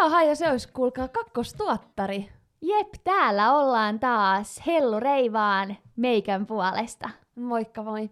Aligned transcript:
Jaha, 0.00 0.22
ja 0.22 0.34
se 0.34 0.50
olisi 0.50 0.68
kuulkaa 0.72 1.08
kakkostuottari. 1.08 2.28
Jep, 2.62 2.88
täällä 3.04 3.54
ollaan 3.54 4.00
taas 4.00 4.62
Hellu 4.66 5.00
Reivaan 5.00 5.76
meikän 5.96 6.46
puolesta. 6.46 7.10
Moikka 7.34 7.82
moi. 7.82 8.10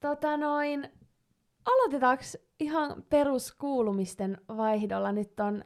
Tota 0.00 0.36
noin, 0.36 0.88
aloitetaanko 1.66 2.22
ihan 2.60 3.04
peruskuulumisten 3.08 4.38
vaihdolla? 4.56 5.12
Nyt 5.12 5.40
on 5.40 5.64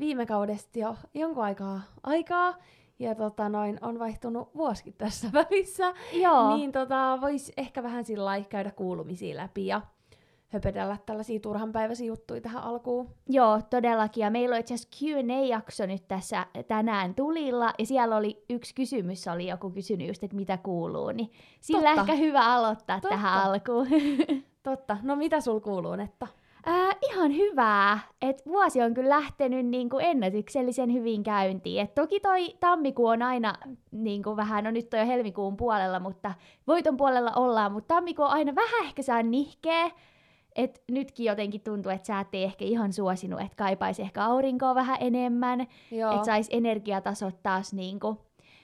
viime 0.00 0.26
kaudesta 0.26 0.78
jo 0.78 0.96
jonkun 1.14 1.44
aikaa 1.44 1.80
aikaa, 2.02 2.54
ja 2.98 3.14
tota 3.14 3.48
noin, 3.48 3.78
on 3.80 3.98
vaihtunut 3.98 4.54
vuosikin 4.56 4.94
tässä 4.94 5.28
välissä. 5.32 5.94
Joo. 6.12 6.56
Niin 6.56 6.72
tota, 6.72 7.18
vois 7.20 7.52
ehkä 7.56 7.82
vähän 7.82 8.04
sillä 8.04 8.40
käydä 8.48 8.70
kuulumisia 8.70 9.36
läpi 9.36 9.66
ja 9.66 9.80
höpötellä 10.54 10.96
tällaisia 11.06 11.40
turhanpäiväisiä 11.40 12.06
juttuja 12.06 12.40
tähän 12.40 12.62
alkuun. 12.62 13.08
Joo, 13.28 13.60
todellakin. 13.70 14.22
Ja 14.22 14.30
meillä 14.30 14.54
on 14.54 14.60
itse 14.60 14.74
asiassa 14.74 14.98
Q&A-jakso 14.98 15.86
nyt 15.86 16.08
tässä 16.08 16.46
tänään 16.68 17.14
tulilla, 17.14 17.72
ja 17.78 17.86
siellä 17.86 18.16
oli 18.16 18.44
yksi 18.50 18.74
kysymys, 18.74 19.28
oli 19.28 19.48
joku 19.48 19.70
kysynyt 19.70 20.08
just, 20.08 20.24
että 20.24 20.36
mitä 20.36 20.56
kuuluu, 20.58 21.12
niin 21.12 21.30
sillä 21.60 21.88
Totta. 21.88 22.00
ehkä 22.00 22.14
hyvä 22.14 22.44
aloittaa 22.54 23.00
Totta. 23.00 23.08
tähän 23.08 23.42
alkuun. 23.42 23.86
Totta. 24.62 24.96
No 25.02 25.16
mitä 25.16 25.40
sul 25.40 25.60
kuuluu, 25.60 25.96
Netta? 25.96 26.26
Ää, 26.66 26.92
ihan 27.10 27.36
hyvää. 27.36 27.98
Et 28.22 28.46
vuosi 28.46 28.82
on 28.82 28.94
kyllä 28.94 29.10
lähtenyt 29.10 29.66
niinku 29.66 29.98
ennätyksellisen 29.98 30.92
hyvin 30.92 31.22
käyntiin. 31.22 31.82
Et 31.82 31.94
toki 31.94 32.20
toi 32.20 32.56
tammikuu 32.60 33.06
on 33.06 33.22
aina 33.22 33.54
niinku 33.90 34.36
vähän, 34.36 34.64
no 34.64 34.70
nyt 34.70 34.94
on 34.94 35.00
jo 35.00 35.06
helmikuun 35.06 35.56
puolella, 35.56 36.00
mutta 36.00 36.34
voiton 36.66 36.96
puolella 36.96 37.32
ollaan, 37.36 37.72
mutta 37.72 37.94
tammikuu 37.94 38.24
on 38.24 38.30
aina 38.30 38.54
vähän 38.54 38.84
ehkä 38.86 39.02
saa 39.02 39.22
nihkeä. 39.22 39.90
Et 40.56 40.82
nytkin 40.90 41.26
jotenkin 41.26 41.60
tuntuu, 41.60 41.92
että 41.92 42.06
sä 42.06 42.20
et 42.20 42.28
ehkä 42.32 42.64
ihan 42.64 42.92
suosinut, 42.92 43.40
että 43.40 43.56
kaipaisi 43.56 44.02
ehkä 44.02 44.24
aurinkoa 44.24 44.74
vähän 44.74 44.96
enemmän, 45.00 45.60
että 45.60 46.24
sais 46.24 46.48
energiatasot 46.50 47.42
taas 47.42 47.72
niinku 47.72 48.18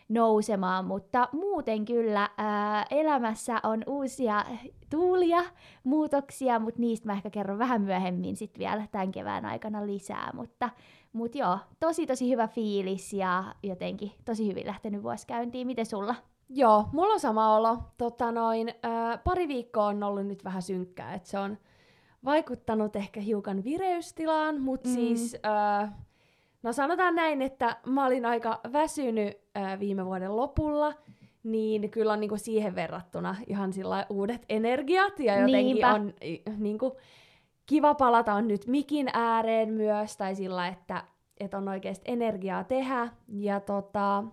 nousemaan, 0.08 0.84
mutta 0.84 1.28
muuten 1.32 1.84
kyllä 1.84 2.30
ää, 2.38 2.86
elämässä 2.90 3.60
on 3.62 3.82
uusia 3.86 4.44
tuulia, 4.90 5.44
muutoksia, 5.84 6.58
mutta 6.58 6.80
niistä 6.80 7.06
mä 7.06 7.12
ehkä 7.12 7.30
kerron 7.30 7.58
vähän 7.58 7.82
myöhemmin 7.82 8.36
sit 8.36 8.58
vielä 8.58 8.86
tämän 8.92 9.12
kevään 9.12 9.44
aikana 9.44 9.86
lisää, 9.86 10.30
mutta 10.34 10.70
mut 11.12 11.34
joo, 11.34 11.58
tosi 11.80 12.06
tosi 12.06 12.30
hyvä 12.30 12.48
fiilis 12.48 13.12
ja 13.12 13.54
jotenkin 13.62 14.12
tosi 14.24 14.48
hyvin 14.48 14.66
lähtenyt 14.66 15.02
vuosi 15.02 15.26
käyntiin. 15.26 15.66
Miten 15.66 15.86
sulla? 15.86 16.14
Joo, 16.48 16.88
mulla 16.92 17.12
on 17.12 17.20
sama 17.20 17.56
olo. 17.56 17.78
Tota 17.98 18.32
noin, 18.32 18.74
ää, 18.82 19.18
pari 19.18 19.48
viikkoa 19.48 19.86
on 19.86 20.02
ollut 20.02 20.26
nyt 20.26 20.44
vähän 20.44 20.62
synkkää, 20.62 21.14
että 21.14 21.28
se 21.28 21.38
on 21.38 21.58
vaikuttanut 22.24 22.96
ehkä 22.96 23.20
hiukan 23.20 23.64
vireystilaan, 23.64 24.60
mutta 24.60 24.88
Mm. 24.88 24.94
siis, 24.94 25.36
ää, 25.42 25.92
no 26.62 26.72
sanotaan 26.72 27.14
näin, 27.14 27.42
että 27.42 27.76
mä 27.86 28.06
olin 28.06 28.26
aika 28.26 28.60
väsynyt 28.72 29.38
ää, 29.54 29.78
viime 29.80 30.06
vuoden 30.06 30.36
lopulla, 30.36 30.92
niin 31.42 31.90
kyllä 31.90 32.12
on 32.12 32.20
niinku 32.20 32.36
siihen 32.36 32.74
verrattuna 32.74 33.36
ihan 33.46 33.72
sillä 33.72 34.06
uudet 34.10 34.44
energiat 34.48 35.20
ja 35.20 35.34
jotenkin 35.34 35.74
Niinpä. 35.74 35.94
on 35.94 36.12
niinku, 36.58 36.96
kiva 37.66 37.94
palata 37.94 38.34
on 38.34 38.48
nyt 38.48 38.66
mikin 38.66 39.08
ääreen 39.12 39.72
myös, 39.72 40.16
tai 40.16 40.34
sillä, 40.34 40.68
että, 40.68 41.04
että 41.40 41.56
on 41.58 41.68
oikeasti 41.68 42.04
energiaa 42.12 42.64
tehdä. 42.64 43.08
Ja 43.28 43.60
tota, 43.60 44.24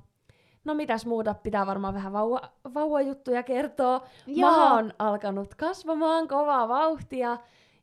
no 0.65 0.73
mitäs 0.73 1.05
muuta, 1.05 1.33
pitää 1.33 1.67
varmaan 1.67 1.93
vähän 1.93 2.13
vauva, 2.13 2.41
vauvajuttuja 2.73 3.43
kertoa. 3.43 4.01
Joo. 4.27 4.51
Maha 4.51 4.73
on 4.73 4.93
alkanut 4.99 5.55
kasvamaan 5.55 6.27
kovaa 6.27 6.67
vauhtia, 6.67 7.37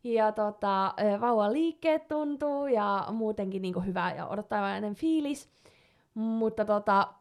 ja 0.05 0.33
tota, 0.33 0.94
vauvan 1.20 1.52
liikkeet 1.52 2.08
tuntuu, 2.08 2.66
ja 2.66 3.06
muutenkin 3.12 3.62
niinku 3.62 3.80
hyvä 3.80 4.12
ja 4.17 4.27
odottavainen 4.27 4.95
fiilis. 4.95 5.51
Mutta 6.14 6.64
tota, 6.64 7.14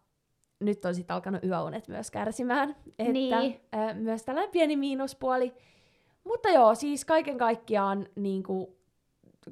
nyt 0.59 0.85
on 0.85 0.95
sitten 0.95 1.13
alkanut 1.13 1.43
yöunet 1.43 1.87
myös 1.87 2.11
kärsimään. 2.11 2.75
Että, 2.99 3.13
Niin. 3.13 3.61
myös 3.93 4.23
tällainen 4.25 4.51
pieni 4.51 4.75
miinuspuoli. 4.75 5.53
Mutta 6.23 6.49
joo, 6.49 6.75
siis 6.75 7.05
kaiken 7.05 7.37
kaikkiaan 7.37 8.07
niin 8.15 8.43
kuin, 8.43 8.67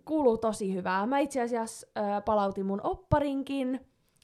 kuuluu 0.06 0.38
tosi 0.38 0.73
hyvää. 0.73 1.06
Mä 1.06 1.19
itse 1.19 1.41
asiassa 1.41 1.88
palautin 2.25 2.66
mun 2.66 2.81
opparinkin, 2.83 3.79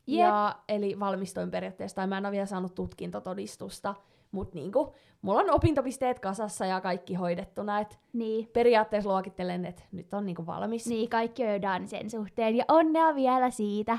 Jep. 0.08 0.20
ja, 0.20 0.56
eli 0.68 1.00
valmistuin 1.00 1.52
periaatteessa, 1.52 1.96
tai 1.96 2.08
mä 2.08 2.18
en 2.18 2.26
ole 2.26 2.32
vielä 2.32 2.46
saanut 2.46 2.76
tutkintotodistusta, 2.76 3.96
mutta 4.32 4.56
niinku, 4.56 4.94
mulla 5.22 5.40
on 5.40 5.52
opintopisteet 5.52 6.20
kasassa 6.20 6.66
ja 6.66 6.82
kaikki 6.82 7.14
hoidettuna, 7.14 7.80
että 7.80 7.96
Niin, 8.14 8.50
periaatteessa 8.54 9.10
luokittelen, 9.10 9.66
että 9.66 9.84
nyt 9.92 10.14
on 10.14 10.26
niinku 10.26 10.46
valmis. 10.46 10.88
niin 10.88 11.10
kaikki 11.10 11.44
on 11.44 11.50
jo 11.54 11.62
done 11.62 11.88
sen 11.88 12.10
suhteen 12.10 12.56
ja 12.56 12.66
onnea 12.68 13.16
vielä 13.16 13.50
siitä. 13.50 13.98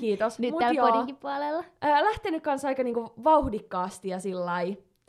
Kiitos. 0.00 0.38
Nyt 0.40 0.50
Mut 0.50 0.58
täällä 0.60 0.78
joo, 0.80 0.88
podinkin 0.90 1.16
puolella. 1.16 1.64
ää, 1.80 2.04
lähtenyt 2.04 2.42
kanssa 2.42 2.68
aika 2.68 2.82
niinku 2.82 3.12
vauhdikkaasti 3.24 4.08
ja 4.08 4.18
sillä 4.20 4.54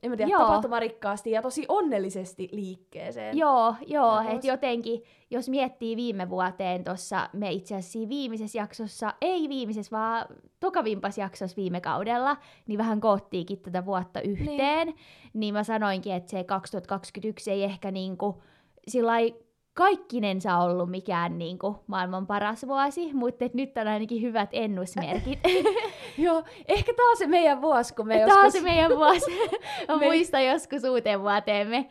en 0.03 0.11
mä 0.11 0.17
tiedä, 0.17 0.31
Joo. 0.31 0.41
tapahtumarikkaasti 0.41 1.31
ja 1.31 1.41
tosi 1.41 1.65
onnellisesti 1.67 2.49
liikkeeseen. 2.51 3.37
Joo, 3.37 3.75
joo, 3.85 4.19
että 4.19 4.47
jotenkin, 4.47 5.03
jos 5.29 5.49
miettii 5.49 5.95
viime 5.95 6.29
vuoteen 6.29 6.83
tuossa, 6.83 7.29
me 7.33 7.51
itse 7.51 7.75
asiassa 7.75 8.09
viimeisessä 8.09 8.57
jaksossa, 8.57 9.13
ei 9.21 9.49
viimeisessä, 9.49 9.97
vaan 9.97 10.25
tokavimpas 10.59 11.17
jaksossa 11.17 11.57
viime 11.57 11.81
kaudella, 11.81 12.37
niin 12.67 12.77
vähän 12.77 12.99
koottiikin 12.99 13.59
tätä 13.59 13.85
vuotta 13.85 14.21
yhteen, 14.21 14.87
niin, 14.87 14.97
niin 15.33 15.53
mä 15.53 15.63
sanoinkin, 15.63 16.13
että 16.13 16.31
se 16.31 16.43
2021 16.43 17.51
ei 17.51 17.63
ehkä 17.63 17.91
niinku 17.91 18.41
sillai 18.87 19.35
kaikkinensa 19.77 20.57
ollut 20.57 20.89
mikään 20.89 21.37
niinku 21.37 21.75
maailman 21.87 22.27
paras 22.27 22.67
vuosi, 22.67 23.13
mutta 23.13 23.45
et 23.45 23.53
nyt 23.53 23.77
on 23.77 23.87
ainakin 23.87 24.21
hyvät 24.21 24.49
ennusmerkit. 24.53 25.39
Joo, 26.17 26.43
ehkä 26.67 26.93
tää 26.93 27.05
on 27.05 27.17
se 27.17 27.27
meidän 27.27 27.61
vuosi, 27.61 27.95
kun 27.95 28.07
me 28.07 28.13
Tämä 28.13 28.25
joskus... 28.25 28.45
on 28.45 28.51
se 28.51 28.61
meidän 28.61 28.91
vuosi. 28.91 29.31
Mä 29.87 29.97
Me- 29.97 30.05
muistan 30.05 30.45
joskus 30.45 30.83
uuteen 30.83 31.21
vuoteen 31.21 31.67
me 31.67 31.89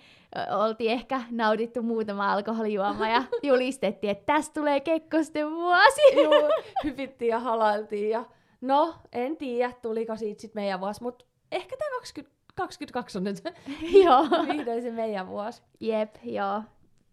oltiin 0.50 0.90
ehkä 0.90 1.20
naudittu 1.30 1.82
muutama 1.82 2.32
alkoholijuoma 2.32 3.08
ja 3.08 3.22
julistettiin, 3.42 4.10
että 4.10 4.32
tästä 4.34 4.60
tulee 4.60 4.80
Kekkosten 4.80 5.50
vuosi. 5.50 6.00
Joo, 6.22 6.50
hypittiin 6.84 7.28
ja 7.28 7.38
halailtiin 7.38 8.10
ja 8.10 8.24
no, 8.60 8.94
en 9.12 9.36
tiedä, 9.36 9.72
tuliko 9.82 10.16
siitä 10.16 10.40
sit 10.40 10.54
meidän 10.54 10.80
vuosi, 10.80 11.02
mutta 11.02 11.24
ehkä 11.52 11.76
tämä 11.76 11.90
2022 12.00 13.18
on 13.18 13.24
nyt 13.24 13.42
joo. 14.04 14.22
vihdoin 14.52 14.82
se 14.82 14.90
meidän 14.90 15.28
vuosi. 15.28 15.62
Jep, 15.80 16.14
joo. 16.22 16.62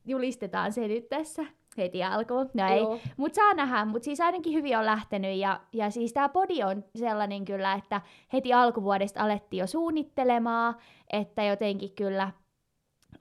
Julistetaan 0.06 0.72
se 0.72 0.88
nyt 0.88 1.10
tässä 1.10 1.46
heti 1.78 2.04
alkuun. 2.04 2.50
No 2.54 2.68
ei. 2.68 3.02
Mutta 3.18 3.36
saa 3.36 3.54
nähdä, 3.54 3.86
mutta 3.86 4.06
siis 4.06 4.22
ainakin 4.22 4.54
hyvin 4.54 4.78
on 4.78 4.86
lähtenyt 4.86 5.38
ja, 5.38 5.60
ja 5.74 5.90
siis 5.90 6.14
tämä 6.14 6.30
podi 6.30 6.64
on 6.64 6.84
sellainen 6.96 7.46
kyllä, 7.46 7.74
että 7.74 8.02
heti 8.34 8.54
alkuvuodesta 8.54 9.24
alettiin 9.24 9.60
jo 9.60 9.68
suunnittelemaan, 9.68 10.76
että 11.14 11.44
jotenkin 11.44 11.92
kyllä 11.96 12.32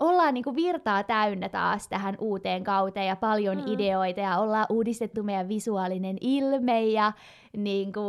ollaan 0.01 0.35
niinku 0.35 0.55
virtaa 0.55 1.03
täynnä 1.05 1.49
taas 1.49 1.89
tähän 1.89 2.17
uuteen 2.21 2.65
kauteen 2.65 3.07
ja 3.07 3.17
paljon 3.17 3.57
mm. 3.57 3.65
ideoita 3.67 4.21
ja 4.21 4.39
ollaan 4.39 4.67
uudistettu 4.69 5.23
meidän 5.23 5.49
visuaalinen 5.49 6.17
ilme 6.21 6.85
ja 6.85 7.13
niinku, 7.57 8.01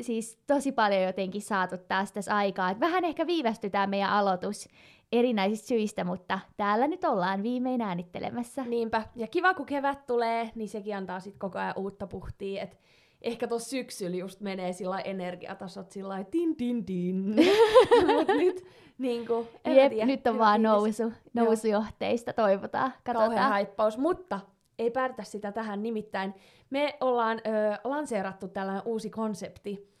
siis 0.00 0.38
tosi 0.46 0.72
paljon 0.72 1.02
jotenkin 1.02 1.42
saatu 1.42 1.76
taas 1.88 2.12
tässä 2.12 2.36
aikaa. 2.36 2.70
Et 2.70 2.80
vähän 2.80 3.04
ehkä 3.04 3.26
viivästytään 3.26 3.90
meidän 3.90 4.10
aloitus 4.10 4.68
erinäisistä 5.12 5.68
syistä, 5.68 6.04
mutta 6.04 6.38
täällä 6.56 6.86
nyt 6.88 7.04
ollaan 7.04 7.42
viimein 7.42 7.80
äänittelemässä. 7.80 8.64
Niinpä. 8.64 9.02
Ja 9.16 9.26
kiva, 9.26 9.54
kun 9.54 9.66
kevät 9.66 10.06
tulee, 10.06 10.50
niin 10.54 10.68
sekin 10.68 10.96
antaa 10.96 11.20
sit 11.20 11.36
koko 11.38 11.58
ajan 11.58 11.74
uutta 11.76 12.06
puhtia. 12.06 12.62
Et 12.62 12.78
ehkä 13.22 13.48
tuossa 13.48 13.70
syksyllä 13.70 14.16
just 14.16 14.40
menee 14.40 14.72
sillä 14.72 15.00
energiatasot 15.00 15.90
sillä 15.90 16.08
lailla 16.08 16.28
tin 16.30 16.56
tin 16.56 16.84
tin. 16.84 17.36
Mut 18.14 18.28
nyt 18.28 18.64
niinku, 18.98 19.48
en 19.64 19.72
mä 19.74 19.80
Jep, 19.80 19.92
tiedä, 19.92 20.06
nyt 20.06 20.26
on 20.26 20.34
hyvä 20.34 20.44
vaan 20.44 20.60
fiilis. 20.60 20.98
nousu, 21.00 21.12
nousujohteista, 21.34 22.32
toivotaan, 22.32 22.92
Kauhean 23.04 23.24
katsotaan. 23.30 23.50
haippaus, 23.50 23.98
mutta 23.98 24.40
ei 24.78 24.90
päätä 24.90 25.24
sitä 25.24 25.52
tähän 25.52 25.82
nimittäin. 25.82 26.34
Me 26.70 26.96
ollaan 27.00 27.38
ö, 27.38 27.78
lanseerattu 27.84 28.48
tällainen 28.48 28.82
uusi 28.86 29.10
konsepti. 29.10 29.92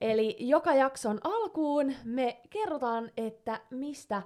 Eli 0.00 0.36
joka 0.38 0.74
jakson 0.74 1.18
alkuun 1.24 1.92
me 2.04 2.40
kerrotaan, 2.50 3.10
että 3.16 3.60
mistä 3.70 4.22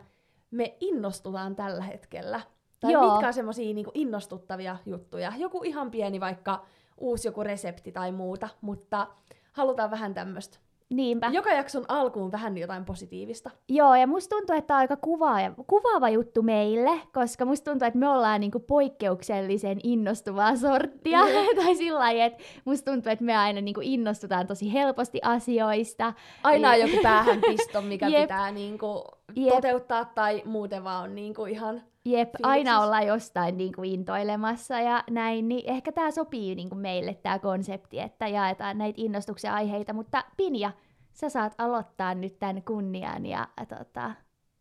me 0.53 0.77
innostutaan 0.81 1.57
tällä 1.57 1.83
hetkellä. 1.83 2.41
Tai 2.81 2.93
Joo. 2.93 3.11
mitkä 3.11 3.27
on 3.27 3.35
semmosia 3.35 3.75
niinku 3.75 3.91
innostuttavia 3.95 4.77
juttuja. 4.87 5.33
Joku 5.37 5.63
ihan 5.65 5.91
pieni 5.91 6.21
vaikka 6.21 6.67
uusi 6.99 7.29
joku 7.29 7.43
resepti 7.43 7.93
tai 7.93 8.13
muuta, 8.13 8.49
mutta 8.61 9.07
halutaan 9.53 9.91
vähän 9.91 10.15
tämmöistä. 10.15 10.59
Niinpä. 10.91 11.31
Joka 11.33 11.53
jakson 11.53 11.85
alkuun 11.89 12.33
vähän 12.33 12.59
jotain 12.59 12.85
positiivista. 12.85 13.51
Joo, 13.69 13.95
ja 13.95 14.07
musta 14.07 14.37
tuntuu, 14.37 14.57
että 14.57 14.67
tämä 14.67 14.79
on 14.79 14.81
aika 14.81 14.97
kuvaava, 14.97 15.65
kuvaava 15.67 16.09
juttu 16.09 16.43
meille, 16.43 16.91
koska 17.13 17.45
musta 17.45 17.71
tuntuu, 17.71 17.87
että 17.87 17.99
me 17.99 18.09
ollaan 18.09 18.41
niinku 18.41 18.61
poikkeuksellisen 18.61 19.79
innostuvaa 19.83 20.57
sorttia. 20.57 21.19
tai 21.65 21.75
sillä 21.75 21.99
lailla, 21.99 22.25
että 22.25 22.45
musta 22.65 22.91
tuntuu, 22.93 23.13
että 23.13 23.25
me 23.25 23.37
aina 23.37 23.61
niinku 23.61 23.81
innostutaan 23.85 24.47
tosi 24.47 24.73
helposti 24.73 25.19
asioista. 25.23 26.13
Aina 26.43 26.71
on 26.71 26.81
joku 26.81 26.97
päähänpisto, 27.03 27.83
mikä 27.83 28.09
Jep. 28.13 28.21
pitää 28.23 28.53
niinku 28.53 29.05
Jep. 29.37 29.55
toteuttaa 29.55 30.05
tai 30.05 30.43
muuten 30.45 30.85
vaan 30.85 31.05
on 31.05 31.15
niinku 31.15 31.45
ihan 31.45 31.75
Jep, 32.05 32.29
fiiliksissä. 32.29 32.49
aina 32.49 32.81
ollaan 32.81 33.07
jostain 33.07 33.57
niin 33.57 33.73
kuin 33.73 33.91
intoilemassa 33.91 34.81
ja 34.81 35.05
näin, 35.11 35.49
niin 35.49 35.71
ehkä 35.71 35.93
tämä 35.93 36.11
sopii 36.11 36.55
niin 36.55 36.69
kuin 36.69 36.79
meille 36.79 37.15
tämä 37.15 37.39
konsepti, 37.39 38.01
että 38.01 38.29
jaetaan 38.29 38.79
näitä 38.79 39.03
innostuksen 39.03 39.53
aiheita, 39.53 39.93
mutta 39.93 40.25
Pinja, 40.37 40.71
sä 41.13 41.29
saat 41.29 41.55
aloittaa 41.59 42.15
nyt 42.15 42.39
tämän 42.39 42.63
kunnian 42.63 43.27
ja 43.27 43.49
tota, 43.69 44.11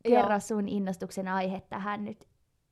kerro 0.04 0.40
sun 0.40 0.70
innostuksen 0.70 1.28
aihe 1.28 1.62
tähän 1.70 2.06
nyt 2.06 2.28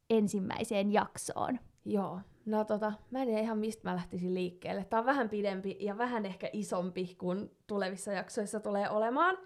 ensimmäiseen 0.10 0.94
jaksoon. 0.94 1.60
Joo, 1.86 2.20
no 2.46 2.64
tota, 2.66 2.94
mä 3.12 3.22
en 3.22 3.28
tiedä 3.28 3.42
ihan 3.42 3.58
mistä 3.58 3.90
mä 3.90 3.96
lähtisin 3.96 4.34
liikkeelle. 4.34 4.84
Tää 4.84 5.00
on 5.00 5.06
vähän 5.06 5.30
pidempi 5.30 5.78
ja 5.80 5.98
vähän 5.98 6.26
ehkä 6.26 6.50
isompi 6.54 7.16
kuin 7.18 7.52
tulevissa 7.68 8.12
jaksoissa 8.12 8.60
tulee 8.60 8.90
olemaan. 8.90 9.38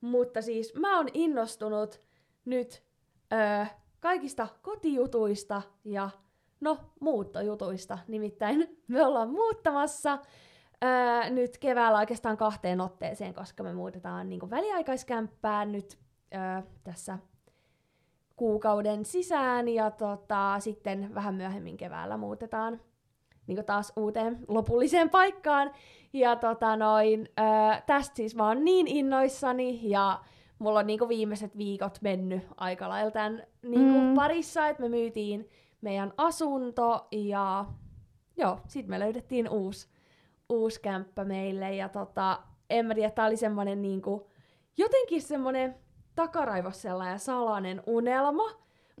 Mutta 0.00 0.42
siis 0.42 0.74
mä 0.74 0.96
oon 0.96 1.08
innostunut 1.14 2.00
nyt 2.44 2.82
öö, 3.32 3.66
kaikista 4.00 4.48
kotijutuista 4.62 5.62
ja 5.84 6.10
no 6.60 6.78
muuttojutuista. 7.00 7.98
Nimittäin 8.08 8.78
me 8.88 9.06
ollaan 9.06 9.30
muuttamassa 9.30 10.18
öö, 10.84 11.30
nyt 11.30 11.58
keväällä 11.58 11.98
oikeastaan 11.98 12.36
kahteen 12.36 12.80
otteeseen, 12.80 13.34
koska 13.34 13.62
me 13.62 13.72
muutetaan 13.72 14.28
niin 14.28 14.50
väliaikaiskämppään 14.50 15.72
nyt 15.72 15.98
öö, 16.34 16.62
tässä 16.84 17.18
kuukauden 18.36 19.04
sisään 19.04 19.68
ja 19.68 19.90
tota, 19.90 20.56
sitten 20.58 21.14
vähän 21.14 21.34
myöhemmin 21.34 21.76
keväällä 21.76 22.16
muutetaan 22.16 22.80
niin 23.54 23.64
taas 23.64 23.92
uuteen 23.96 24.38
lopulliseen 24.48 25.10
paikkaan. 25.10 25.70
Ja 26.12 26.36
tota 26.36 26.76
noin, 26.76 27.28
öö, 27.40 27.80
tästä 27.86 28.16
siis 28.16 28.34
mä 28.34 28.48
oon 28.48 28.64
niin 28.64 28.86
innoissani 28.86 29.80
ja 29.82 30.20
mulla 30.58 30.78
on 30.78 30.86
niinku 30.86 31.08
viimeiset 31.08 31.58
viikot 31.58 31.98
mennyt 32.00 32.42
aika 32.56 32.88
lailla 32.88 33.10
tämän 33.10 33.42
niinku 33.62 34.00
mm. 34.00 34.14
parissa, 34.14 34.68
että 34.68 34.82
me 34.82 34.88
myytiin 34.88 35.48
meidän 35.80 36.12
asunto 36.16 37.06
ja 37.10 37.64
joo, 38.36 38.58
sit 38.68 38.86
me 38.86 39.00
löydettiin 39.00 39.48
uusi, 39.48 39.88
uusi 40.48 40.80
kämppä 40.80 41.24
meille 41.24 41.74
ja 41.74 41.88
tota, 41.88 42.38
en 42.70 42.86
mä 42.86 42.94
tiedä, 42.94 43.10
tää 43.10 43.26
oli 43.26 43.36
semmonen 43.36 43.82
niinku, 43.82 44.30
jotenkin 44.76 45.22
semmonen 45.22 45.74
takaraivossella 46.14 47.06
ja 47.06 47.18
salainen 47.18 47.82
unelma. 47.86 48.44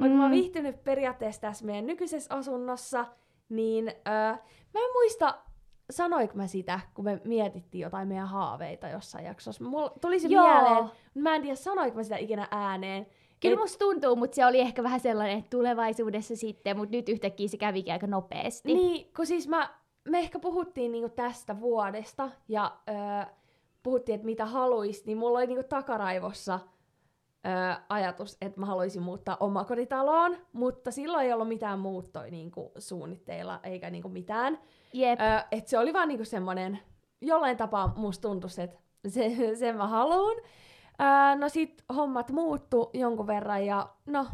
Vaikka 0.00 0.14
mm. 0.14 0.16
mä 0.16 0.22
oon 0.22 0.30
mm. 0.30 0.34
viihtynyt 0.34 0.84
periaatteessa 0.84 1.40
tässä 1.40 1.64
meidän 1.64 1.86
nykyisessä 1.86 2.34
asunnossa, 2.34 3.06
niin 3.50 3.88
öö, 3.88 4.32
mä 4.74 4.80
en 4.84 4.92
muista, 4.92 5.38
sanoinko 5.90 6.34
mä 6.34 6.46
sitä, 6.46 6.80
kun 6.94 7.04
me 7.04 7.20
mietittiin 7.24 7.82
jotain 7.82 8.08
meidän 8.08 8.28
haaveita 8.28 8.88
jossain 8.88 9.24
jaksossa. 9.24 9.64
Mulla 9.64 9.92
tuli 10.00 10.20
se 10.20 10.28
Joo. 10.28 10.48
mieleen, 10.48 10.82
mutta 10.82 10.98
mä 11.14 11.34
en 11.34 11.42
tiedä, 11.42 11.56
sanoinko 11.56 11.96
mä 11.96 12.02
sitä 12.02 12.16
ikinä 12.16 12.48
ääneen. 12.50 13.06
Kyllä 13.40 13.54
et... 13.54 13.60
musta 13.60 13.78
tuntuu, 13.78 14.16
mutta 14.16 14.34
se 14.34 14.46
oli 14.46 14.60
ehkä 14.60 14.82
vähän 14.82 15.00
sellainen, 15.00 15.38
että 15.38 15.50
tulevaisuudessa 15.50 16.36
sitten, 16.36 16.76
mutta 16.76 16.96
nyt 16.96 17.08
yhtäkkiä 17.08 17.48
se 17.48 17.56
kävikin 17.56 17.92
aika 17.92 18.06
nopeasti. 18.06 18.74
Niin, 18.74 19.12
kun 19.16 19.26
siis 19.26 19.48
mä, 19.48 19.74
me 20.08 20.18
ehkä 20.18 20.38
puhuttiin 20.38 20.92
niinku 20.92 21.08
tästä 21.08 21.60
vuodesta 21.60 22.30
ja 22.48 22.76
öö, 22.88 23.34
puhuttiin, 23.82 24.14
että 24.14 24.26
mitä 24.26 24.46
haluaisi, 24.46 25.02
niin 25.06 25.18
mulla 25.18 25.38
oli 25.38 25.46
niinku 25.46 25.68
takaraivossa 25.68 26.60
ö, 27.46 27.80
ajatus, 27.88 28.36
että 28.40 28.60
mä 28.60 28.66
haluaisin 28.66 29.02
muuttaa 29.02 29.36
omakotitaloon, 29.40 30.36
mutta 30.52 30.90
silloin 30.90 31.26
ei 31.26 31.32
ollut 31.32 31.48
mitään 31.48 31.78
muuttoja 31.78 32.30
niinku, 32.30 32.72
suunnitteilla 32.78 33.60
eikä 33.62 33.90
niinku, 33.90 34.08
mitään. 34.08 34.58
Jep. 34.92 35.20
Ö, 35.20 35.44
et 35.50 35.68
se 35.68 35.78
oli 35.78 35.92
vaan 35.92 36.08
niinku, 36.08 36.24
semmoinen, 36.24 36.78
jollain 37.20 37.56
tapaa 37.56 37.92
musta 37.96 38.28
tuntui, 38.28 38.50
että 38.58 38.80
se, 39.08 39.56
sen 39.56 39.76
mä 39.76 39.86
haluun. 39.86 40.36
No 41.38 41.48
sit 41.48 41.84
hommat 41.96 42.30
muuttu 42.30 42.90
jonkun 42.94 43.26
verran 43.26 43.66
ja 43.66 43.88
no, 44.06 44.26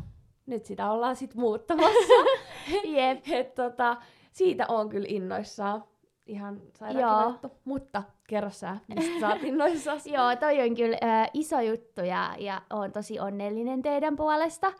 nyt 0.46 0.64
sitä 0.64 0.90
ollaan 0.90 1.16
sit 1.16 1.34
muuttamassa. 1.34 2.14
Jep. 2.84 3.28
Et, 3.32 3.54
tota, 3.54 3.96
siitä 4.32 4.66
on 4.68 4.88
kyllä 4.88 5.06
innoissaan 5.08 5.84
ihan 6.26 6.60
sairaan 6.78 7.38
Mutta 7.64 8.02
kerro 8.26 8.50
sä, 8.50 8.76
mistä 8.88 9.20
sä 9.20 9.28
oot 9.28 9.42
innoissasi. 9.42 10.12
Joo, 10.14 10.36
toi 10.36 10.62
on 10.62 10.74
kyllä 10.74 10.96
äh, 11.04 11.30
iso 11.34 11.60
juttu 11.60 12.00
ja, 12.00 12.34
ja 12.38 12.62
oon 12.72 12.92
tosi 12.92 13.20
onnellinen 13.20 13.82
teidän 13.82 14.16
puolesta 14.16 14.72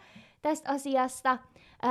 tästä 0.43 0.71
asiasta. 0.73 1.39
Öö, 1.85 1.91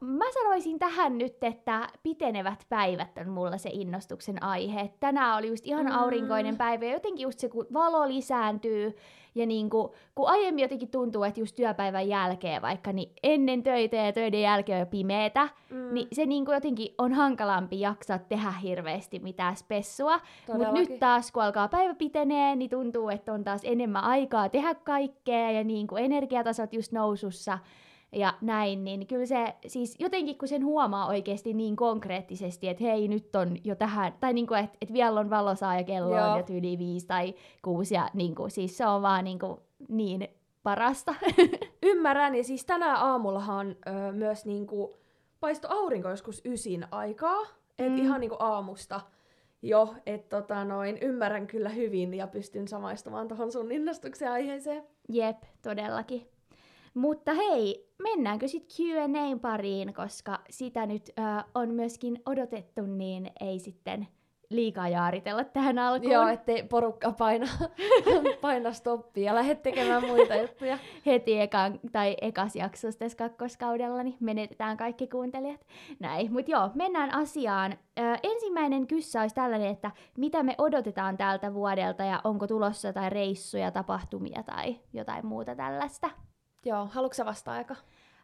mä 0.00 0.24
sanoisin 0.34 0.78
tähän 0.78 1.18
nyt, 1.18 1.44
että 1.44 1.88
pitenevät 2.02 2.66
päivät 2.68 3.18
on 3.18 3.28
mulla 3.28 3.58
se 3.58 3.70
innostuksen 3.72 4.42
aihe. 4.42 4.90
Tänään 5.00 5.36
oli 5.36 5.48
just 5.48 5.66
ihan 5.66 5.86
mm. 5.86 5.92
aurinkoinen 5.92 6.56
päivä 6.56 6.84
ja 6.84 6.92
jotenkin 6.92 7.22
just 7.22 7.38
se, 7.38 7.48
kun 7.48 7.66
valo 7.72 8.08
lisääntyy 8.08 8.96
ja 9.34 9.46
niin 9.46 9.70
kuin, 9.70 9.88
kun 10.14 10.28
aiemmin 10.28 10.62
jotenkin 10.62 10.90
tuntuu, 10.90 11.24
että 11.24 11.40
just 11.40 11.56
työpäivän 11.56 12.08
jälkeen 12.08 12.62
vaikka, 12.62 12.92
niin 12.92 13.12
ennen 13.22 13.62
töitä 13.62 13.96
ja 13.96 14.12
töiden 14.12 14.40
jälkeen 14.40 14.76
on 14.76 14.80
jo 14.80 14.86
pimeetä, 14.86 15.48
mm. 15.70 15.94
niin 15.94 16.08
se 16.12 16.26
niin 16.26 16.44
kuin 16.44 16.54
jotenkin 16.54 16.94
on 16.98 17.12
hankalampi 17.12 17.80
jaksaa 17.80 18.18
tehdä 18.18 18.50
hirveästi 18.50 19.18
mitään 19.18 19.56
spessua. 19.56 20.20
Mutta 20.52 20.72
nyt 20.72 20.98
taas, 20.98 21.32
kun 21.32 21.42
alkaa 21.42 21.68
päivä 21.68 21.94
pitenee, 21.94 22.56
niin 22.56 22.70
tuntuu, 22.70 23.08
että 23.08 23.32
on 23.32 23.44
taas 23.44 23.60
enemmän 23.64 24.04
aikaa 24.04 24.48
tehdä 24.48 24.74
kaikkea 24.74 25.50
ja 25.50 25.64
niin 25.64 25.86
kuin 25.86 26.04
energiatasot 26.04 26.72
just 26.72 26.92
nousussa 26.92 27.58
ja 28.14 28.34
näin, 28.40 28.84
niin 28.84 29.06
kyllä 29.06 29.26
se, 29.26 29.54
siis 29.66 29.96
jotenkin 29.98 30.38
kun 30.38 30.48
sen 30.48 30.64
huomaa 30.64 31.06
oikeasti 31.06 31.54
niin 31.54 31.76
konkreettisesti, 31.76 32.68
että 32.68 32.84
hei 32.84 33.08
nyt 33.08 33.36
on 33.36 33.56
jo 33.64 33.74
tähän, 33.74 34.12
tai 34.20 34.32
niin 34.32 34.46
kuin, 34.46 34.60
että, 34.60 34.78
että 34.80 34.94
vielä 34.94 35.20
on 35.20 35.30
valosaa 35.30 35.76
ja 35.76 35.84
kello 35.84 36.16
Joo. 36.16 36.30
on 36.30 36.38
jo 36.38 36.42
tyyli 36.42 36.78
viisi 36.78 37.06
tai 37.06 37.34
kuusi, 37.62 37.94
ja 37.94 38.10
niin 38.14 38.34
kuin, 38.34 38.50
siis 38.50 38.76
se 38.76 38.86
on 38.86 39.02
vaan 39.02 39.24
niin, 39.24 39.38
kuin, 39.38 39.60
niin 39.88 40.28
parasta. 40.62 41.14
Ymmärrän, 41.82 42.34
ja 42.34 42.44
siis 42.44 42.64
tänä 42.64 42.96
aamullahan 42.96 43.76
ö, 43.86 44.12
myös 44.12 44.46
niin 44.46 44.66
kuin, 44.66 44.92
paistoi 45.40 45.70
aurinko 45.70 46.08
joskus 46.08 46.42
ysin 46.44 46.86
aikaa, 46.90 47.42
mm. 47.42 47.48
että 47.78 48.02
ihan 48.02 48.20
niin 48.20 48.30
kuin 48.30 48.42
aamusta 48.42 49.00
jo, 49.62 49.94
että 50.06 50.40
tota 50.40 50.64
noin, 50.64 50.98
ymmärrän 51.00 51.46
kyllä 51.46 51.68
hyvin 51.68 52.14
ja 52.14 52.26
pystyn 52.26 52.68
samaistumaan 52.68 53.28
tuohon 53.28 53.52
sun 53.52 53.72
innostuksen 53.72 54.30
aiheeseen. 54.30 54.84
Jep, 55.08 55.36
todellakin. 55.62 56.33
Mutta 56.94 57.34
hei, 57.34 57.92
mennäänkö 58.02 58.48
sitten 58.48 58.76
Q&A 58.76 59.38
pariin, 59.40 59.94
koska 59.94 60.40
sitä 60.50 60.86
nyt 60.86 61.10
äh, 61.18 61.44
on 61.54 61.74
myöskin 61.74 62.22
odotettu, 62.26 62.82
niin 62.82 63.30
ei 63.40 63.58
sitten 63.58 64.08
liikaa 64.50 64.88
jaaritella 64.88 65.44
tähän 65.44 65.78
alkuun. 65.78 66.12
Joo, 66.12 66.28
ettei 66.28 66.62
porukka 66.62 67.12
paina, 67.12 67.46
paina 68.40 68.72
stoppia 68.72 69.24
ja 69.24 69.34
lähde 69.34 69.54
tekemään 69.54 70.06
muita 70.06 70.34
juttuja. 70.34 70.78
Heti 71.06 71.40
ekan, 71.40 71.80
tai 71.92 72.16
ekas 72.20 72.56
jaksossa 72.56 72.98
tässä 72.98 73.18
kakkoskaudella, 73.18 74.02
niin 74.02 74.16
menetetään 74.20 74.76
kaikki 74.76 75.06
kuuntelijat. 75.06 75.60
Näin, 76.00 76.32
mutta 76.32 76.50
joo, 76.50 76.70
mennään 76.74 77.14
asiaan. 77.14 77.72
Ö, 77.72 78.02
ensimmäinen 78.22 78.86
kyssä 78.86 79.20
olisi 79.20 79.34
tällainen, 79.34 79.70
että 79.70 79.90
mitä 80.18 80.42
me 80.42 80.54
odotetaan 80.58 81.16
tältä 81.16 81.54
vuodelta 81.54 82.04
ja 82.04 82.20
onko 82.24 82.46
tulossa 82.46 82.92
tai 82.92 83.10
reissuja, 83.10 83.70
tapahtumia 83.70 84.42
tai 84.42 84.80
jotain 84.92 85.26
muuta 85.26 85.54
tällaista. 85.56 86.10
Joo, 86.64 86.88
haluatko 86.92 87.14
sä 87.14 87.24
vastata 87.24 87.52
aika? 87.52 87.76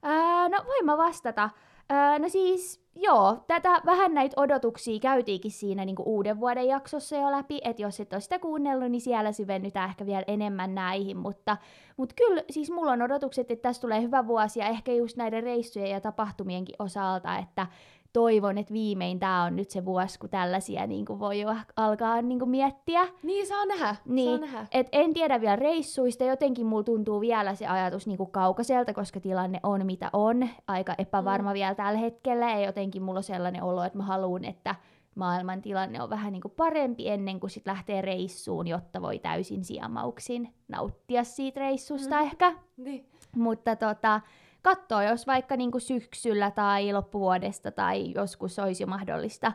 Öö, 0.05 0.49
no 0.49 0.65
voin 0.67 0.85
mä 0.85 0.97
vastata. 0.97 1.51
Öö, 1.93 2.19
no 2.19 2.29
siis, 2.29 2.85
joo, 2.97 3.45
tätä 3.47 3.81
vähän 3.87 4.15
näitä 4.15 4.41
odotuksia 4.41 5.01
käytiinkin 5.01 5.51
siinä 5.51 5.85
niinku 5.85 6.03
uuden 6.07 6.41
vuoden 6.41 6.67
jaksossa 6.67 7.17
jo 7.17 7.31
läpi, 7.31 7.61
että 7.65 7.83
jos 7.83 8.01
et 8.01 8.13
ole 8.13 8.21
sitä 8.21 8.39
kuunnellut, 8.39 8.91
niin 8.91 9.01
siellä 9.01 9.33
syvennytään 9.33 9.89
ehkä 9.91 10.07
vielä 10.07 10.25
enemmän 10.27 10.75
näihin, 10.75 11.17
mutta, 11.17 11.57
mutta 11.97 12.15
kyllä 12.15 12.43
siis 12.51 12.71
mulla 12.71 12.93
on 12.93 13.03
odotukset, 13.03 13.51
että 13.51 13.63
tässä 13.63 13.83
tulee 13.83 14.03
hyvä 14.03 14.27
vuosi 14.27 14.61
ja 14.61 14.67
ehkä 14.67 14.93
just 14.93 15.17
näiden 15.17 15.43
reissujen 15.43 15.91
ja 15.91 16.01
tapahtumienkin 16.01 16.77
osalta, 16.79 17.39
että 17.39 17.67
toivon, 18.13 18.59
että 18.59 18.73
viimein 18.73 19.19
tämä 19.19 19.45
on 19.45 19.57
nyt 19.57 19.71
se 19.71 19.85
vuosi, 19.85 20.19
kun 20.19 20.31
tällaisia 20.31 20.87
niin 20.87 21.05
kuin 21.05 21.19
voi 21.19 21.41
jo 21.41 21.55
alkaa 21.77 22.23
niin 22.23 22.39
kuin 22.39 22.51
miettiä. 22.51 23.09
Niin, 23.23 23.47
saa 23.47 23.67
nähdä. 23.67 23.97
Niin, 24.05 24.39
saa 24.39 24.47
nähdä. 24.47 24.67
Et 24.73 24.89
en 24.93 25.15
tiedä 25.15 25.41
vielä 25.41 25.57
reissuista, 25.57 26.25
jotenkin 26.25 26.67
mulla 26.67 26.83
tuntuu 26.83 27.21
vielä 27.21 27.55
se 27.55 27.67
ajatus 27.67 28.07
niin 28.07 28.17
kuin 28.17 28.31
kaukaiselta, 28.31 28.95
koska 28.95 29.21
tilanne 29.21 29.61
on 29.63 29.87
mitä 29.87 30.11
on, 30.13 30.49
aika 30.67 30.95
epävarma 30.99 31.51
mm. 31.51 31.55
vielä 31.55 31.75
tällä 31.75 31.99
hetkellä, 31.99 32.51
ja 32.51 32.61
jotenkin 32.61 33.03
mulla 33.03 33.19
on 33.19 33.25
sellainen 33.25 33.63
olo, 33.63 33.85
että 33.85 33.99
mä 33.99 34.05
haluan, 34.05 34.45
että 34.45 34.75
maailman 35.15 35.63
tilanne 35.63 36.03
on 36.03 36.11
vähän 36.11 36.33
niin 36.33 36.43
kuin 36.43 36.55
parempi 36.57 37.09
ennen 37.09 37.41
kuin 37.41 37.51
sit 37.51 37.67
lähtee 37.67 38.03
reissuun, 38.03 38.67
jotta 38.67 39.03
voi 39.03 39.19
täysin 39.19 39.65
sijamauksin 39.65 40.55
nauttia 40.69 41.25
siitä 41.25 41.61
reissusta 41.61 42.17
mm. 42.17 42.23
ehkä. 42.23 42.53
Niin. 42.77 43.07
Mutta 43.37 43.77
tota, 43.77 44.21
katsoa, 44.63 45.05
jos 45.05 45.27
vaikka 45.27 45.57
niin 45.57 45.71
kuin 45.71 45.81
syksyllä 45.81 46.51
tai 46.51 46.93
loppuvuodesta 46.93 47.71
tai 47.71 48.13
joskus 48.15 48.59
olisi 48.59 48.83
jo 48.83 48.87
mahdollista 48.87 49.53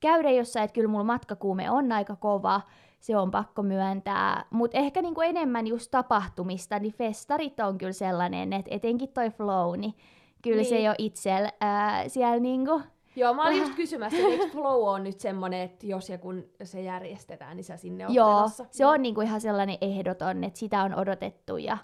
käydä 0.00 0.30
jossain, 0.30 0.64
että 0.64 0.74
kyllä 0.74 0.88
mulla 0.88 1.04
matkakuume 1.04 1.70
on 1.70 1.92
aika 1.92 2.16
kova, 2.16 2.60
se 3.00 3.16
on 3.16 3.30
pakko 3.30 3.62
myöntää, 3.62 4.44
mutta 4.50 4.78
ehkä 4.78 5.02
niinku 5.02 5.20
enemmän 5.20 5.66
just 5.66 5.90
tapahtumista, 5.90 6.78
niin 6.78 6.92
festarit 6.92 7.60
on 7.60 7.78
kyllä 7.78 7.92
sellainen, 7.92 8.52
että 8.52 8.74
etenkin 8.74 9.08
toi 9.08 9.30
flow, 9.30 9.78
niin 9.78 9.94
kyllä 10.42 10.56
niin. 10.56 10.68
se 10.68 10.80
jo 10.80 10.94
itsellä 10.98 11.52
ää, 11.60 12.08
siellä 12.08 12.40
niinku 12.40 12.82
Joo, 13.16 13.34
mä 13.34 13.46
olin 13.46 13.58
just 13.58 13.74
kysymässä, 13.74 14.18
että 14.18 14.48
Flow 14.52 14.88
on 14.88 15.04
nyt 15.04 15.20
semmonen, 15.20 15.60
että 15.60 15.86
jos 15.86 16.08
ja 16.10 16.18
kun 16.18 16.44
se 16.64 16.80
järjestetään, 16.80 17.56
niin 17.56 17.64
sä 17.64 17.76
sinne 17.76 18.06
oot 18.06 18.14
Joo, 18.14 18.34
menossa. 18.34 18.66
se 18.70 18.86
on 18.86 19.02
niinku 19.02 19.20
ihan 19.20 19.40
sellainen 19.40 19.78
ehdoton, 19.80 20.44
että 20.44 20.58
sitä 20.58 20.82
on 20.82 20.94
odotettu 20.94 21.56
ja 21.56 21.78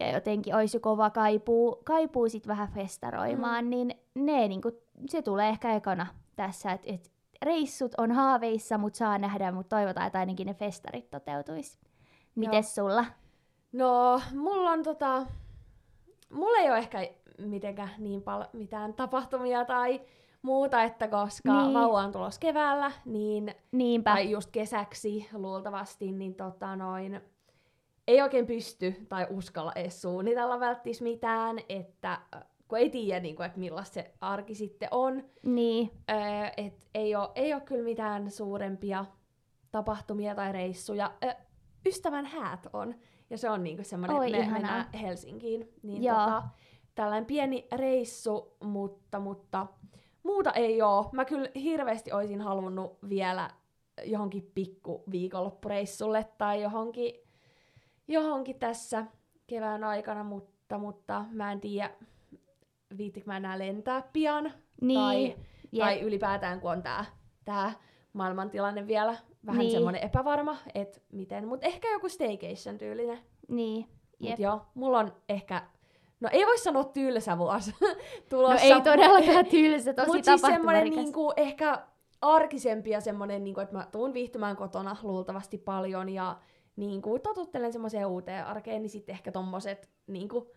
ja 0.00 0.12
jotenkin 0.12 0.54
olisi 0.54 0.80
kova 0.80 1.10
kaipuu, 1.10 1.82
kaipuu 1.84 2.28
sit 2.28 2.46
vähän 2.46 2.68
festaroimaan, 2.68 3.64
mm. 3.64 3.70
niin 3.70 3.94
ne, 4.14 4.48
niin 4.48 4.62
kuin, 4.62 4.74
se 5.08 5.22
tulee 5.22 5.48
ehkä 5.48 5.76
ekana 5.76 6.06
tässä, 6.36 6.72
että 6.72 6.86
et 6.92 7.12
reissut 7.42 7.94
on 7.98 8.12
haaveissa, 8.12 8.78
mutta 8.78 8.96
saa 8.96 9.18
nähdä, 9.18 9.52
mutta 9.52 9.76
toivotaan, 9.76 10.06
että 10.06 10.18
ainakin 10.18 10.46
ne 10.46 10.54
festarit 10.54 11.10
toteutuisi. 11.10 11.78
Mites 12.34 12.76
Joo. 12.76 12.88
sulla? 12.88 13.04
No, 13.72 14.20
mulla 14.34 14.70
on 14.70 14.82
tota... 14.82 15.26
Mulla 16.32 16.58
ei 16.58 16.70
ole 16.70 16.78
ehkä 16.78 17.08
mitenkään 17.38 17.90
niin 17.98 18.22
paljon 18.22 18.48
mitään 18.52 18.94
tapahtumia 18.94 19.64
tai 19.64 20.00
muuta, 20.42 20.82
että 20.82 21.08
koska 21.08 21.62
niin. 21.62 21.74
vauva 21.74 22.00
on 22.00 22.12
tulossa 22.12 22.40
keväällä, 22.40 22.92
niin, 23.04 23.54
Niinpä. 23.72 24.10
tai 24.10 24.30
just 24.30 24.50
kesäksi 24.50 25.28
luultavasti, 25.32 26.12
niin 26.12 26.34
tota 26.34 26.76
noin, 26.76 27.20
ei 28.08 28.22
oikein 28.22 28.46
pysty 28.46 29.06
tai 29.08 29.26
uskalla 29.30 29.72
edes 29.74 30.02
suunnitella 30.02 30.60
välttis 30.60 31.02
mitään, 31.02 31.58
että 31.68 32.20
kun 32.68 32.78
ei 32.78 32.90
tiedä, 32.90 33.20
niin 33.20 33.36
kuin, 33.36 33.46
että 33.46 33.58
millaista 33.58 33.94
se 33.94 34.14
arki 34.20 34.54
sitten 34.54 34.88
on. 34.90 35.24
Niin. 35.42 35.90
Öö, 36.10 36.16
et 36.56 36.88
ei, 36.94 37.16
ole, 37.16 37.28
ei 37.34 37.54
ole 37.54 37.60
kyllä 37.60 37.84
mitään 37.84 38.30
suurempia 38.30 39.04
tapahtumia 39.70 40.34
tai 40.34 40.52
reissuja. 40.52 41.12
Öö, 41.24 41.32
ystävän 41.86 42.26
häät 42.26 42.66
on, 42.72 42.94
ja 43.30 43.38
se 43.38 43.50
on 43.50 43.64
niinku 43.64 43.84
semmoinen, 43.84 44.16
Oi, 44.16 44.30
me 44.30 44.38
ihanaa. 44.38 44.52
mennään 44.52 44.92
Helsinkiin. 44.92 45.68
Niin 45.82 46.02
Joo. 46.02 46.16
tota, 46.16 46.42
tällainen 46.94 47.26
pieni 47.26 47.66
reissu, 47.72 48.56
mutta, 48.64 49.20
mutta 49.20 49.66
muuta 50.22 50.52
ei 50.52 50.82
oo. 50.82 51.08
Mä 51.12 51.24
kyllä 51.24 51.48
hirveästi 51.54 52.12
olisin 52.12 52.40
halunnut 52.40 52.98
vielä 53.08 53.50
johonkin 54.04 54.50
pikku 54.54 55.04
viikonloppureissulle 55.10 56.26
tai 56.38 56.62
johonkin, 56.62 57.14
johonkin 58.08 58.58
tässä 58.58 59.06
kevään 59.46 59.84
aikana, 59.84 60.24
mutta, 60.24 60.78
mutta 60.78 61.24
mä 61.30 61.52
en 61.52 61.60
tiedä, 61.60 61.90
viittikö 62.96 63.26
mä 63.26 63.36
enää 63.36 63.58
lentää 63.58 64.02
pian. 64.12 64.52
Niin. 64.80 64.98
Tai, 64.98 65.36
tai 65.78 66.00
ylipäätään, 66.00 66.60
kun 66.60 66.70
on 66.70 66.82
tää, 66.82 67.04
tää 67.44 67.72
maailmantilanne 68.12 68.86
vielä 68.86 69.16
vähän 69.46 69.58
niin. 69.58 69.72
semmoinen 69.72 70.02
epävarma, 70.02 70.56
että 70.74 71.00
miten. 71.12 71.48
Mutta 71.48 71.66
ehkä 71.66 71.92
joku 71.92 72.08
staycation 72.08 72.78
tyylinen. 72.78 73.18
Niin. 73.48 73.88
Mut 74.18 74.38
joo, 74.38 74.66
mulla 74.74 74.98
on 74.98 75.12
ehkä 75.28 75.62
No 76.20 76.28
ei 76.32 76.46
voi 76.46 76.58
sanoa 76.58 76.84
tylsä 76.84 77.38
vuosi 77.38 77.74
tulossa. 78.30 78.68
No 78.68 78.74
ei 78.74 78.82
todellakaan 78.82 79.46
tylsä, 79.56 79.94
tosi 79.94 80.06
Mutta 80.06 80.24
siis 80.30 80.40
semmoinen 80.40 80.84
niinku, 80.84 81.32
ehkä 81.36 81.86
arkisempi 82.20 82.90
ja 82.90 83.00
semmoinen, 83.00 83.44
niinku, 83.44 83.60
että 83.60 83.76
mä 83.76 83.86
tuun 83.92 84.14
viihtymään 84.14 84.56
kotona 84.56 84.96
luultavasti 85.02 85.58
paljon 85.58 86.08
ja 86.08 86.36
niinku, 86.76 87.18
totuttelen 87.18 87.72
semmoiseen 87.72 88.06
uuteen 88.06 88.46
arkeen, 88.46 88.82
niin 88.82 88.90
sitten 88.90 89.12
ehkä 89.12 89.32
tommoset 89.32 89.88
niinku, 90.06 90.50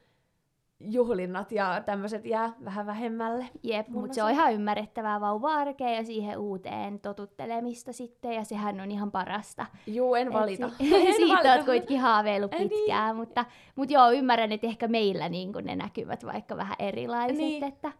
juhlinnat 0.79 1.51
ja 1.51 1.83
tämmöiset 1.85 2.25
jää 2.25 2.53
vähän 2.65 2.85
vähemmälle. 2.85 3.45
Jep, 3.63 3.87
mutta 3.87 4.15
se 4.15 4.23
on 4.23 4.31
ihan 4.31 4.53
ymmärrettävää 4.53 5.21
vauva-arkea 5.21 5.89
ja 5.89 6.03
siihen 6.03 6.37
uuteen 6.37 6.99
totuttelemista 6.99 7.93
sitten, 7.93 8.33
ja 8.33 8.43
sehän 8.43 8.79
on 8.79 8.91
ihan 8.91 9.11
parasta. 9.11 9.65
Juu, 9.87 10.15
en 10.15 10.33
valita. 10.33 10.69
Si- 10.69 10.95
en 11.07 11.13
siitä 11.13 11.33
valita. 11.33 11.55
oot 11.55 11.65
kuitenkin 11.65 11.99
haaveillut 11.99 12.51
niin. 12.51 12.69
pitkään, 12.69 13.07
niin. 13.07 13.15
mutta, 13.15 13.45
mutta 13.75 13.93
joo, 13.93 14.11
ymmärrän, 14.11 14.51
että 14.51 14.67
ehkä 14.67 14.87
meillä 14.87 15.29
niin 15.29 15.51
ne 15.61 15.75
näkyvät 15.75 16.25
vaikka 16.25 16.57
vähän 16.57 16.75
erilaiset, 16.79 17.37
niin. 17.37 17.63
että 17.63 17.91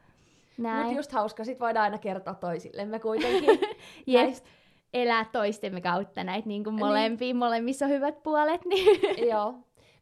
Mutta 0.58 0.96
just 0.96 1.12
hauska, 1.12 1.44
sit 1.44 1.60
voidaan 1.60 1.84
aina 1.84 1.98
kertoa 1.98 2.36
toisillemme 2.36 3.00
kuitenkin 3.00 3.60
Jep. 4.08 4.34
Elää 4.94 5.26
toistemme 5.26 5.82
kautta 5.82 6.24
näitä 6.24 6.48
niin 6.48 6.64
kuin 6.64 6.80
molempia, 6.80 7.26
niin. 7.26 7.36
molemmissa 7.36 7.86
on 7.86 7.92
hyvät 7.92 8.24
puolet. 8.24 8.66
Niin. 8.66 9.02
joo. 9.32 9.56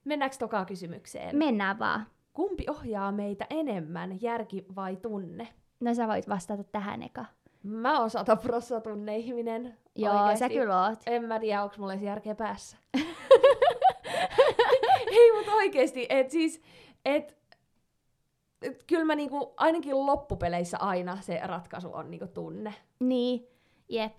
Mennäänkö 0.06 0.38
tokaan 0.40 0.66
kysymykseen? 0.66 1.38
Mennään 1.38 1.80
vaan. 1.80 2.08
Kumpi 2.34 2.66
ohjaa 2.70 3.12
meitä 3.12 3.46
enemmän, 3.50 4.22
järki 4.22 4.66
vai 4.76 4.96
tunne? 4.96 5.48
No 5.80 5.94
sä 5.94 6.08
voit 6.08 6.30
vastata 6.30 6.64
tähän 6.64 7.04
eka. 7.04 7.26
Mä 7.64 8.00
oon 8.00 8.10
sata 8.10 8.36
prossa 8.36 8.82
tunneihminen. 8.82 9.78
Joo, 9.96 10.14
oikeesti. 10.14 10.40
sä 10.40 10.50
kyllä 10.50 10.88
oot. 10.88 11.00
En 11.06 11.24
mä 11.24 11.40
tiedä, 11.40 11.64
onko 11.64 11.76
mulla 11.78 11.94
järkeä 11.94 12.36
päässä. 12.36 12.78
Ei, 15.12 15.32
mutta 15.38 15.52
oikeesti, 15.52 16.06
et 16.10 16.32
siis, 16.32 16.62
et, 17.06 17.38
et 18.62 18.84
kyllä 18.84 19.06
mä 19.06 19.16
niinku, 19.16 19.54
ainakin 19.58 20.06
loppupeleissä 20.06 20.78
aina 20.78 21.18
se 21.22 21.40
ratkaisu 21.44 21.94
on 21.94 22.12
niinku 22.12 22.28
tunne. 22.28 22.74
Niin, 23.00 23.48
jep. 23.90 24.14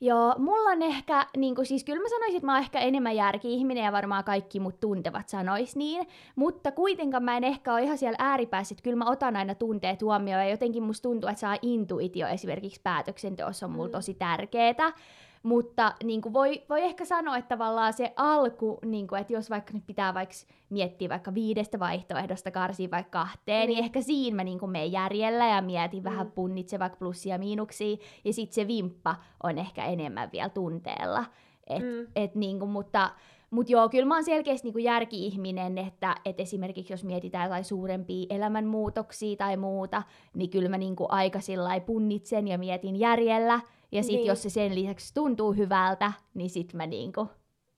Joo, 0.00 0.34
mulla 0.38 0.70
on 0.70 0.82
ehkä, 0.82 1.26
niin 1.36 1.54
kuin, 1.54 1.66
siis 1.66 1.84
kyllä 1.84 2.02
mä 2.02 2.08
sanoisin, 2.08 2.36
että 2.36 2.46
mä 2.46 2.52
oon 2.52 2.62
ehkä 2.62 2.80
enemmän 2.80 3.16
järki-ihminen 3.16 3.84
ja 3.84 3.92
varmaan 3.92 4.24
kaikki 4.24 4.60
mut 4.60 4.80
tuntevat 4.80 5.28
sanois 5.28 5.76
niin, 5.76 6.06
mutta 6.36 6.72
kuitenkaan 6.72 7.22
mä 7.22 7.36
en 7.36 7.44
ehkä 7.44 7.72
ole 7.72 7.82
ihan 7.82 7.98
siellä 7.98 8.16
ääripäässä, 8.18 8.72
että 8.72 8.82
kyllä 8.82 8.96
mä 8.96 9.10
otan 9.10 9.36
aina 9.36 9.54
tunteet 9.54 10.02
huomioon 10.02 10.42
ja 10.42 10.50
jotenkin 10.50 10.82
musta 10.82 11.02
tuntuu, 11.02 11.30
että 11.30 11.40
saa 11.40 11.56
intuitio 11.62 12.26
esimerkiksi 12.26 12.80
päätöksenteossa 12.82 13.66
on 13.66 13.72
mulla 13.72 13.88
mm. 13.88 13.92
tosi 13.92 14.14
tärkeetä. 14.14 14.92
Mutta 15.42 15.94
niin 16.04 16.22
kuin 16.22 16.32
voi, 16.32 16.62
voi 16.68 16.82
ehkä 16.82 17.04
sanoa, 17.04 17.36
että 17.36 17.56
tavallaan 17.56 17.92
se 17.92 18.12
alku, 18.16 18.78
niin 18.84 19.06
kuin, 19.06 19.20
että 19.20 19.32
jos 19.32 19.50
vaikka 19.50 19.72
nyt 19.72 19.86
pitää 19.86 20.14
vaikka 20.14 20.34
miettiä 20.70 21.08
vaikka 21.08 21.34
viidestä 21.34 21.78
vaihtoehdosta 21.78 22.50
karsia 22.50 22.90
vaikka 22.90 23.18
kahteen, 23.18 23.62
mm. 23.62 23.68
niin 23.68 23.84
ehkä 23.84 24.00
siinä 24.00 24.36
mä 24.36 24.44
niin 24.44 24.58
kuin 24.58 24.70
menen 24.70 24.92
järjellä 24.92 25.46
ja 25.46 25.62
mietin 25.62 26.02
mm. 26.02 26.04
vähän 26.04 26.32
punnitse 26.32 26.78
vaikka 26.78 26.98
plussia 26.98 27.34
ja 27.34 27.38
miinuksia, 27.38 27.96
ja 28.24 28.32
sitten 28.32 28.54
se 28.54 28.66
vimppa 28.66 29.16
on 29.42 29.58
ehkä 29.58 29.84
enemmän 29.84 30.28
vielä 30.32 30.48
tunteella. 30.48 31.24
Et, 31.66 31.82
mm. 31.82 32.06
et 32.16 32.34
niin 32.34 32.58
kuin, 32.58 32.70
mutta 32.70 33.10
mutta 33.50 33.72
joo, 33.72 33.88
kyllä 33.88 34.04
mä 34.04 34.14
oon 34.14 34.24
selkeästi 34.24 34.66
niinku 34.66 34.78
järki-ihminen, 34.78 35.78
että 35.78 36.14
et 36.24 36.40
esimerkiksi 36.40 36.92
jos 36.92 37.04
mietitään 37.04 37.44
jotain 37.44 37.64
suurempia 37.64 38.26
elämänmuutoksia 38.30 39.36
tai 39.36 39.56
muuta, 39.56 40.02
niin 40.34 40.50
kyllä 40.50 40.68
mä 40.68 40.78
niinku 40.78 41.06
aika 41.08 41.38
punnitsen 41.86 42.48
ja 42.48 42.58
mietin 42.58 42.96
järjellä, 42.96 43.60
ja 43.92 44.02
sitten 44.02 44.18
niin. 44.18 44.26
jos 44.26 44.42
se 44.42 44.50
sen 44.50 44.74
lisäksi 44.74 45.14
tuntuu 45.14 45.52
hyvältä, 45.52 46.12
niin 46.34 46.50
sitten 46.50 46.76
mä 46.76 46.86
niinku 46.86 47.28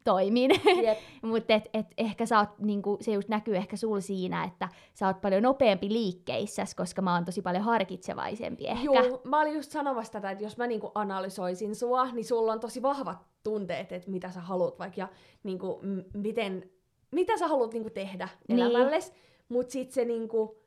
toimin. 0.04 0.50
Yep. 0.84 0.98
Mutta 1.22 1.54
et, 1.54 1.68
et 1.74 1.86
ehkä 1.98 2.26
sä 2.26 2.38
oot, 2.38 2.58
niinku, 2.58 2.98
se 3.00 3.12
just 3.12 3.28
näkyy 3.28 3.56
ehkä 3.56 3.76
sul 3.76 4.00
siinä, 4.00 4.44
että 4.44 4.68
sä 4.94 5.06
oot 5.06 5.20
paljon 5.20 5.42
nopeampi 5.42 5.88
liikkeissä, 5.88 6.64
koska 6.76 7.02
mä 7.02 7.14
oon 7.14 7.24
tosi 7.24 7.42
paljon 7.42 7.64
harkitsevaisempi 7.64 8.66
ehkä. 8.66 8.84
Joo, 8.84 9.20
mä 9.24 9.40
olin 9.40 9.54
just 9.54 9.70
sanomassa 9.70 10.12
tätä, 10.12 10.30
että 10.30 10.44
jos 10.44 10.56
mä 10.56 10.66
niinku 10.66 10.92
analysoisin 10.94 11.74
sua, 11.74 12.12
niin 12.12 12.24
sulla 12.24 12.52
on 12.52 12.60
tosi 12.60 12.82
vahvat 12.82 13.18
tunteet, 13.42 13.92
että 13.92 14.10
mitä 14.10 14.30
sä 14.30 14.40
haluat 14.40 14.78
vaikka 14.78 15.00
ja 15.00 15.08
niinku, 15.42 15.80
m- 15.82 16.18
miten, 16.18 16.70
mitä 17.10 17.38
sä 17.38 17.48
haluat 17.48 17.72
niinku 17.72 17.90
tehdä 17.90 18.28
niin. 18.48 18.58
elämällesi. 18.58 19.12
Mutta 19.48 19.72
sitten 19.72 19.94
se 19.94 20.04
niinku, 20.04 20.62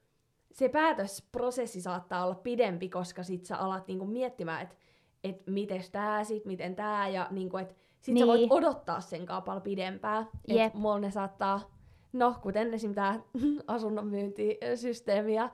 se 0.52 0.70
päätösprosessi 0.70 1.82
saattaa 1.82 2.26
olla 2.26 2.36
pidempi, 2.36 2.90
koska 2.90 3.24
sit 3.24 3.46
sä 3.46 3.58
alat 3.58 3.88
niinku 3.88 4.06
miettimään, 4.06 4.62
että 4.62 4.76
että 5.24 5.52
miten 5.52 5.84
tää 5.92 6.24
sit, 6.24 6.46
miten 6.46 6.76
tää, 6.76 7.08
ja 7.10 7.28
niinku, 7.32 7.58
että 7.58 7.76
sit 8.02 8.14
niin. 8.14 8.22
sä 8.24 8.28
voit 8.28 8.42
niin. 8.42 8.54
odottaa 8.54 9.02
sen 9.02 9.26
paljon 9.46 9.62
pidempään. 9.62 10.28
Että 10.48 10.78
mulla 10.78 11.00
ne 11.00 11.12
saattaa, 11.12 11.72
no 12.14 12.36
kuten 12.42 12.74
esim. 12.74 12.94
tää 12.94 13.20
asunnon 13.68 14.08
myyntisysteemi 14.08 15.36
ja 15.36 15.50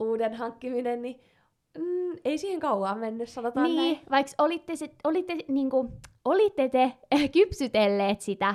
uuden 0.00 0.34
hankkiminen, 0.34 1.02
niin 1.02 1.20
mm, 1.78 2.16
ei 2.24 2.38
siihen 2.38 2.60
kauan 2.60 2.98
mennyt, 2.98 3.28
sanotaan 3.28 3.66
niin, 3.66 3.76
näin. 3.76 4.00
vaikka 4.10 4.32
olitte, 4.38 4.76
sit, 4.76 4.94
olitte, 5.04 5.36
niinku, 5.48 5.92
olitte 6.24 6.68
te 6.68 6.92
kypsytelleet 7.38 8.20
sitä 8.20 8.54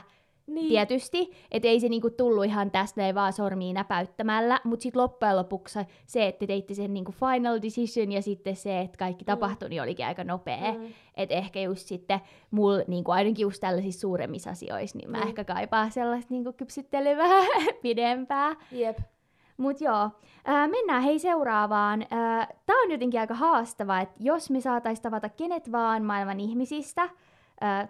niin. 0.54 0.68
tietysti, 0.68 1.32
että 1.52 1.68
ei 1.68 1.80
se 1.80 1.90
niinku 1.90 2.10
tullut 2.10 2.46
ihan 2.46 2.72
tästä 2.72 3.16
vaan 3.16 3.34
sormiin 3.34 3.74
näpäyttämällä, 3.74 4.60
mutta 4.64 4.84
sitten 4.84 5.02
loppujen 5.02 5.38
lopuksi 5.38 5.80
se, 6.06 6.28
että 6.28 6.48
teitte 6.48 6.74
sen 6.74 6.94
niinku 6.94 7.12
final 7.12 7.60
decision 7.62 8.12
ja 8.12 8.22
sitten 8.22 8.56
se, 8.56 8.80
että 8.80 8.98
kaikki 8.98 9.24
mm. 9.24 9.26
tapahtui, 9.26 9.70
niin 9.70 9.82
olikin 9.82 10.06
aika 10.06 10.24
nopea. 10.24 10.74
Mm. 10.74 10.94
Että 11.18 11.36
ehkä 11.36 11.62
just 11.62 11.88
sitten 11.88 12.20
mul, 12.52 12.80
niinku 12.88 13.12
ainakin 13.12 13.44
just 13.44 13.62
tällaisissa 13.62 14.02
suuremmissa 14.02 14.50
asioissa, 14.50 14.98
niin 14.98 15.12
mä 15.12 15.18
mm. 15.18 15.28
ehkä 15.28 15.44
kaipaan 15.44 15.92
sellaista 15.92 16.34
niinku 16.34 16.54
kypsyttelyä 16.54 17.18
vähän 17.18 17.48
pidempää. 17.82 18.56
Jep. 18.72 18.98
Mut 19.58 19.82
joo, 19.82 20.10
ää, 20.46 20.68
mennään 20.68 21.04
hei 21.04 21.20
seuraavaan. 21.20 22.06
Tämä 22.66 22.82
on 22.84 22.92
jotenkin 22.92 23.20
aika 23.20 23.34
haastava, 23.34 24.00
että 24.00 24.16
jos 24.20 24.50
me 24.50 24.62
saataisiin 24.62 25.04
tavata 25.04 25.30
kenet 25.30 25.72
vaan 25.72 26.04
maailman 26.04 26.40
ihmisistä, 26.40 27.10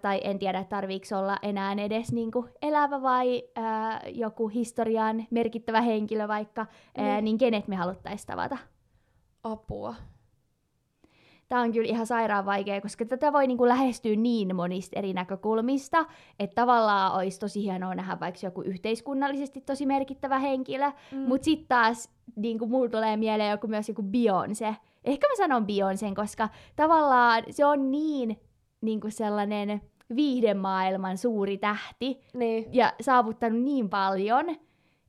tai 0.01 0.21
en 0.23 0.39
tiedä 0.39 0.63
tarviiko 0.63 1.17
olla 1.17 1.37
enää 1.41 1.75
edes 1.77 2.11
niinku 2.11 2.45
elävä 2.61 3.01
vai 3.01 3.43
ää, 3.55 4.01
joku 4.07 4.47
historiaan 4.47 5.25
merkittävä 5.29 5.81
henkilö 5.81 6.27
vaikka, 6.27 6.65
ää, 6.97 7.05
niin. 7.05 7.25
niin 7.25 7.37
kenet 7.37 7.67
me 7.67 7.75
haluttaisiin 7.75 8.27
tavata? 8.27 8.57
Apua. 9.43 9.95
Tämä 11.49 11.61
on 11.61 11.71
kyllä 11.71 11.89
ihan 11.89 12.07
sairaan 12.07 12.45
vaikea, 12.45 12.81
koska 12.81 13.05
tätä 13.05 13.33
voi 13.33 13.47
niinku 13.47 13.67
lähestyä 13.67 14.15
niin 14.15 14.55
monista 14.55 14.99
eri 14.99 15.13
näkökulmista, 15.13 16.05
että 16.39 16.55
tavallaan 16.55 17.15
olisi 17.15 17.39
tosi 17.39 17.63
hienoa 17.63 17.95
nähdä 17.95 18.19
vaikka 18.19 18.39
joku 18.43 18.61
yhteiskunnallisesti 18.61 19.61
tosi 19.61 19.85
merkittävä 19.85 20.39
henkilö, 20.39 20.91
mm. 21.11 21.17
mutta 21.17 21.45
sitten 21.45 21.67
taas 21.67 22.09
niinku, 22.35 22.67
mulla 22.67 22.89
tulee 22.89 23.17
mieleen 23.17 23.51
joku 23.51 23.67
myös 23.67 23.89
joku 23.89 24.01
Beyoncé. 24.01 24.75
Ehkä 25.03 25.27
mä 25.27 25.35
sanon 25.37 25.63
Beyoncé, 25.63 26.15
koska 26.15 26.49
tavallaan 26.75 27.43
se 27.49 27.65
on 27.65 27.91
niin 27.91 28.39
niin 28.81 29.01
kuin 29.01 29.11
sellainen 29.11 29.81
viihdemaailman 30.15 31.17
suuri 31.17 31.57
tähti 31.57 32.21
niin. 32.33 32.65
ja 32.71 32.93
saavuttanut 33.01 33.61
niin 33.61 33.89
paljon, 33.89 34.45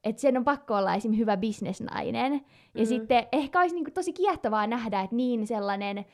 että 0.04 0.22
sen 0.22 0.36
on 0.36 0.44
pakko 0.44 0.74
olla 0.76 0.94
esim. 0.94 1.16
hyvä 1.16 1.36
bisnesnainen. 1.36 2.32
Ja 2.74 2.80
Mm. 2.80 2.86
sitten 2.86 3.26
ehkä 3.32 3.60
olisi 3.60 3.74
niinku 3.74 3.90
tosi 3.90 4.12
kiehtovaa 4.12 4.66
nähdä, 4.66 5.00
että 5.00 5.16
niin 5.16 5.46
sellainen 5.46 6.04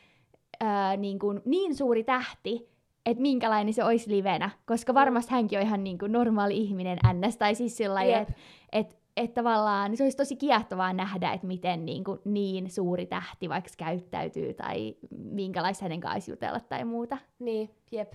ää, 0.60 0.96
niinku, 0.96 1.34
niin 1.44 1.74
suuri 1.74 2.04
tähti, 2.04 2.68
että 3.06 3.22
minkälainen 3.22 3.74
se 3.74 3.84
olisi 3.84 4.10
livenä, 4.10 4.50
koska 4.66 4.94
varmasti 4.94 5.32
hänkin 5.32 5.58
on 5.58 5.64
ihan 5.66 5.84
niinku 5.84 6.06
normaali 6.06 6.56
ihminen 6.56 6.98
ns. 7.12 7.36
Tai 7.36 7.54
siis 7.54 7.76
sillä 7.76 8.02
Jep. 8.04 8.22
että 8.22 8.34
et, 8.72 8.97
et 9.18 9.34
tavallaan 9.34 9.96
se 9.96 10.02
olisi 10.02 10.16
tosi 10.16 10.36
kiehtovaa 10.36 10.92
nähdä, 10.92 11.32
että 11.32 11.46
miten 11.46 11.84
niinku 11.86 12.18
niin 12.24 12.70
suuri 12.70 13.06
tähti 13.06 13.48
vaikka 13.48 13.70
käyttäytyy 13.78 14.54
tai 14.54 14.96
minkälaista 15.10 15.84
hänen 15.84 16.00
kanssa 16.00 16.30
jutella 16.30 16.60
tai 16.60 16.84
muuta. 16.84 17.18
Niin, 17.38 17.70
jep. 17.92 18.12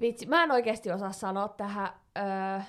Vitsi, 0.00 0.26
mä 0.26 0.42
en 0.44 0.50
oikeasti 0.52 0.90
osaa 0.92 1.12
sanoa 1.12 1.48
tähän. 1.48 1.88
Öö, 2.18 2.60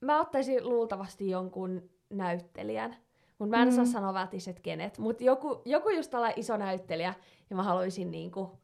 mä 0.00 0.20
ottaisin 0.20 0.68
luultavasti 0.68 1.30
jonkun 1.30 1.90
näyttelijän. 2.10 2.96
Mutta 3.38 3.56
mä 3.56 3.62
en 3.62 3.68
osaa 3.68 3.84
Mm. 3.84 3.90
sanoa 3.90 4.14
välttämättä, 4.14 4.50
että 4.50 4.62
kenet. 4.62 4.98
Mutta 4.98 5.24
joku, 5.24 5.62
joku 5.64 5.88
just 5.90 6.10
tällainen 6.10 6.40
iso 6.40 6.56
näyttelijä, 6.56 7.14
ja 7.50 7.56
mä 7.56 7.62
haluaisin 7.62 8.10
niinku, 8.10 8.58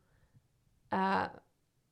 ää, 0.92 1.40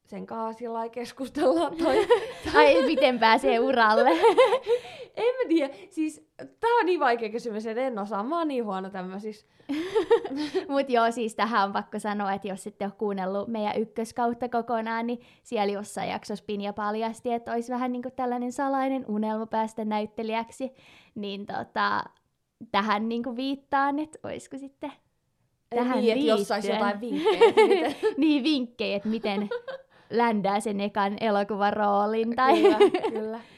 sen 0.06 0.26
kanssa 0.26 0.58
sillä 0.58 0.88
keskustella. 0.88 1.70
Tai, 1.70 2.06
Ai, 2.54 2.82
miten 2.86 3.18
pääsee 3.18 3.60
uralle. 3.60 4.10
en 5.16 5.34
mä 5.34 5.48
tiedä. 5.48 5.74
Siis, 5.90 6.26
tää 6.36 6.70
on 6.80 6.86
niin 6.86 7.00
vaikea 7.00 7.28
kysymys, 7.28 7.66
että 7.66 7.82
en 7.82 7.98
osaa. 7.98 8.22
Mä 8.22 8.38
oon 8.38 8.48
niin 8.48 8.64
huono 8.64 8.90
tämmöisissä. 8.90 9.46
Mutta 10.68 10.92
joo, 10.92 11.10
siis 11.10 11.34
tähän 11.34 11.64
on 11.64 11.72
pakko 11.72 11.98
sanoa, 11.98 12.32
että 12.32 12.48
jos 12.48 12.66
ette 12.66 12.84
ole 12.84 12.92
kuunnellut 12.98 13.48
meidän 13.48 13.80
ykköskautta 13.80 14.48
kokonaan, 14.48 15.06
niin 15.06 15.20
siellä 15.42 15.72
jossain 15.72 16.10
jaksossa 16.10 16.44
Pinja 16.46 16.72
paljasti, 16.72 17.32
että 17.32 17.52
olisi 17.52 17.72
vähän 17.72 17.92
niin 17.92 18.02
kuin 18.02 18.12
tällainen 18.12 18.52
salainen 18.52 19.04
unelma 19.08 19.46
päästä 19.46 19.84
näyttelijäksi. 19.84 20.72
Niin 21.14 21.46
tota, 21.46 22.04
tähän 22.72 23.08
niin 23.08 23.22
kuin 23.22 23.36
viittaan, 23.36 23.98
että 23.98 24.18
olisiko 24.22 24.58
sitten 24.58 24.92
Tähän 25.70 25.98
niin, 25.98 26.12
että 26.12 26.24
jos 26.26 26.48
sais 26.48 26.64
liittyen. 26.64 26.78
jotain 26.78 27.00
vinkkejä. 27.00 27.94
niin 28.16 28.44
vinkkejä, 28.44 28.96
että 28.96 29.08
miten 29.08 29.48
ländää 30.18 30.60
sen 30.60 30.80
ekan 30.80 31.16
elokuvan 31.20 31.72
roolin. 31.72 32.36
Tai... 32.36 32.62
kyllä, 32.62 32.78
kyllä. 33.10 33.40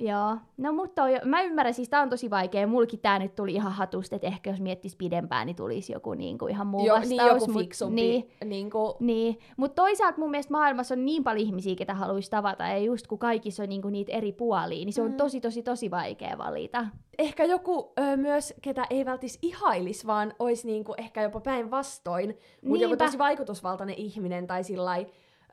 Joo, 0.00 0.36
no 0.56 0.72
mutta 0.72 1.02
toi, 1.02 1.20
mä 1.24 1.42
ymmärrän, 1.42 1.74
siis 1.74 1.88
tää 1.88 2.02
on 2.02 2.10
tosi 2.10 2.30
vaikea. 2.30 2.66
Mulki 2.66 2.96
tää 2.96 3.18
nyt 3.18 3.34
tuli 3.36 3.52
ihan 3.54 3.72
hatusta, 3.72 4.16
että 4.16 4.26
ehkä 4.28 4.50
jos 4.50 4.60
miettis 4.60 4.96
pidempään, 4.96 5.46
niin 5.46 5.56
tulisi 5.56 5.92
joku 5.92 6.14
niinku 6.14 6.46
ihan 6.46 6.66
muu 6.66 6.86
Jo, 6.86 6.92
vastaus. 6.94 7.08
niin 7.08 7.26
joku 7.26 7.46
mut- 7.46 7.58
fiksumpi. 7.58 7.94
Niin, 8.00 8.30
Niin 8.44 8.70
kuin, 8.70 8.94
niin. 9.00 9.38
mutta 9.56 9.82
toisaalta 9.82 10.18
mun 10.20 10.30
mielestä 10.30 10.52
maailmassa 10.52 10.94
on 10.94 11.04
niin 11.04 11.24
paljon 11.24 11.46
ihmisiä, 11.46 11.74
ketä 11.74 11.94
haluaisi 11.94 12.30
tavata, 12.30 12.64
ja 12.64 12.78
just 12.78 13.06
kun 13.06 13.18
kaikissa 13.18 13.62
on 13.62 13.68
niinku 13.68 13.88
niitä 13.88 14.12
eri 14.12 14.32
puolia, 14.32 14.84
niin 14.84 14.92
se 14.92 15.02
on 15.02 15.10
Mm. 15.10 15.16
tosi, 15.16 15.40
tosi, 15.40 15.62
tosi 15.62 15.90
vaikea 15.90 16.38
valita. 16.38 16.86
ehkä 17.18 17.44
joku 17.44 17.92
ö, 17.98 18.16
myös, 18.16 18.54
ketä 18.62 18.84
ei 18.90 19.04
välttis 19.04 19.38
ihailis, 19.42 20.06
vaan 20.06 20.34
olisi 20.38 20.66
niinku 20.66 20.94
ehkä 20.98 21.22
jopa 21.22 21.40
päinvastoin, 21.40 22.38
mutta 22.64 22.82
joku 22.82 22.96
tosi 22.96 23.18
vaikutusvaltainen 23.18 23.96
ihminen 23.98 24.46
tai 24.46 24.64
sillai, 24.64 25.06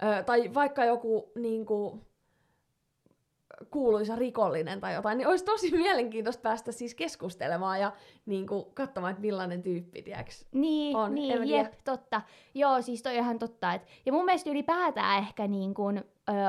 ö, 0.04 0.24
tai 0.24 0.54
vaikka 0.54 0.86
joku 0.86 1.32
niinku, 1.36 2.00
kuuluisa 3.72 4.16
rikollinen 4.16 4.82
tai 4.82 4.94
jotain, 4.94 5.18
niin 5.18 5.28
olisi 5.28 5.46
tosi 5.46 5.72
mielenkiintoista 5.78 6.42
päästä 6.42 6.72
siis 6.72 6.96
keskustelemaan 6.96 7.80
ja 7.82 7.92
niinku, 8.26 8.72
katsomaan, 8.74 9.12
että 9.12 9.22
millainen 9.22 9.64
tyyppi, 9.64 10.02
tiiäks. 10.02 10.46
Niin, 10.52 10.96
On, 10.98 11.16
niin 11.16 11.50
jep, 11.50 11.74
totta. 11.84 12.22
Joo, 12.54 12.82
siis 12.82 13.04
toi 13.04 13.12
on 13.18 13.24
ihan 13.24 13.40
totta. 13.40 13.74
Et, 13.74 13.82
ja 14.06 14.14
mun 14.14 14.26
mielestä 14.26 14.50
ylipäätään 14.50 15.20
ehkä 15.24 15.48
niin 15.48 15.74
kun, 15.74 15.98
ö, 15.98 16.04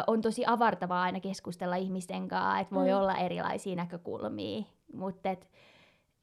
on 0.07 0.21
tosi 0.21 0.45
avartavaa 0.47 1.03
aina 1.03 1.21
keskustella 1.21 1.77
ihmisten 1.77 2.29
kanssa, 2.29 2.59
että 2.59 2.75
voi 2.75 2.89
Mm. 2.91 2.97
olla 2.97 3.17
erilaisia 3.17 3.77
näkökulmia. 3.77 4.63
Mutta 4.95 5.31
et, 5.31 5.49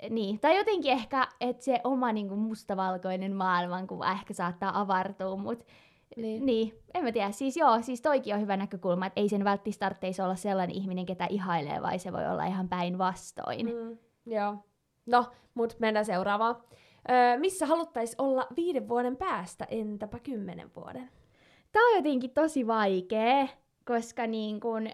niin. 0.10 0.40
Tai 0.40 0.58
jotenkin 0.58 0.92
ehkä, 0.92 1.28
että 1.42 1.64
se 1.64 1.82
oma 1.84 2.12
niin 2.12 2.28
kuin 2.28 2.40
mustavalkoinen 2.40 3.36
maailmankuva 3.36 4.12
ehkä 4.12 4.34
saattaa 4.34 4.80
avartua, 4.82 5.36
mutta 5.36 5.66
Niin. 6.16 6.46
niin, 6.46 6.74
en 6.94 7.04
mä 7.04 7.12
tiedä. 7.12 7.32
Siis 7.32 7.58
joo, 7.58 7.82
siis 7.82 8.02
toikin 8.02 8.36
on 8.36 8.42
hyvä 8.42 8.58
näkökulma, 8.58 9.06
että 9.06 9.20
ei 9.22 9.30
sen 9.30 9.44
välttämättä 9.44 9.80
tarvitsisi 9.80 10.22
olla 10.22 10.36
sellainen 10.36 10.76
ihminen, 10.76 11.06
ketä 11.06 11.26
ihailee, 11.30 11.82
vai 11.82 12.00
se 12.00 12.14
voi 12.14 12.28
olla 12.28 12.46
ihan 12.46 12.70
päinvastoin. 12.70 13.66
Mm, 13.66 13.98
joo. 14.26 14.56
No, 15.06 15.26
mut 15.54 15.76
mennään 15.80 16.06
seuraavaan. 16.06 16.56
Ö, 17.10 17.40
missä 17.40 17.66
haluttais 17.66 18.16
olla 18.18 18.48
viiden 18.56 18.90
vuoden 18.90 19.18
päästä, 19.18 19.68
entäpä 19.70 20.20
kymmenen 20.20 20.72
vuoden? 20.76 21.10
Tää 21.72 21.84
on 21.84 21.96
jotenkin 21.96 22.32
tosi 22.32 22.68
vaikea, 22.68 23.48
koska 23.86 24.28
niin 24.28 24.60
kun, 24.60 24.88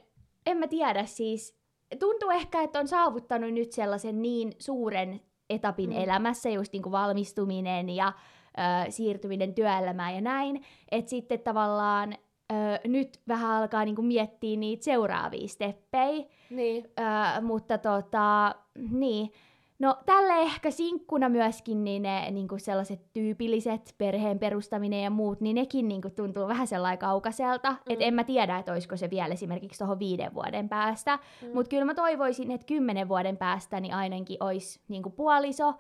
en 0.45 0.57
mä 0.57 0.67
tiedä 0.67 1.05
siis, 1.05 1.57
tuntuu 1.99 2.29
ehkä, 2.29 2.61
että 2.61 2.79
on 2.79 2.87
saavuttanut 2.87 3.53
nyt 3.53 3.71
sellaisen 3.71 4.21
niin 4.21 4.53
suuren 4.59 5.21
etapin 5.49 5.89
Mm. 5.89 5.95
mm. 5.95 6.03
elämässä, 6.03 6.49
just 6.49 6.73
niin 6.73 6.83
kuin 6.83 6.91
valmistuminen 6.91 7.89
ja 7.89 8.13
ö, 8.57 8.91
siirtyminen 8.91 9.53
työelämään 9.53 10.15
ja 10.15 10.21
näin, 10.21 10.63
että 10.91 11.09
sitten 11.09 11.39
tavallaan 11.39 12.13
ö, 12.51 12.55
nyt 12.87 13.19
vähän 13.27 13.51
alkaa 13.51 13.85
niin 13.85 13.95
kuin 13.95 14.05
miettiä 14.05 14.57
niitä 14.57 14.83
seuraavia 14.83 15.47
steppejä, 15.47 16.25
Niin. 16.49 16.85
Öö, 16.99 17.41
mutta 17.41 17.77
tota, 17.77 18.55
niin. 18.91 19.31
No 19.79 19.97
tälle 20.05 20.41
ehkä 20.41 20.71
sinkkuna 20.71 21.29
myöskin 21.29 21.83
niin 21.83 22.01
ne 22.01 22.31
niinku 22.31 22.57
sellaiset 22.57 23.01
tyypilliset 23.13 23.95
perheen 23.97 24.39
perustaminen 24.39 25.03
ja 25.03 25.09
muut, 25.09 25.41
niin 25.41 25.55
nekin 25.55 25.87
niinku 25.87 26.09
tuntuu 26.09 26.47
vähän 26.47 26.67
sellainen 26.67 26.99
kaukaiselta. 26.99 27.71
Mm. 27.71 27.77
Et 27.89 28.01
en 28.01 28.13
mä 28.13 28.23
tiedä, 28.23 28.57
että 28.57 28.71
olisiko 28.71 28.97
se 28.97 29.09
vielä 29.09 29.33
esimerkiksi 29.33 29.77
tuohon 29.77 29.99
viiden 29.99 30.33
vuoden 30.33 30.69
päästä. 30.69 31.19
Mm. 31.41 31.47
Mutta 31.53 31.69
kyllä 31.69 31.85
mä 31.85 31.93
toivoisin, 31.93 32.51
että 32.51 32.67
kymmenen 32.67 33.09
vuoden 33.09 33.37
päästä 33.37 33.79
niin 33.79 33.93
ainakin 33.93 34.37
olisi 34.39 34.79
niinku 34.87 35.09
puoliso. 35.09 35.73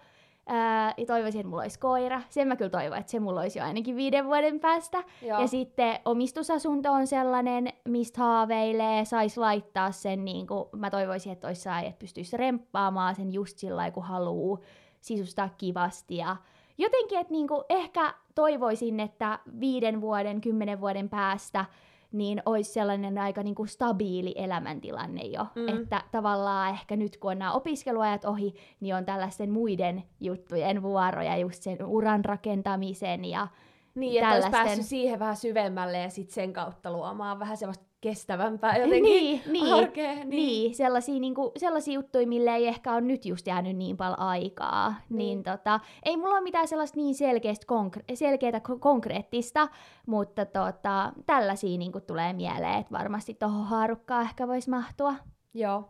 Öö, 0.49 0.55
ja 0.97 1.05
toivoisin, 1.07 1.41
että 1.41 1.49
mulla 1.49 1.61
olisi 1.61 1.79
koira. 1.79 2.21
Sen 2.29 2.47
mä 2.47 2.55
kyllä 2.55 2.69
toivon, 2.69 2.97
että 2.97 3.11
se 3.11 3.19
mulla 3.19 3.41
olisi 3.41 3.59
jo 3.59 3.65
ainakin 3.65 3.95
viiden 3.95 4.25
vuoden 4.25 4.59
päästä. 4.59 5.03
Joo. 5.21 5.41
Ja 5.41 5.47
sitten 5.47 5.99
omistusasunto 6.05 6.91
on 6.91 7.07
sellainen, 7.07 7.73
mistä 7.87 8.21
haaveilee, 8.21 9.05
saisi 9.05 9.39
laittaa 9.39 9.91
sen, 9.91 10.25
niin 10.25 10.47
kuin, 10.47 10.65
mä 10.75 10.89
toivoisin, 10.89 11.31
että 11.31 11.47
olisi 11.47 11.61
sai, 11.61 11.85
että 11.87 11.99
pystyisi 11.99 12.37
remppaamaan 12.37 13.15
sen 13.15 13.33
just 13.33 13.57
sillä 13.57 13.91
kun 13.91 14.03
haluaa 14.03 14.59
sisustaa 15.01 15.49
kivasti. 15.57 16.17
Ja 16.17 16.35
jotenkin, 16.77 17.19
että 17.19 17.33
niin 17.33 17.47
kuin, 17.47 17.63
ehkä 17.69 18.13
toivoisin, 18.35 18.99
että 18.99 19.39
viiden 19.59 20.01
vuoden, 20.01 20.41
kymmenen 20.41 20.81
vuoden 20.81 21.09
päästä 21.09 21.65
niin 22.11 22.41
olisi 22.45 22.73
sellainen 22.73 23.17
aika 23.17 23.43
niin 23.43 23.55
kuin 23.55 23.67
stabiili 23.67 24.33
elämäntilanne 24.37 25.21
jo. 25.23 25.47
Mm. 25.55 25.67
Että 25.67 26.01
tavallaan 26.11 26.69
ehkä 26.69 26.95
nyt 26.95 27.17
kun 27.17 27.31
on 27.31 27.39
nämä 27.39 27.53
opiskeluajat 27.53 28.25
ohi, 28.25 28.55
niin 28.79 28.95
on 28.95 29.05
tällaisten 29.05 29.51
muiden 29.51 30.03
juttujen 30.19 30.81
vuoroja, 30.81 31.37
just 31.37 31.63
sen 31.63 31.85
uran 31.85 32.25
rakentamisen 32.25 33.25
ja 33.25 33.47
Niin, 33.95 34.23
että 34.23 34.33
olisi 34.35 34.47
tällaisten- 34.49 34.65
päässyt 34.67 34.85
siihen 34.85 35.19
vähän 35.19 35.35
syvemmälle 35.37 35.97
ja 35.97 36.09
sitten 36.09 36.33
sen 36.33 36.53
kautta 36.53 36.91
luomaan 36.91 37.39
vähän 37.39 37.57
sellaista 37.57 37.84
kestävämpää 38.05 38.77
jotenkin 38.77 39.03
niin, 39.03 39.41
niin, 39.51 39.73
arkea. 39.73 40.15
Niin. 40.15 40.29
niin. 40.29 40.75
sellaisia, 40.75 41.19
niinku, 41.19 41.51
sellaisia 41.57 41.93
juttuja, 41.93 42.27
mille 42.27 42.55
ei 42.55 42.67
ehkä 42.67 42.91
ole 42.91 43.01
nyt 43.01 43.25
just 43.25 43.47
jäänyt 43.47 43.77
niin 43.77 43.97
paljon 43.97 44.19
aikaa. 44.19 44.95
Niin. 45.09 45.17
Niin, 45.17 45.43
tota, 45.43 45.79
ei 46.03 46.17
mulla 46.17 46.33
ole 46.33 46.41
mitään 46.41 46.67
sellaista 46.67 46.99
niin 46.99 47.15
selkeästä, 47.15 47.65
konkre- 47.65 48.15
selkeätä 48.15 48.61
ko- 48.69 48.79
konkreettista, 48.79 49.67
mutta 50.05 50.45
tota, 50.45 51.13
tällaisia 51.25 51.77
niinku 51.77 51.99
tulee 51.99 52.33
mieleen, 52.33 52.79
että 52.79 52.97
varmasti 52.97 53.33
tuohon 53.33 53.65
haarukkaan 53.65 54.23
ehkä 54.23 54.47
voisi 54.47 54.69
mahtua. 54.69 55.15
Joo. 55.53 55.83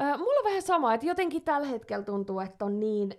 Ö, 0.00 0.18
mulla 0.18 0.38
on 0.38 0.44
vähän 0.44 0.62
sama, 0.62 0.94
että 0.94 1.06
jotenkin 1.06 1.42
tällä 1.42 1.66
hetkellä 1.66 2.04
tuntuu, 2.04 2.40
että 2.40 2.64
on 2.64 2.80
niin, 2.80 3.10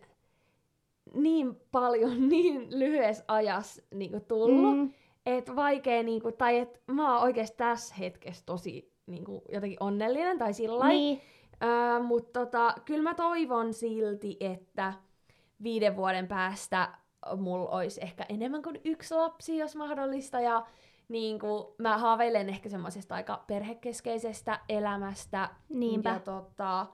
niin 1.14 1.56
paljon 1.72 2.30
niin 2.30 2.80
lyhyessä 2.80 3.24
ajassa 3.28 3.82
niin 3.94 4.22
tullut, 4.28 4.78
mm. 4.78 4.94
Että 5.28 5.56
vaikea, 5.56 6.04
niin 6.04 6.22
kuin, 6.22 6.38
tai 6.38 6.58
että 6.58 6.80
mä 6.88 7.14
oon 7.14 7.24
oikeasti 7.24 7.58
tässä 7.58 7.96
hetkessä 7.96 8.44
tosi 8.46 8.94
niin 9.08 9.26
kuin, 9.26 9.42
jotenkin 9.50 9.84
onnellinen 9.84 10.38
tai 10.38 10.54
sillä 10.54 10.88
niin, 10.88 11.22
Öö, 11.64 12.04
Mutta 12.04 12.40
tota, 12.40 12.76
kyllä 12.86 13.04
mä 13.04 13.16
toivon 13.16 13.74
silti, 13.74 14.38
että 14.40 14.94
viiden 15.64 15.96
vuoden 15.96 16.28
päästä 16.28 16.90
mulla 17.38 17.70
olisi 17.70 18.02
ehkä 18.04 18.26
enemmän 18.30 18.62
kuin 18.62 18.82
yksi 18.86 19.16
lapsi, 19.16 19.58
jos 19.58 19.76
mahdollista. 19.76 20.40
Ja 20.40 20.66
niin 21.10 21.40
kuin, 21.40 21.66
mä 21.78 21.98
haaveilen 21.98 22.50
ehkä 22.50 22.70
semmoisesta 22.70 23.16
aika 23.16 23.44
perhekeskeisestä 23.48 24.60
elämästä. 24.70 25.50
niinpä. 25.70 26.10
Ja 26.10 26.20
tota, 26.20 26.86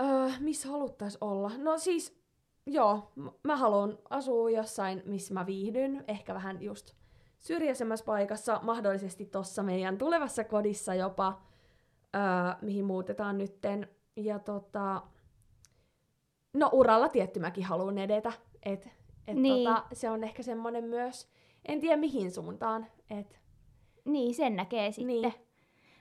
öö, 0.00 0.28
missä 0.40 0.68
haluttais 0.68 1.18
olla? 1.20 1.50
No 1.58 1.78
siis, 1.78 2.20
joo, 2.66 3.12
mä 3.42 3.56
haluan 3.56 3.98
asua 4.10 4.50
jossain, 4.50 5.02
missä 5.06 5.34
mä 5.34 5.46
viihdyn. 5.46 6.04
Ehkä 6.08 6.34
vähän 6.34 6.62
just 6.62 6.99
syrjäisemmässä 7.40 8.04
paikassa, 8.04 8.60
mahdollisesti 8.62 9.26
tuossa 9.26 9.62
meidän 9.62 9.98
tulevassa 9.98 10.44
kodissa 10.44 10.94
jopa, 10.94 11.40
öö, 12.16 12.22
mihin 12.62 12.84
muutetaan 12.84 13.38
nytten. 13.38 13.88
Ja 14.16 14.38
tota, 14.38 15.02
no 16.54 16.70
uralla 16.72 17.08
tietty 17.08 17.40
mäkin 17.40 17.64
haluan 17.64 17.98
edetä. 17.98 18.32
Et, 18.62 18.88
et 19.26 19.36
Niin. 19.36 19.68
tota, 19.68 19.84
se 19.92 20.10
on 20.10 20.24
ehkä 20.24 20.42
semmonen 20.42 20.84
myös, 20.84 21.28
en 21.68 21.80
tiedä 21.80 21.96
mihin 21.96 22.30
suuntaan. 22.32 22.86
Et, 23.10 23.40
Niin, 24.04 24.34
sen 24.34 24.56
näkee 24.56 24.92
sitten. 24.92 25.06
Niin. 25.06 25.34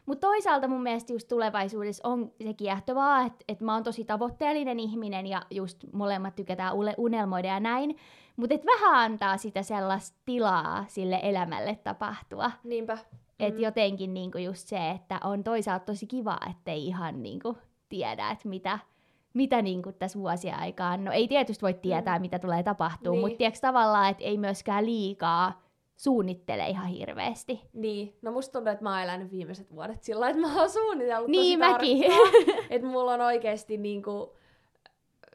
Mutta 0.05 0.27
toisaalta 0.27 0.67
mun 0.67 0.83
mielestä 0.83 1.13
just 1.13 1.27
tulevaisuudessa 1.27 2.07
on 2.07 2.31
se 2.43 2.53
kiehtovaa, 2.53 3.21
että 3.25 3.45
et 3.47 3.61
mä 3.61 3.73
oon 3.73 3.83
tosi 3.83 4.03
tavoitteellinen 4.05 4.79
ihminen 4.79 5.27
ja 5.27 5.41
just 5.51 5.77
molemmat 5.93 6.35
tykätään 6.35 6.73
unelmoida 6.97 7.47
ja 7.47 7.59
näin. 7.59 7.95
Mutta 8.39 8.55
et 8.55 8.65
vähän 8.65 8.95
antaa 8.95 9.37
sitä 9.37 9.63
sellaista 9.63 10.17
tilaa 10.25 10.85
sille 10.87 11.19
elämälle 11.23 11.79
tapahtua. 11.83 12.51
Niinpä. 12.63 12.97
Et 13.39 13.53
mm. 13.53 13.59
jotenkin 13.59 14.13
niinku 14.13 14.37
just 14.37 14.67
se, 14.67 14.89
että 14.89 15.19
on 15.23 15.43
toisaalta 15.43 15.85
tosi 15.85 16.07
kiva, 16.07 16.37
ettei 16.49 16.87
ihan 16.87 17.23
niinku 17.23 17.57
tiedä, 17.89 18.31
että 18.31 18.49
mitä, 18.49 18.79
mitä 19.33 19.61
niinku 19.61 19.91
tässä 19.91 20.19
vuosien 20.19 20.59
aikaan. 20.59 21.05
No 21.05 21.11
ei 21.11 21.27
tietysti 21.27 21.61
voi 21.61 21.73
tietää, 21.73 22.17
mm. 22.17 22.21
mitä 22.21 22.39
tulee 22.39 22.63
tapahtuu, 22.63 23.13
niin. 23.13 23.21
mutta 23.21 23.37
tiedätkö 23.37 23.59
tavallaan, 23.61 24.09
että 24.09 24.23
ei 24.23 24.37
myöskään 24.37 24.85
liikaa 24.85 25.61
suunnittele 25.95 26.69
ihan 26.69 26.87
hirveästi. 26.87 27.61
Niin, 27.73 28.17
no 28.21 28.31
musta 28.31 28.51
tuntuu, 28.51 28.71
että 28.71 28.83
mä 28.83 28.91
oon 28.91 29.03
elänyt 29.03 29.31
viimeiset 29.31 29.75
vuodet 29.75 30.03
sillä 30.03 30.29
että 30.29 30.41
mä 30.41 30.59
oon 30.59 30.69
suunnitellut 30.69 31.29
niin, 31.29 31.59
tosi 31.59 31.71
mäkin. 31.71 32.03
että 32.69 32.87
mulla 32.87 33.13
on 33.13 33.21
oikeasti 33.21 33.77
niinku, 33.77 34.35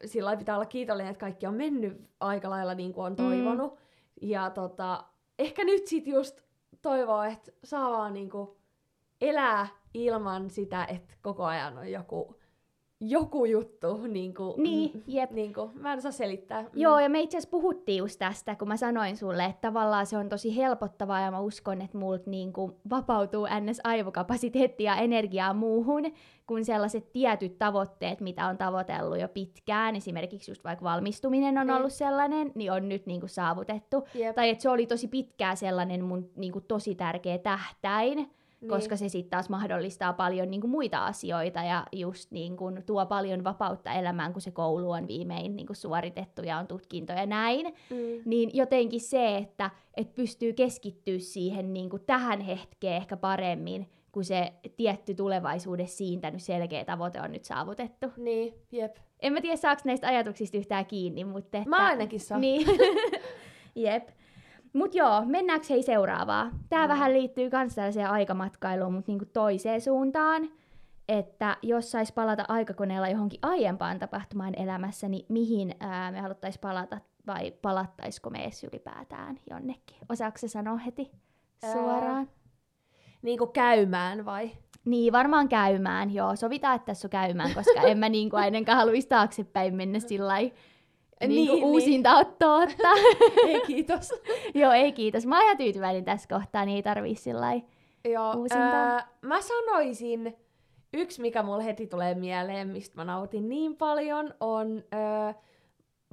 sillä 0.07 0.37
pitää 0.37 0.55
olla 0.55 0.67
kiitollinen, 0.67 1.11
että 1.11 1.21
kaikki 1.21 1.47
on 1.47 1.55
mennyt 1.55 2.11
aika 2.21 2.51
lailla 2.51 2.75
niin 2.75 2.93
kuin 2.93 3.05
on 3.05 3.13
mm. 3.13 3.17
toivonut. 3.17 3.73
Mm. 3.73 3.79
Ja 4.23 4.51
tota, 4.51 5.05
ehkä 5.39 5.65
nyt 5.65 5.87
sit 5.87 6.07
just 6.07 6.41
toivoo, 6.83 7.23
että 7.23 7.53
saa 7.65 7.91
vaan 7.91 8.13
niinku 8.13 8.57
elää 9.21 9.69
ilman 9.95 10.51
sitä, 10.51 10.85
että 10.85 11.15
koko 11.23 11.45
ajan 11.45 11.79
on 11.79 11.93
joku 11.93 12.37
joku 13.01 13.45
juttu. 13.45 13.97
Niin, 13.97 14.35
kuin, 14.35 14.63
niin 14.63 14.91
mm, 14.95 15.03
jep. 15.07 15.31
Niin 15.31 15.55
kuin, 15.55 15.71
mä 15.75 15.93
en 15.93 15.99
osaa 15.99 16.13
selittää. 16.13 16.63
Mm. 16.63 16.69
Joo, 16.75 16.99
ja 16.99 17.09
me 17.09 17.21
itse 17.21 17.37
asiassa 17.37 17.51
puhuttiin 17.51 17.99
just 17.99 18.19
tästä, 18.19 18.57
kun 18.57 18.69
mä 18.69 18.77
sanoin 18.77 19.17
sulle, 19.17 19.45
että 19.45 19.69
tavallaan 19.69 20.07
se 20.07 20.17
on 20.17 20.29
tosi 20.29 20.57
helpottavaa, 20.57 21.21
ja 21.21 21.31
mä 21.31 21.41
uskon, 21.41 21.83
että 21.83 21.99
multa 21.99 22.31
niin 22.31 22.53
kuin 22.53 22.73
vapautuu 22.91 23.47
NS-aivokapasiteettia 23.47 24.93
ja 24.93 24.97
energiaa 24.97 25.55
muuhun, 25.55 26.13
kun 26.47 26.65
sellaiset 26.65 27.13
tietyt 27.13 27.59
tavoitteet, 27.59 28.21
mitä 28.21 28.47
on 28.47 28.59
tavoitellut 28.59 29.21
jo 29.21 29.29
pitkään, 29.29 29.97
esimerkiksi 29.97 30.51
just 30.51 30.65
vaikka 30.65 30.85
valmistuminen 30.85 31.59
on 31.59 31.67
mm. 31.67 31.77
ollut 31.77 31.93
sellainen, 31.93 32.53
niin 32.55 32.73
on 32.73 32.89
nyt 32.89 33.07
niin 33.07 33.21
kuin 33.21 33.31
saavutettu. 33.31 34.09
Jep. 34.15 34.35
Tai 34.35 34.51
että 34.51 34.63
se 34.63 34.69
oli 34.69 34.87
tosi 34.87 35.09
pitkään 35.09 35.57
sellainen 35.57 36.05
mun 36.05 36.31
niin 36.37 36.53
kuin 36.53 36.65
tosi 36.69 36.95
tärkeä 36.95 37.39
tähtäin, 37.39 38.31
niin. 38.65 38.71
koska 38.71 38.97
se 38.97 39.09
sitten 39.09 39.31
taas 39.31 39.49
mahdollistaa 39.49 40.13
paljon 40.13 40.51
niin 40.51 40.61
kuin 40.61 40.71
muita 40.71 41.07
asioita 41.07 41.63
ja 41.63 41.87
just 41.93 42.31
niin 42.31 42.57
kuin 42.57 42.83
tuo 42.87 43.07
paljon 43.07 43.45
vapautta 43.45 43.93
elämään, 43.93 44.33
kun 44.33 44.43
se 44.43 44.51
koulu 44.51 44.91
on 44.91 45.09
viimein 45.09 45.57
niin 45.57 45.67
kuin 45.67 45.77
suoritettu 45.77 46.43
ja 46.43 46.59
on 46.59 46.67
tutkinto 46.67 47.13
ja 47.13 47.27
näin. 47.27 47.67
Mm. 47.67 48.23
Niin 48.25 48.51
jotenkin 48.53 49.01
se, 49.01 49.37
että 49.37 49.71
et 49.97 50.15
pystyy 50.15 50.53
keskittyä 50.53 51.19
siihen 51.19 51.75
niin 51.75 51.91
kuin 51.91 52.03
tähän 52.07 52.41
hetkeen 52.41 52.97
ehkä 52.97 53.17
paremmin, 53.17 53.89
kun 54.13 54.25
se 54.25 54.53
tietty 54.77 55.15
tulevaisuudessa 55.15 55.97
siintänyt 55.97 56.43
selkeä 56.43 56.85
tavoite 56.85 57.21
on 57.21 57.33
nyt 57.33 57.45
saavutettu. 57.45 58.07
Niin, 58.17 58.55
jep. 58.73 58.97
En 59.21 59.33
mä 59.33 59.41
tiedä, 59.41 59.57
saako 59.57 59.83
näistä 59.85 60.07
ajatuksista 60.07 60.57
yhtään 60.57 60.87
kiinni, 60.87 61.25
mutta... 61.25 61.59
Että... 61.59 61.71
Mä 61.71 61.87
ainakin 61.87 62.21
saan. 62.21 62.41
Niin. 62.41 62.67
jep. 63.75 64.09
Mut 64.75 64.95
joo, 64.95 65.25
mennäänkö 65.25 65.67
hei 65.71 65.83
seuraavaa? 65.83 66.51
Tää 66.69 66.87
mm. 66.87 66.89
vähän 66.89 67.13
liittyy 67.13 67.51
kans 67.51 67.75
tällaiseen 67.75 68.11
aikamatkailuun, 68.11 68.93
mutta 68.93 69.13
niinku 69.13 69.25
toiseen 69.33 69.81
suuntaan. 69.81 70.49
Että 71.09 71.57
jos 71.63 71.91
sais 71.91 72.13
palata 72.13 72.45
aikakoneella 72.49 73.09
johonkin 73.09 73.39
aiempaan 73.43 73.99
tapahtumaan 73.99 74.55
elämässä, 74.57 75.09
niin 75.09 75.27
mihin 75.29 75.75
ää, 75.81 76.13
me 76.13 76.21
haluttaisiin 76.21 76.61
palata 76.61 77.01
vai 77.27 77.51
palattaisiko 77.51 78.31
me 78.31 78.43
edes 78.43 78.65
ylipäätään 78.65 79.39
jonnekin? 79.51 79.97
Osaako 80.09 80.39
se 80.39 80.49
sanoa 80.49 80.77
heti 80.77 81.11
suoraan? 81.73 82.17
Ää, 82.17 82.27
niin 83.23 83.39
kuin 83.39 83.53
käymään 83.53 84.25
vai? 84.25 84.51
Niin, 84.85 85.13
varmaan 85.13 85.49
käymään, 85.49 86.15
joo. 86.15 86.37
Sovitaan, 86.37 86.77
että 86.77 86.87
tässä 86.87 87.07
on 87.07 87.11
käymään, 87.11 87.55
koska 87.55 87.81
en 87.81 87.99
mä 87.99 88.09
niin 88.09 88.31
kuin 88.31 88.41
ainakaan 88.41 88.79
haluaisi 88.79 89.09
taaksepäin 89.09 89.75
mennä 89.75 89.99
sillä 89.99 90.41
niin, 91.21 91.31
niin, 91.31 91.65
uusinta 91.65 92.13
niin. 92.13 92.27
ottaa 92.27 92.57
ottaa. 92.57 92.95
ei 93.49 93.61
kiitos. 93.67 94.13
Joo, 94.55 94.73
ei 94.73 94.93
kiitos. 94.93 95.27
Mä 95.27 95.37
oon 95.37 95.45
ihan 95.45 95.57
tyytyväinen 95.57 96.05
tässä 96.05 96.29
kohtaa, 96.29 96.65
niin 96.65 96.77
ei 96.77 96.83
tarvii 96.83 97.15
sillä 97.15 97.47
Joo, 98.05 98.35
ää, 98.51 99.09
mä 99.23 99.41
sanoisin, 99.41 100.37
yksi 100.93 101.21
mikä 101.21 101.43
mulle 101.43 101.65
heti 101.65 101.87
tulee 101.87 102.15
mieleen, 102.15 102.69
mistä 102.69 102.97
mä 102.97 103.05
nautin 103.05 103.49
niin 103.49 103.77
paljon, 103.77 104.35
on 104.41 104.85
ää, 104.93 105.35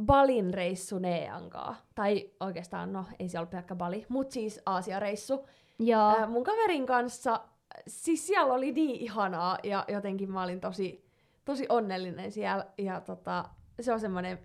Balin 0.05 0.53
reissu 0.53 0.99
Neankaa. 0.99 1.75
Tai 1.95 2.29
oikeastaan, 2.39 2.93
no 2.93 3.05
ei 3.19 3.29
se 3.29 3.39
ollut 3.39 3.49
pelkkä 3.49 3.75
Bali, 3.75 4.05
mut 4.09 4.31
siis 4.31 4.61
Aasia-reissu. 4.65 5.47
Joo. 5.79 6.01
Ää, 6.01 6.27
mun 6.27 6.43
kaverin 6.43 6.85
kanssa, 6.85 7.41
siis 7.87 8.27
siellä 8.27 8.53
oli 8.53 8.71
niin 8.71 9.01
ihanaa 9.01 9.57
ja 9.63 9.85
jotenkin 9.87 10.31
mä 10.31 10.43
olin 10.43 10.61
tosi, 10.61 11.05
tosi 11.45 11.65
onnellinen 11.69 12.31
siellä. 12.31 12.65
Ja 12.77 13.01
tota, 13.01 13.45
se 13.81 13.93
on 13.93 13.99
semmoinen 13.99 14.39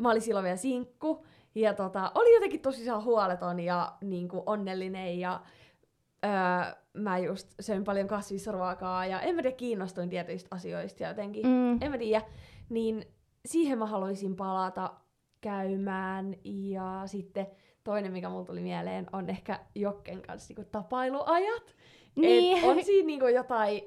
mä 0.00 0.10
olin 0.10 0.22
silloin 0.22 0.44
vielä 0.44 0.56
sinkku, 0.56 1.24
ja 1.54 1.74
tota, 1.74 2.12
oli 2.14 2.34
jotenkin 2.34 2.60
tosi 2.60 2.88
huoleton 3.04 3.60
ja 3.60 3.92
niin 4.00 4.28
kuin 4.28 4.42
onnellinen, 4.46 5.18
ja 5.18 5.40
öö, 6.24 6.30
mä 6.94 7.18
just 7.18 7.54
söin 7.60 7.84
paljon 7.84 8.08
kasvisruokaa, 8.08 9.06
ja 9.06 9.20
en 9.20 9.34
mä 9.34 9.42
tiedä, 9.42 9.56
kiinnostuin 9.56 10.10
tietyistä 10.10 10.56
asioista 10.56 11.04
jotenkin, 11.04 11.46
mm. 11.46 11.82
en 11.82 11.90
mä 11.90 11.98
tiedä, 11.98 12.24
niin 12.68 13.04
siihen 13.46 13.78
mä 13.78 13.86
haluaisin 13.86 14.36
palata 14.36 14.94
käymään, 15.40 16.34
ja 16.44 17.02
sitten 17.06 17.46
toinen, 17.84 18.12
mikä 18.12 18.28
mulla 18.28 18.44
tuli 18.44 18.60
mieleen, 18.60 19.06
on 19.12 19.30
ehkä 19.30 19.60
Jokken 19.74 20.22
kanssa 20.22 20.54
niin 20.56 20.66
tapailuajat. 20.72 21.76
Niin. 22.16 22.58
Et 22.58 22.64
on 22.64 22.84
siinä 22.84 23.06
niin 23.06 23.20
kuin 23.20 23.34
jotain 23.34 23.82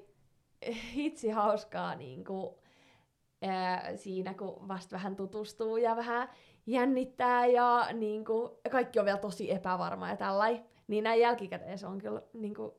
hitsi 0.96 1.30
hauskaa 1.30 1.96
niin 1.96 2.26
kuin, 2.26 2.56
siinä, 3.96 4.34
kun 4.34 4.68
vasta 4.68 4.96
vähän 4.96 5.16
tutustuu 5.16 5.78
ja 5.78 5.96
vähän 5.96 6.30
jännittää 6.66 7.46
ja 7.46 7.88
niin 7.94 8.26
kuin, 8.26 8.52
kaikki 8.72 9.00
on 9.00 9.06
vielä 9.06 9.18
tosi 9.18 9.52
epävarma 9.52 10.10
ja 10.10 10.18
tällainen. 10.18 10.66
Niin 10.88 11.04
näin 11.04 11.20
jälkikäteen 11.20 11.78
se 11.78 11.88
on 11.88 11.98
kyllä 12.00 12.22
niin 12.34 12.56
kuin, 12.56 12.72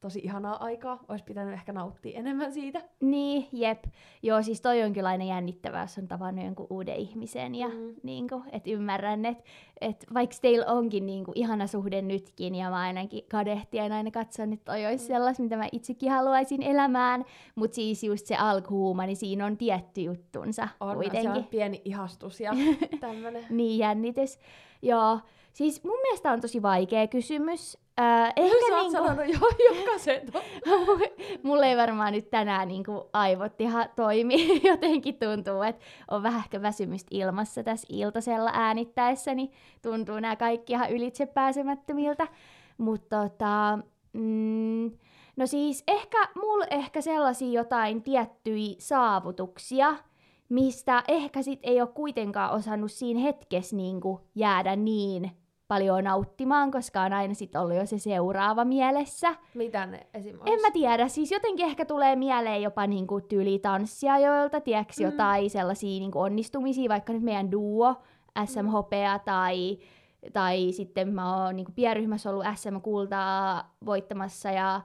tosi 0.00 0.20
ihanaa 0.24 0.64
aikaa. 0.64 1.04
Olisi 1.08 1.24
pitänyt 1.24 1.54
ehkä 1.54 1.72
nauttia 1.72 2.18
enemmän 2.18 2.52
siitä. 2.52 2.82
Niin, 3.00 3.48
jep. 3.52 3.84
Joo, 4.22 4.42
siis 4.42 4.60
toi 4.60 4.82
on 4.82 4.92
kyllä 4.92 5.08
aina 5.08 5.24
jännittävää, 5.24 5.82
jos 5.82 5.98
on 5.98 6.08
tavannut 6.08 6.44
jonkun 6.44 6.66
uuden 6.70 6.96
ihmisen. 6.96 7.54
Ja 7.54 7.68
mm. 7.68 7.94
niin 8.02 8.28
kuin, 8.28 8.42
et 8.52 8.66
ymmärrän, 8.66 9.26
että 9.26 9.44
et 9.80 10.06
vaikka 10.14 10.36
teillä 10.40 10.66
onkin 10.66 11.06
niin 11.06 11.24
kuin, 11.24 11.38
ihana 11.38 11.66
suhde 11.66 12.02
nytkin, 12.02 12.54
ja 12.54 12.70
mä 12.70 12.76
ainakin 12.76 13.22
kadehtien 13.30 13.92
aina 13.92 14.10
katson, 14.10 14.52
että 14.52 14.72
toi 14.72 14.86
olisi 14.86 15.04
mm. 15.04 15.06
sellaista, 15.06 15.42
mitä 15.42 15.56
mä 15.56 15.68
itsekin 15.72 16.10
haluaisin 16.10 16.62
elämään. 16.62 17.24
Mutta 17.54 17.74
siis 17.74 18.04
just 18.04 18.26
se 18.26 18.36
alkuhuuma, 18.36 19.06
niin 19.06 19.16
siinä 19.16 19.46
on 19.46 19.56
tietty 19.56 20.00
juttunsa 20.00 20.68
on, 20.80 20.94
kuitenkin. 20.94 21.30
on 21.30 21.44
pieni 21.44 21.82
ihastus 21.84 22.40
ja 22.40 22.52
tämmönen. 23.00 23.46
niin, 23.50 23.78
jännitys. 23.78 24.38
Joo, 24.82 25.18
siis 25.52 25.84
mun 25.84 26.00
mielestä 26.02 26.32
on 26.32 26.40
tosi 26.40 26.62
vaikea 26.62 27.06
kysymys. 27.06 27.78
Äh, 28.00 28.32
ehkä 28.36 28.66
Sä 28.68 28.76
niinku... 28.76 28.90
sanonut 28.90 29.26
jo 29.28 29.38
jokaisen 29.76 30.22
Mulla 31.44 31.66
ei 31.66 31.76
varmaan 31.76 32.12
nyt 32.12 32.30
tänään 32.30 32.68
niinku 32.68 33.08
aivot 33.12 33.60
ihan 33.60 33.88
toimi. 33.96 34.60
Jotenkin 34.70 35.14
tuntuu, 35.18 35.62
että 35.62 35.84
on 36.10 36.22
vähän 36.22 36.42
ehkä 36.44 36.62
väsymystä 36.62 37.08
ilmassa 37.10 37.62
tässä 37.62 37.86
iltasella 37.90 38.50
äänittäessä, 38.54 39.34
niin 39.34 39.52
tuntuu 39.82 40.20
nämä 40.20 40.36
kaikki 40.36 40.72
ihan 40.72 40.90
ylitse 40.90 41.26
pääsemättömiltä. 41.26 42.26
Mutta 42.78 43.28
tota, 43.28 43.78
mm, 44.12 44.90
no 45.36 45.46
siis 45.46 45.84
ehkä 45.88 46.28
mulla 46.34 46.64
ehkä 46.70 47.00
sellaisia 47.00 47.60
jotain 47.60 48.02
tiettyjä 48.02 48.74
saavutuksia, 48.78 49.96
mistä 50.48 51.02
ehkä 51.08 51.42
sit 51.42 51.60
ei 51.62 51.80
ole 51.80 51.88
kuitenkaan 51.94 52.52
osannut 52.52 52.92
siinä 52.92 53.20
hetkessä 53.20 53.76
niinku 53.76 54.20
jäädä 54.34 54.76
niin 54.76 55.39
paljon 55.70 56.04
nauttimaan, 56.04 56.70
koska 56.70 57.02
on 57.02 57.12
aina 57.12 57.34
sit 57.34 57.56
ollut 57.56 57.76
jo 57.76 57.86
se 57.86 57.98
seuraava 57.98 58.64
mielessä. 58.64 59.34
Mitä 59.54 59.86
ne 59.86 60.06
esimerkiksi? 60.14 60.52
En 60.52 60.60
mä 60.60 60.70
tiedä, 60.70 61.08
siis 61.08 61.30
jotenkin 61.30 61.66
ehkä 61.66 61.84
tulee 61.84 62.16
mieleen 62.16 62.62
jopa 62.62 62.86
niinku 62.86 63.20
tyylitanssia 63.20 64.18
joilta, 64.18 64.60
tiedätkö, 64.60 64.92
mm. 64.98 65.04
jotain 65.04 65.50
sellaisia 65.50 66.00
niinku 66.00 66.20
onnistumisia, 66.20 66.88
vaikka 66.88 67.12
nyt 67.12 67.22
meidän 67.22 67.50
duo, 67.52 67.94
SMHP 68.44 68.92
mm. 68.92 69.20
tai, 69.24 69.78
tai 70.32 70.72
sitten 70.72 71.08
mä 71.08 71.44
oon 71.44 71.56
niinku 71.56 71.72
pienryhmässä 71.72 72.30
ollut 72.30 72.46
SM-kultaa 72.54 73.74
voittamassa 73.86 74.50
ja 74.50 74.80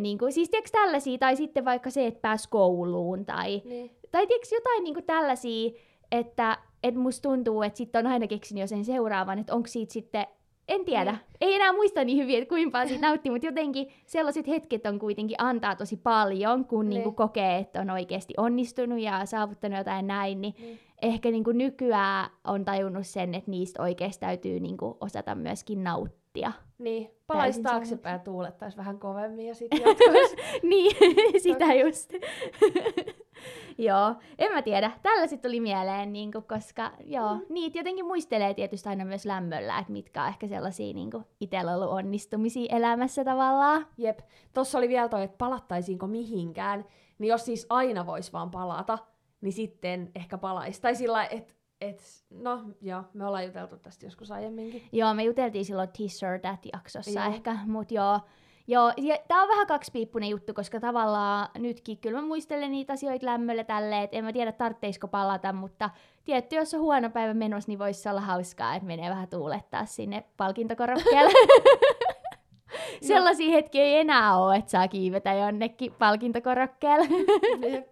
niinku, 0.00 0.26
siis 0.30 0.50
tiedätkö 0.50 0.70
tällaisia, 0.72 1.18
tai 1.18 1.36
sitten 1.36 1.64
vaikka 1.64 1.90
se, 1.90 2.06
että 2.06 2.20
pääs 2.20 2.46
kouluun 2.46 3.26
tai, 3.26 3.62
niin. 3.64 3.90
tai 4.10 4.26
tiedätkö 4.26 4.54
jotain 4.54 4.84
niinku 4.84 5.02
tällaisia, 5.02 5.70
että 6.12 6.58
et 6.82 6.94
musta 6.94 7.28
tuntuu, 7.28 7.62
että 7.62 7.76
sitten 7.76 8.06
on 8.06 8.12
aina 8.12 8.26
keksinyt 8.26 8.60
jo 8.60 8.66
sen 8.66 8.84
seuraavan, 8.84 9.38
että 9.38 9.54
onko 9.54 9.68
siitä 9.68 9.92
sitten, 9.92 10.26
en 10.68 10.84
tiedä, 10.84 11.12
mm. 11.12 11.18
ei 11.40 11.54
enää 11.54 11.72
muista 11.72 12.04
niin 12.04 12.18
hyvin, 12.18 12.38
että 12.38 12.48
kuinka 12.48 12.70
paljon 12.70 12.88
siitä 12.88 13.06
nautti, 13.06 13.30
mutta 13.30 13.46
jotenkin 13.46 13.88
sellaiset 14.06 14.48
hetket 14.48 14.86
on 14.86 14.98
kuitenkin 14.98 15.36
antaa 15.38 15.76
tosi 15.76 15.96
paljon, 15.96 16.64
kun 16.64 16.88
niinku 16.88 17.08
niin. 17.08 17.16
kokee, 17.16 17.58
että 17.58 17.80
on 17.80 17.90
oikeasti 17.90 18.34
onnistunut 18.36 19.00
ja 19.00 19.26
saavuttanut 19.26 19.78
jotain 19.78 20.06
näin, 20.06 20.40
niin 20.40 20.54
mm. 20.58 20.78
ehkä 21.02 21.30
niinku 21.30 21.52
nykyään 21.52 22.30
on 22.44 22.64
tajunnut 22.64 23.06
sen, 23.06 23.34
että 23.34 23.50
niistä 23.50 23.82
oikeasti 23.82 24.20
täytyy 24.20 24.60
niinku 24.60 24.96
osata 25.00 25.34
myöskin 25.34 25.84
nauttia. 25.84 26.52
Niin, 26.78 27.10
palaisi 27.26 27.62
taaksepäin 27.62 28.12
ja 28.12 28.18
tuulettaisi 28.18 28.76
vähän 28.76 28.98
kovemmin 28.98 29.46
ja 29.46 29.54
sitten 29.54 29.82
jatkaisi. 29.86 30.36
niin, 30.62 30.96
sitä 31.42 31.74
just. 31.74 32.12
joo, 33.88 34.14
en 34.38 34.52
mä 34.52 34.62
tiedä. 34.62 34.90
Tällaiset 35.02 35.42
tuli 35.42 35.60
mieleen, 35.60 36.12
niin 36.12 36.32
kuin, 36.32 36.44
koska 36.44 36.92
joo, 37.04 37.34
mm. 37.34 37.40
niitä 37.48 37.78
jotenkin 37.78 38.06
muistelee 38.06 38.54
tietysti 38.54 38.88
aina 38.88 39.04
myös 39.04 39.24
lämmöllä, 39.24 39.78
että 39.78 39.92
mitkä 39.92 40.22
on 40.22 40.28
ehkä 40.28 40.46
sellaisia 40.46 40.94
niin 40.94 41.10
kuin, 41.10 41.24
itsellä 41.40 41.74
ollut 41.74 41.90
onnistumisia 41.90 42.76
elämässä 42.76 43.24
tavallaan. 43.24 43.86
Jep. 43.98 44.18
Tossa 44.54 44.78
oli 44.78 44.88
vielä 44.88 45.08
toi, 45.08 45.22
että 45.22 45.38
palattaisiinko 45.38 46.06
mihinkään. 46.06 46.84
Niin 47.18 47.28
jos 47.28 47.44
siis 47.44 47.66
aina 47.68 48.06
voisi 48.06 48.32
vaan 48.32 48.50
palata, 48.50 48.98
niin 49.40 49.52
sitten 49.52 50.10
ehkä 50.14 50.38
palaisi. 50.38 50.82
Tai 50.82 50.94
sillä 50.94 51.24
että 51.24 51.54
et, 51.82 52.24
no 52.30 52.64
joo, 52.80 53.02
me 53.14 53.26
ollaan 53.26 53.44
juteltu 53.44 53.76
tästä 53.76 54.06
joskus 54.06 54.30
aiemminkin. 54.30 54.82
Joo, 54.92 55.14
me 55.14 55.22
juteltiin 55.24 55.64
silloin 55.64 55.88
This 55.96 56.22
or 56.22 56.38
That-jaksossa 56.38 57.20
Joo. 57.20 57.34
ehkä, 57.34 57.58
mutta 57.66 57.94
joo. 57.94 58.20
Joo, 58.66 58.92
ja 58.96 59.18
tää 59.28 59.42
on 59.42 59.48
vähän 59.48 59.66
kaksipiippunen 59.66 60.28
juttu, 60.28 60.54
koska 60.54 60.80
tavallaan 60.80 61.48
nytkin 61.58 61.98
kyllä 61.98 62.20
mä 62.20 62.26
muistelen 62.26 62.70
niitä 62.70 62.92
asioita 62.92 63.26
lämmöllä 63.26 63.64
tälleen, 63.64 64.02
että 64.02 64.16
en 64.16 64.24
mä 64.24 64.32
tiedä 64.32 64.52
tarvitseisiko 64.52 65.08
palata, 65.08 65.52
mutta 65.52 65.90
tietty, 66.24 66.56
jos 66.56 66.74
on 66.74 66.80
huono 66.80 67.10
päivä 67.10 67.34
menossa, 67.34 67.70
niin 67.70 67.78
voisi 67.78 68.08
olla 68.08 68.20
hauskaa, 68.20 68.74
että 68.74 68.86
menee 68.86 69.10
vähän 69.10 69.28
tuulettaa 69.28 69.86
sinne 69.86 70.24
palkintokorokkeelle. 70.36 71.32
Sellaisia 73.02 73.50
hetkiä 73.50 73.82
ei 73.82 73.96
enää 73.96 74.36
ole, 74.36 74.56
että 74.56 74.70
saa 74.70 74.88
kiivetä 74.88 75.32
jonnekin 75.32 75.94
palkintokorokkeelle. 75.98 77.08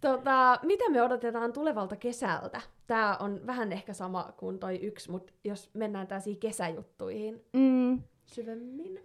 Tota, 0.00 0.58
mitä 0.62 0.90
me 0.90 1.02
odotetaan 1.02 1.52
tulevalta 1.52 1.96
kesältä? 1.96 2.60
Tämä 2.86 3.16
on 3.20 3.40
vähän 3.46 3.72
ehkä 3.72 3.92
sama 3.92 4.32
kuin 4.36 4.58
toi 4.58 4.76
yksi, 4.76 5.10
mutta 5.10 5.32
jos 5.44 5.70
mennään 5.74 6.06
tällaisiin 6.06 6.38
kesäjuttuihin 6.38 7.44
mm. 7.52 8.02
syvemmin. 8.24 9.00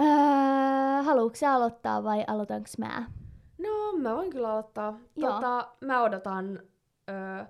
Öö, 0.00 1.02
haluatko 1.02 1.36
sä 1.36 1.54
aloittaa 1.54 2.04
vai 2.04 2.24
aloitanko 2.26 2.68
mä? 2.78 3.10
No, 3.58 3.92
mä 3.96 4.16
voin 4.16 4.30
kyllä 4.30 4.50
aloittaa. 4.52 4.98
Tota, 5.20 5.68
mä 5.80 6.02
odotan... 6.02 6.62
Öö, 7.10 7.44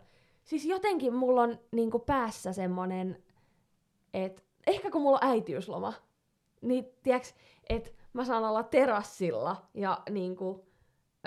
siis 0.44 0.64
jotenkin 0.66 1.14
mulla 1.14 1.42
on 1.42 1.58
niinku 1.72 1.98
päässä 1.98 2.52
semmonen, 2.52 3.22
että 4.14 4.42
ehkä 4.66 4.90
kun 4.90 5.02
mulla 5.02 5.18
on 5.22 5.28
äitiysloma, 5.28 5.92
niin 6.60 6.86
tiiäks, 7.02 7.34
että 7.68 7.90
mä 8.12 8.24
saan 8.24 8.44
olla 8.44 8.62
terassilla 8.62 9.56
ja 9.74 9.98
niinku, 10.10 10.66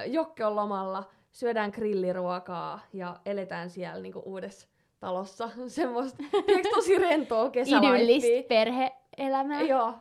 Jokke 0.05 0.45
on 0.45 0.55
lomalla, 0.55 1.03
syödään 1.31 1.71
grilliruokaa 1.71 2.79
ja 2.93 3.19
eletään 3.25 3.69
siellä 3.69 4.01
niinku 4.01 4.23
uudessa 4.25 4.67
talossa. 4.99 5.49
Semmoista, 5.67 6.23
tiiäks, 6.45 6.69
tosi 6.69 6.97
rentoa 6.97 7.49
kesälaiffia. 7.49 7.95
Idyllistä 7.95 8.47
perhe-elämää. 8.47 9.61
Joo. 9.61 9.93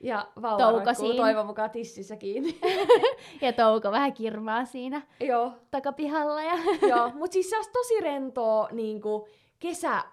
Ja 0.00 0.28
vauva 0.42 0.58
Touko 0.58 0.72
roikkuu 0.84 0.94
siinä. 0.94 1.22
toivon 1.24 1.46
mukaan 1.46 1.70
tississä 1.70 2.16
kiinni. 2.16 2.60
Ja 3.42 3.52
Touko 3.52 3.90
vähän 3.90 4.12
kirmaa 4.12 4.64
siinä 4.64 5.02
Joo. 5.20 5.52
takapihalla. 5.70 6.42
Ja... 6.42 6.54
Joo, 6.90 7.10
mutta 7.14 7.32
siis 7.32 7.50
se 7.50 7.56
olisi 7.56 7.70
tosi 7.72 8.00
rentoa 8.00 8.68
niinku 8.72 9.28
kesä 9.58 9.94
äh, 9.94 10.04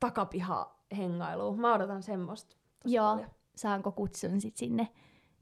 takapiha 0.00 0.74
hengailu. 0.96 1.56
Mä 1.56 1.74
odotan 1.74 2.02
semmoista. 2.02 2.56
Joo. 2.84 3.10
paljon. 3.10 3.28
Saanko 3.56 3.92
kutsun 3.92 4.40
sit 4.40 4.56
sinne 4.56 4.88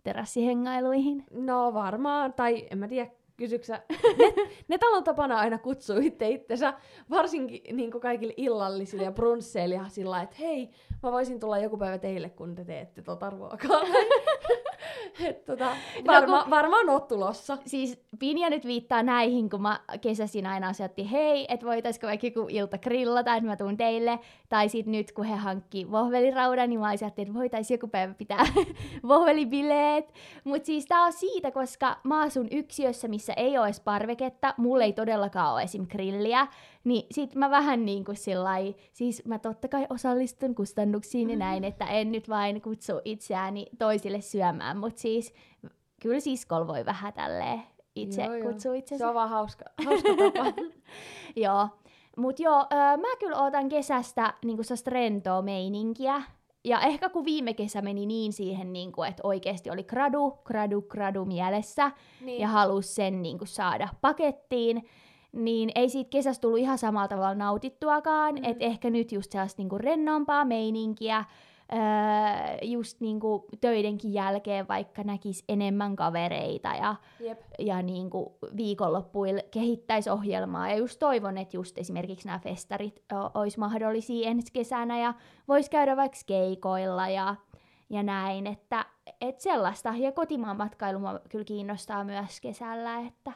terassihengailuihin? 0.03 1.25
No 1.31 1.75
varmaan, 1.75 2.33
tai 2.33 2.67
en 2.71 2.79
mä 2.79 2.89
tiedä, 2.89 3.11
kysyksä. 3.39 3.83
Ne, 4.19 4.35
ne 4.69 4.79
talon 4.79 5.05
tapana 5.05 5.39
aina 5.39 5.59
kutsuu 5.59 5.97
itse 6.03 6.29
itsensä, 6.29 6.75
varsinkin 7.11 7.77
niin 7.77 7.91
kaikille 7.91 8.35
illallisille 8.37 9.05
ja 9.05 9.13
brunsseille 9.13 9.75
ja 9.75 9.85
sillä 9.89 10.23
että 10.23 10.37
hei, 10.41 10.71
mä 11.03 11.13
voisin 11.13 11.41
tulla 11.41 11.59
joku 11.59 11.77
päivä 11.77 11.99
teille, 11.99 12.31
kun 12.31 12.55
te 12.55 12.65
teette 12.65 13.03
tota 13.03 13.31
ruokaa. 13.31 13.81
Et 15.25 15.45
tota, 15.45 15.71
varma, 16.07 16.43
kun- 16.43 16.51
varmaan 16.51 16.89
oot 16.89 17.09
tulossa. 17.09 17.59
Siis 17.67 18.01
Pinja 18.19 18.51
nyt 18.51 18.67
viittaa 18.67 19.03
näihin, 19.03 19.51
kun 19.51 19.63
mä 19.63 19.81
kesäsin 20.01 20.47
aina 20.47 20.69
asioitti, 20.69 21.11
hei, 21.11 21.47
että 21.49 21.67
voitaisko 21.67 22.07
vaikka 22.07 22.27
joku 22.27 22.47
ilta 22.49 22.79
grillata, 22.79 23.35
että 23.35 23.47
mä 23.47 23.57
tuun 23.57 23.77
teille. 23.77 24.19
Tai 24.49 24.69
sitten 24.69 24.93
nyt, 24.93 25.13
kun 25.13 25.25
he 25.25 25.37
hankki 25.37 25.91
vohveliraudan, 25.91 26.71
niin 26.71 26.81
mä 26.81 26.87
ajattelin, 26.87 27.29
että 27.29 27.39
voitaisiin 27.39 27.75
joku 27.75 27.89
päivä 27.89 28.15
pitää 28.15 28.45
vohvelibileet. 29.09 30.13
Mutta 30.45 30.67
siis 30.67 30.87
tää 30.87 31.03
on 31.03 31.13
siitä, 31.13 31.51
koska 31.51 31.97
mä 32.05 32.23
asun 32.23 32.49
yksiössä, 32.51 33.09
missä 33.09 33.33
ei 33.33 33.59
ole 33.59 33.67
edes 33.67 33.81
parveketta, 33.81 34.55
mulla 34.57 34.85
ei 34.85 34.93
todellakaan 34.93 35.53
ole 35.53 35.63
esim. 35.63 35.87
grilliä, 35.87 36.47
niin 36.85 37.07
sit 37.11 37.35
mä 37.35 37.51
vähän 37.51 37.85
niin 37.85 38.05
kuin 38.05 38.17
sillai, 38.17 38.75
siis 38.93 39.25
mä 39.25 39.39
totta 39.39 39.69
kai 39.69 39.87
osallistun 39.91 40.55
kustannuksiin 40.55 41.31
ja 41.31 41.37
näin, 41.37 41.65
että 41.65 41.85
en 41.85 42.13
nyt 42.13 42.29
vain 42.29 42.63
kutsu 42.63 42.93
itseäni 43.05 43.67
toisille 43.79 44.21
syömään, 44.21 44.77
mutta 44.77 45.01
siis 45.01 45.35
kyllä 46.03 46.21
siskolla 46.21 46.67
voi 46.67 46.85
vähän 46.85 47.13
tälleen 47.13 47.63
itse 48.03 48.23
Joo, 48.23 48.35
joo. 48.35 48.53
kutsua 48.53 48.73
Se 48.99 49.07
on 49.07 49.15
vaan 49.15 49.31
hauska, 49.31 49.65
hauska 49.85 50.09
tapa. 50.09 50.63
Joo. 51.45 51.69
Mut 52.19 52.41
joo, 52.41 52.67
öö, 52.73 52.97
mä 52.97 53.17
kyllä 53.21 53.43
ootan 53.43 53.69
kesästä 53.69 54.35
niinku 54.45 54.63
sellaista 54.63 54.91
rentoa 54.91 55.43
meininkiä. 55.43 56.23
Ja 56.65 56.81
ehkä 56.81 57.09
kun 57.09 57.25
viime 57.25 57.55
kesä 57.55 57.83
meni 57.83 58.07
niin 58.07 58.33
siihen, 58.33 58.73
niinku, 58.73 59.03
että 59.03 59.21
oikeasti 59.25 59.71
oli 59.71 59.83
gradu, 59.83 60.31
gradu, 60.45 60.83
gradu 60.83 61.25
mielessä 61.25 61.91
niin. 62.21 62.41
ja 62.41 62.49
halusi 62.49 62.95
sen 62.95 63.23
niinku, 63.23 63.47
saada 63.47 63.89
pakettiin, 64.01 64.89
niin 65.33 65.71
ei 65.75 65.89
siitä 65.89 66.11
kesästä 66.11 66.41
tullut 66.41 66.59
ihan 66.59 66.79
samalla 66.79 67.09
tavalla 67.09 67.35
nautittuakaan. 67.35 68.35
Mm. 68.35 68.41
Mm. 68.41 68.51
Että 68.51 68.65
ehkä 68.65 68.91
nyt 68.91 69.13
just 69.13 69.33
sellaista 69.33 69.63
niinku, 69.63 69.79
rennompaa 69.79 70.45
meininkiä, 70.45 71.25
öö, 71.73 71.79
just 72.63 73.01
niinku, 73.01 73.47
töidenkin 73.61 74.13
jälkeen 74.13 74.69
vaikka 74.69 75.03
näkisi 75.03 75.45
enemmän 75.49 75.97
kavereita 75.97 76.69
ja 76.69 76.97
Jep. 77.21 77.41
ja 77.59 77.83
niin 77.83 78.11
kuin 78.11 78.27
viikonloppuilla 78.57 79.41
kehittäisi 79.51 80.11
ohjelmaa. 80.11 80.69
Ja 80.69 80.77
just 80.77 80.99
toivon, 80.99 81.39
että 81.39 81.57
just 81.57 81.79
esimerkiksi 81.79 82.27
nämä 82.27 82.39
festarit 82.39 83.03
olisi 83.35 83.59
mahdollisia 83.59 84.29
ensi 84.29 84.53
kesänä 84.53 84.99
ja 84.99 85.15
voisi 85.49 85.71
käydä 85.71 85.97
vaikka 85.97 86.19
keikoilla 86.27 87.09
ja, 87.09 87.35
ja 87.91 88.03
näin. 88.03 88.47
Että 88.47 88.87
et 89.21 89.41
sellaista. 89.41 89.95
Ja 89.97 90.13
kotimaan 90.13 90.57
matkailu 90.57 90.99
kyllä 91.29 91.45
kiinnostaa 91.45 92.05
myös 92.05 92.41
kesällä, 92.41 92.99
että 92.99 93.33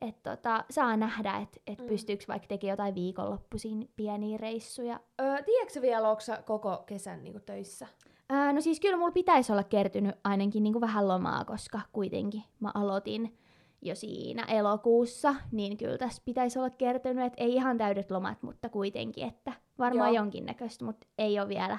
et 0.00 0.22
tota, 0.22 0.64
saa 0.70 0.96
nähdä, 0.96 1.36
että 1.36 1.60
et 1.66 1.78
Mm. 1.78 1.86
pystyykö 1.86 2.24
vaikka 2.28 2.48
tekemään 2.48 2.72
jotain 2.72 2.94
viikonloppuisin 2.94 3.90
pieniä 3.96 4.36
reissuja. 4.36 5.00
Öö, 5.20 5.42
tiedätkö 5.42 5.80
vielä, 5.82 6.08
onko 6.10 6.22
koko 6.44 6.82
kesän 6.86 7.22
niinku 7.24 7.40
töissä? 7.40 7.86
Ää, 8.28 8.52
no 8.52 8.60
siis 8.60 8.80
kyllä 8.80 8.96
mulla 8.96 9.10
pitäisi 9.12 9.52
olla 9.52 9.64
kertynyt 9.64 10.14
ainakin 10.24 10.62
niin 10.62 10.72
kuin 10.72 10.80
vähän 10.80 11.08
lomaa, 11.08 11.44
koska 11.44 11.80
kuitenkin 11.92 12.42
mä 12.60 12.70
aloitin 12.74 13.38
jo 13.82 13.94
siinä 13.94 14.42
elokuussa, 14.42 15.34
niin 15.52 15.76
kyllä 15.76 15.98
tässä 15.98 16.22
pitäisi 16.24 16.58
olla 16.58 16.70
kertynyt, 16.70 17.24
että 17.26 17.42
ei 17.42 17.54
ihan 17.54 17.78
täydet 17.78 18.10
lomat, 18.10 18.42
mutta 18.42 18.68
kuitenkin, 18.68 19.28
että 19.28 19.52
varmaan 19.78 20.14
Joo. 20.14 20.22
jonkinnäköistä, 20.22 20.84
mutta 20.84 21.06
ei 21.18 21.40
ole 21.40 21.48
vielä 21.48 21.78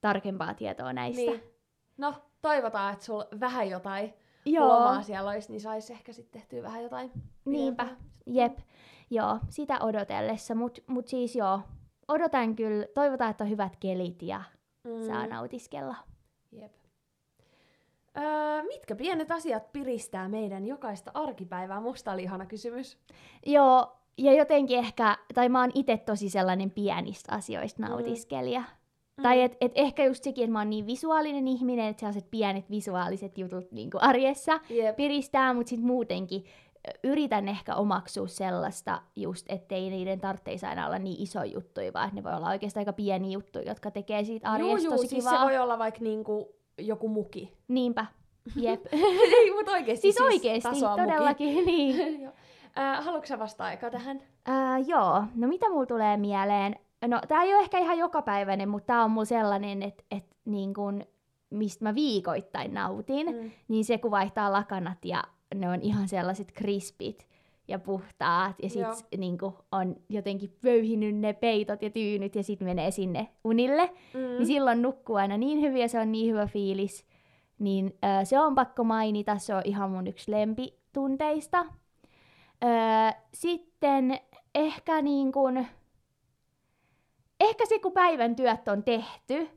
tarkempaa 0.00 0.54
tietoa 0.54 0.92
näistä. 0.92 1.22
Niin. 1.30 1.42
No, 1.96 2.14
toivotaan, 2.42 2.92
että 2.92 3.04
sulla 3.04 3.28
vähän 3.40 3.70
jotain 3.70 4.14
Joo, 4.44 4.68
lomaa 4.68 5.02
siellä 5.02 5.30
olisi, 5.30 5.50
niin 5.52 5.60
saisi 5.60 5.92
ehkä 5.92 6.12
sitten 6.12 6.40
tehtyä 6.40 6.62
vähän 6.62 6.82
jotain 6.82 7.10
niinpä, 7.44 7.84
pidempää. 7.84 8.04
jep, 8.26 8.58
joo, 9.10 9.38
sitä 9.48 9.78
odotellessa, 9.80 10.54
mutta 10.54 10.80
mut 10.86 11.08
siis 11.08 11.36
joo, 11.36 11.60
odotan 12.08 12.56
kyllä, 12.56 12.86
toivotaan, 12.94 13.30
että 13.30 13.44
on 13.44 13.50
hyvät 13.50 13.76
kelit 13.80 14.22
ja 14.22 14.42
Mm. 14.84 15.06
saa 15.06 15.26
nautiskella. 15.26 15.96
Jep. 16.52 16.72
Öö, 18.18 18.62
mitkä 18.62 18.96
pienet 18.96 19.30
asiat 19.30 19.72
piristää 19.72 20.28
meidän 20.28 20.66
jokaista 20.66 21.10
arkipäivää? 21.14 21.80
Musta 21.80 22.12
oli 22.12 22.22
ihana 22.22 22.46
kysymys. 22.46 22.98
Joo, 23.46 23.96
ja 24.18 24.32
jotenkin 24.32 24.78
ehkä, 24.78 25.16
tai 25.34 25.48
mä 25.48 25.60
oon 25.60 25.70
itse 25.74 25.96
tosi 25.96 26.28
sellainen 26.30 26.70
pienistä 26.70 27.34
asioista 27.34 27.82
nautiskelija. 27.82 28.60
Mm. 28.60 28.66
Tai 29.22 29.42
et, 29.42 29.56
et 29.60 29.72
ehkä 29.74 30.04
just 30.04 30.24
sekin, 30.24 30.44
että 30.44 30.52
mä 30.52 30.58
oon 30.58 30.70
niin 30.70 30.86
visuaalinen 30.86 31.48
ihminen, 31.48 31.86
että 31.86 32.00
sellaiset 32.00 32.30
pienet 32.30 32.70
visuaaliset 32.70 33.38
jutut 33.38 33.72
niin 33.72 33.90
arjessa 34.00 34.60
Jep. 34.70 34.96
piristää, 34.96 35.54
mutta 35.54 35.70
sitten 35.70 35.86
muutenkin 35.86 36.44
yritän 37.04 37.48
ehkä 37.48 37.74
omaksua 37.74 38.28
sellaista 38.28 39.02
just, 39.16 39.46
ettei 39.48 39.90
niiden 39.90 40.20
tarvitsisi 40.20 40.66
aina 40.66 40.86
olla 40.86 40.98
niin 40.98 41.22
iso 41.22 41.44
juttuja, 41.44 41.92
vaan 41.92 42.08
että 42.08 42.16
ne 42.20 42.24
voi 42.24 42.34
olla 42.34 42.48
oikeastaan 42.48 42.80
aika 42.80 42.92
pieniä 42.92 43.30
juttuja, 43.30 43.68
jotka 43.68 43.90
tekee 43.90 44.24
siitä 44.24 44.48
Juu, 44.48 44.54
arjesta 44.54 44.88
juu, 44.88 44.96
tosi 44.96 45.08
siis 45.08 45.24
kivaa. 45.24 45.38
se 45.38 45.44
voi 45.44 45.58
olla 45.58 45.78
vaikka 45.78 46.00
niinku 46.00 46.48
joku 46.78 47.08
muki. 47.08 47.52
Niinpä, 47.68 48.06
jep. 48.56 48.86
Ei, 48.92 49.50
mutta 49.54 49.72
oikeesti 49.72 50.02
siis 50.02 50.20
oikeesti, 50.20 50.68
tasoa 50.68 50.96
muki. 50.96 51.02
todellakin, 51.10 51.64
niin. 51.66 52.22
Joo. 52.22 52.32
Öö, 52.78 53.02
haluatko 53.02 53.38
vastaa 53.38 53.72
eka 53.72 53.90
tähän? 53.90 54.20
Ää, 54.46 54.78
joo, 54.78 55.22
no 55.34 55.48
mitä 55.48 55.70
mulla 55.70 55.86
tulee 55.86 56.16
mieleen? 56.16 56.76
No 57.06 57.20
tää 57.28 57.42
ei 57.42 57.54
ole 57.54 57.62
ehkä 57.62 57.78
ihan 57.78 57.98
jokapäiväinen, 57.98 58.68
mutta 58.68 58.86
tää 58.86 59.04
on 59.04 59.10
mulla 59.10 59.24
sellainen, 59.24 59.82
että 59.82 60.04
et, 60.10 60.24
niin 60.44 60.74
kun, 60.74 61.02
mistä 61.50 61.84
mä 61.84 61.94
viikoittain 61.94 62.74
nautin, 62.74 63.26
mm. 63.26 63.50
Niin 63.68 63.84
se 63.84 63.98
kun 63.98 64.10
vaihtaa 64.10 64.52
lakanat 64.52 65.04
ja 65.04 65.22
ne 65.54 65.68
on 65.70 65.82
ihan 65.82 66.08
sellaiset 66.08 66.52
krispit 66.52 67.28
ja 67.68 67.78
puhtaat 67.78 68.56
ja 68.62 68.68
Joo. 68.80 68.94
sitten 68.94 69.20
niinku, 69.20 69.54
on 69.72 69.96
jotenkin 70.08 70.56
pöyhinyt 70.62 71.16
ne 71.16 71.32
peitot 71.32 71.82
ja 71.82 71.90
tyynyt 71.90 72.34
ja 72.34 72.42
sitten 72.42 72.68
menee 72.68 72.90
sinne 72.90 73.28
unille, 73.44 73.90
Mm. 74.14 74.20
niin 74.20 74.46
silloin 74.46 74.82
nukkuu 74.82 75.16
aina 75.16 75.36
niin 75.36 75.60
hyvin 75.60 75.80
ja 75.80 75.88
se 75.88 76.00
on 76.00 76.12
niin 76.12 76.30
hyvä 76.32 76.46
fiilis. 76.46 77.06
Niin 77.58 77.96
ö, 78.20 78.24
se 78.24 78.40
on 78.40 78.54
pakko 78.54 78.84
mainita, 78.84 79.38
se 79.38 79.54
on 79.54 79.62
ihan 79.64 79.90
mun 79.90 80.06
yksi 80.06 80.30
lempitunteista. 80.30 81.66
Ö, 82.64 82.66
sitten 83.34 84.18
ehkä 84.54 85.02
niin 85.02 85.32
kun, 85.32 85.66
ehkä 87.40 87.66
se 87.66 87.78
kun 87.78 87.92
päivän 87.92 88.36
työt 88.36 88.68
on 88.68 88.82
tehty 88.84 89.48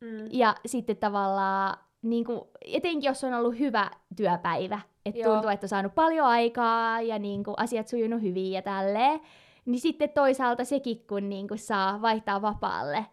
Mm. 0.00 0.28
ja 0.30 0.54
sitten 0.66 0.96
tavallaan 0.96 1.78
niin 2.02 2.24
kuin, 2.24 2.40
etenkin 2.64 3.08
jos 3.08 3.24
on 3.24 3.34
ollut 3.34 3.58
hyvä 3.58 3.90
työpäivä, 4.16 4.80
että 5.06 5.24
tuntuu, 5.24 5.50
että 5.50 5.64
on 5.64 5.68
saanut 5.68 5.94
paljon 5.94 6.26
aikaa 6.26 7.00
ja 7.00 7.18
niin 7.18 7.44
kuin, 7.44 7.54
asiat 7.58 7.88
sujunut 7.88 8.22
hyvin 8.22 8.52
ja 8.52 8.62
tälleen, 8.62 9.20
niin 9.64 9.80
sitten 9.80 10.10
toisaalta 10.10 10.64
sekin, 10.64 11.04
kun 11.08 11.28
niin 11.28 11.48
kuin, 11.48 11.58
saa 11.58 12.02
vaihtaa 12.02 12.42
vapaalle, 12.42 13.06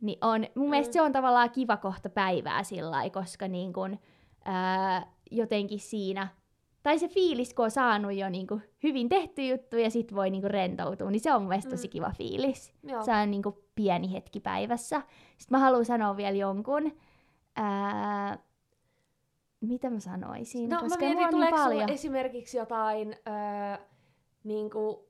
niin 0.00 0.18
on, 0.20 0.46
mun 0.54 0.66
mm. 0.66 0.70
mielestä 0.70 0.92
se 0.92 1.02
on 1.02 1.12
tavallaan 1.12 1.50
kiva 1.50 1.76
kohta 1.76 2.08
päivää 2.08 2.62
sillä 2.62 3.10
koska 3.10 3.48
niin 3.48 3.72
kuin, 3.72 4.00
ää, 4.44 5.06
jotenkin 5.30 5.80
siinä, 5.80 6.28
tai 6.82 6.98
se 6.98 7.08
fiilis, 7.08 7.54
kun 7.54 7.64
on 7.64 7.70
saanut 7.70 8.14
jo 8.14 8.28
niin 8.28 8.46
kuin, 8.46 8.62
hyvin 8.82 9.08
tehty 9.08 9.46
juttu 9.48 9.76
ja 9.76 9.90
sit 9.90 10.14
voi 10.14 10.30
niin 10.30 10.40
kuin, 10.42 10.50
rentoutua, 10.50 11.10
niin 11.10 11.20
se 11.20 11.32
on 11.34 11.42
mun 11.42 11.48
mielestä 11.48 11.70
tosi 11.70 11.86
Mm. 11.88 11.90
kiva 11.90 12.10
fiilis. 12.18 12.72
Joo. 12.82 13.02
Se 13.04 13.12
on 13.12 13.30
niin 13.30 13.42
kuin, 13.42 13.54
pieni 13.74 14.12
hetki 14.12 14.40
päivässä. 14.40 15.02
Sitten 15.38 15.58
mä 15.58 15.58
haluan 15.58 15.84
sanoa 15.84 16.16
vielä 16.16 16.36
jonkun, 16.36 16.92
ää, 17.56 18.38
mitä 19.60 19.90
mä 19.90 20.00
sanoisin, 20.00 20.68
No 20.70 20.76
mä 20.76 20.82
koska 20.82 20.98
mietin, 20.98 21.16
mulla 21.16 21.26
on 21.26 21.32
niin 21.34 21.36
tuleeko 21.36 21.56
sulla 21.56 21.68
paljon. 21.68 21.90
esimerkiksi 21.90 22.56
jotain 22.56 23.16
öö, 23.28 23.84
niinku, 24.44 25.08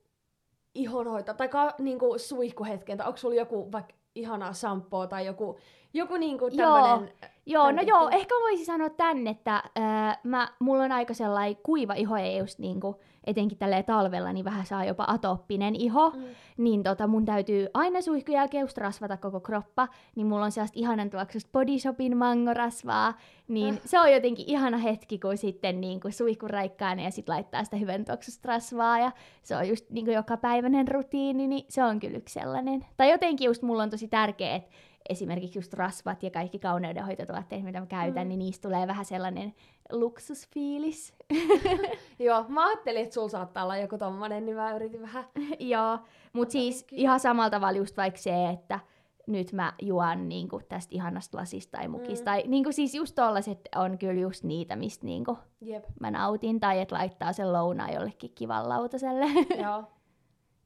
ihonhoito 0.75 1.35
tai 1.35 1.49
ka, 1.49 1.75
niinku, 1.79 2.19
suihkuhetken, 2.19 2.99
tai 2.99 3.07
onko 3.07 3.17
sulla 3.17 3.35
joku 3.35 3.73
vaikka 3.73 3.95
ihanaa 4.15 4.53
shampoo 4.53 5.07
tai 5.07 5.27
joku, 5.27 5.59
joku 5.95 6.17
niinku 6.17 6.51
tämmönen... 6.51 7.13
Joo, 7.47 7.63
no 7.63 7.69
tyyppinen. 7.69 7.87
joo, 7.87 8.09
ehkä 8.09 8.35
voisin 8.35 8.67
sanoa 8.67 8.91
tän, 8.91 9.27
että 9.27 9.63
ää, 9.75 10.19
mä, 10.25 10.49
mulla 10.59 10.85
on 10.85 10.93
aika 10.93 11.15
sellainen 11.15 11.63
kuiva 11.63 11.95
iho 11.95 12.17
ja 12.17 12.39
just 12.39 12.59
niinku, 12.59 13.01
etenkin 13.25 13.59
tällä 13.59 13.83
talvella, 13.83 14.33
niin 14.33 14.45
vähän 14.45 14.67
saa 14.67 14.85
jopa 14.85 15.05
atooppinen 15.09 15.77
iho. 15.77 16.11
Mm. 16.11 16.23
niin 16.57 16.83
tota, 16.83 17.07
mun 17.07 17.25
täytyy 17.25 17.67
aina 17.75 18.01
suihkun 18.01 18.35
jälkeen 18.35 18.61
just 18.61 18.79
rasvata 18.79 19.17
koko 19.17 19.41
kroppa, 19.41 19.89
niin 20.17 20.27
mulla 20.27 20.45
on 20.45 20.53
sellaista 20.53 20.79
ihanan 20.81 21.11
tuoksusta 21.11 21.51
Body 21.53 21.79
Shopin 21.79 22.17
mangorasvaa, 22.17 23.15
niin 23.49 23.75
Äh. 23.75 23.81
se 23.85 24.01
on 24.01 24.13
jotenkin 24.13 24.45
ihana 24.49 24.79
hetki, 24.79 25.19
kun 25.19 25.37
sitten 25.37 25.81
niin 25.81 26.01
kuin 26.01 26.13
suihkun 26.13 26.51
raikkaana 26.51 27.03
ja 27.03 27.11
sitten 27.11 27.35
laittaa 27.35 27.65
sitä 27.65 27.77
hyvän 27.77 28.05
tuoksusta 28.05 28.49
rasvaa, 28.49 28.99
ja 28.99 29.13
se 29.43 29.57
on 29.57 29.69
just 29.69 29.91
niin 29.91 30.05
kuin 30.05 30.15
jokapäiväinen 30.15 30.89
rutiini, 30.89 31.49
niin 31.49 31.65
se 31.69 31.85
on 31.85 32.01
kyllä 32.01 32.19
yksi 32.19 32.41
sellainen. 32.41 32.87
Tai 32.97 33.11
jotenkin 33.11 33.47
just 33.47 33.63
mulla 33.63 33.83
on 33.83 33.91
tosi 33.91 34.09
tärkeää, 34.09 34.57
että 34.57 34.71
esimerkiksi 35.09 35.59
just 35.59 35.75
rasvat 35.75 36.23
ja 36.23 36.31
kaikki 36.31 36.59
kauneudenhoitotuotteet, 36.59 37.63
mitä 37.65 37.81
mä 37.81 37.87
käytän, 37.87 38.27
Mm. 38.27 38.29
niin 38.29 38.39
niistä 38.39 38.69
tulee 38.69 38.87
vähän 38.87 39.05
sellainen 39.05 39.55
luksusfiilis. 39.93 41.15
Joo, 42.19 42.45
mä 42.49 42.67
ajattelin, 42.67 43.03
että 43.03 43.15
sulla 43.15 43.29
saattaa 43.29 43.65
olla 43.65 43.77
joku 43.77 43.99
tommonen, 43.99 44.47
niin 44.47 44.57
mä 44.57 44.75
yritin 44.77 45.03
vähän... 45.03 45.25
Joo, 45.61 45.99
mutta 46.33 46.43
Ota 46.43 46.53
siis 46.53 46.81
hetki. 46.83 46.97
ihan 46.97 47.21
samalla 47.21 47.51
tavalla 47.51 47.79
just 47.79 47.97
vaikka 47.97 48.21
se, 48.21 48.49
että 48.49 48.81
nyt 49.27 49.53
mä 49.53 49.73
juon 49.83 50.29
niinku 50.29 50.61
tästä 50.69 50.95
ihanasta 50.95 51.39
lasista 51.39 51.79
tai 51.79 51.89
mukista. 51.89 52.23
Mm. 52.23 52.25
Tai 52.25 52.43
niinku 52.47 52.73
siis 52.73 52.95
just 52.95 53.15
tollaset 53.15 53.69
on 53.77 53.99
kyllä 53.99 54.21
just 54.21 54.45
niitä, 54.45 54.77
mistä 54.77 55.07
niinku 55.07 55.39
Jep, 55.61 55.85
mä 56.01 56.11
nautin. 56.11 56.61
Tai 56.61 56.81
että 56.81 56.95
laittaa 56.95 57.33
sen 57.33 57.53
lounaan 57.53 57.93
jollekin 57.93 58.33
kivan 58.35 58.69
lautaselle. 58.69 59.27
joo. 59.63 59.85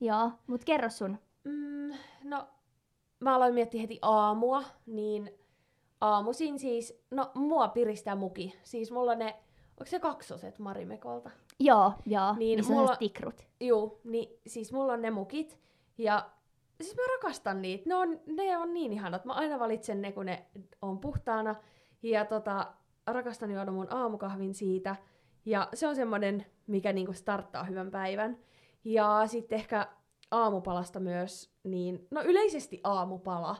Joo, 0.00 0.30
mut 0.46 0.64
kerro 0.64 0.90
sun. 0.90 1.18
Mm, 1.44 1.90
no, 2.24 2.48
mä 3.20 3.34
aloin 3.34 3.54
miettiä 3.54 3.80
heti 3.80 3.98
aamua, 4.02 4.62
niin 4.86 5.30
aamuisin 6.00 6.58
siis, 6.58 7.04
no 7.10 7.30
mua 7.34 7.68
piristää 7.68 8.16
muki. 8.16 8.58
Siis 8.62 8.90
mulla 8.92 9.12
on 9.12 9.18
ne, 9.18 9.34
onko 9.70 9.84
se 9.84 10.00
kaksoset 10.00 10.58
Marimekolta? 10.58 11.30
Joo, 11.60 11.92
joo, 12.06 12.34
Niin, 12.38 12.58
missä 12.58 12.72
mulla- 12.72 12.82
mulla... 12.84 12.96
tikrut. 12.96 13.46
Juu, 13.60 14.00
niin 14.04 14.40
siis 14.46 14.72
mulla 14.72 14.92
on 14.92 15.02
ne 15.02 15.10
mukit. 15.10 15.58
Ja 15.98 16.30
siis 16.82 16.96
mä 16.96 17.02
rakastan 17.16 17.62
niitä. 17.62 17.88
Ne 17.88 17.94
on, 17.94 18.20
ne 18.26 18.56
on 18.58 18.74
niin 18.74 18.92
ihanat. 18.92 19.24
Mä 19.24 19.32
aina 19.32 19.58
valitsen 19.58 20.02
ne, 20.02 20.12
kun 20.12 20.26
ne 20.26 20.46
on 20.82 20.98
puhtaana. 20.98 21.54
Ja 22.02 22.24
tota, 22.24 22.66
rakastan 23.06 23.50
juoda 23.50 23.70
mun 23.72 23.86
aamukahvin 23.94 24.54
siitä. 24.54 24.96
Ja 25.44 25.68
se 25.74 25.86
on 25.88 25.96
semmonen, 25.96 26.46
mikä 26.66 26.92
niinku 26.92 27.12
starttaa 27.12 27.64
hyvän 27.64 27.90
päivän. 27.90 28.38
Ja 28.84 29.22
sitten 29.26 29.56
ehkä 29.58 29.86
aamupalasta 30.30 31.00
myös, 31.00 31.55
niin, 31.66 32.06
no 32.10 32.22
yleisesti 32.22 32.80
aamupala. 32.84 33.56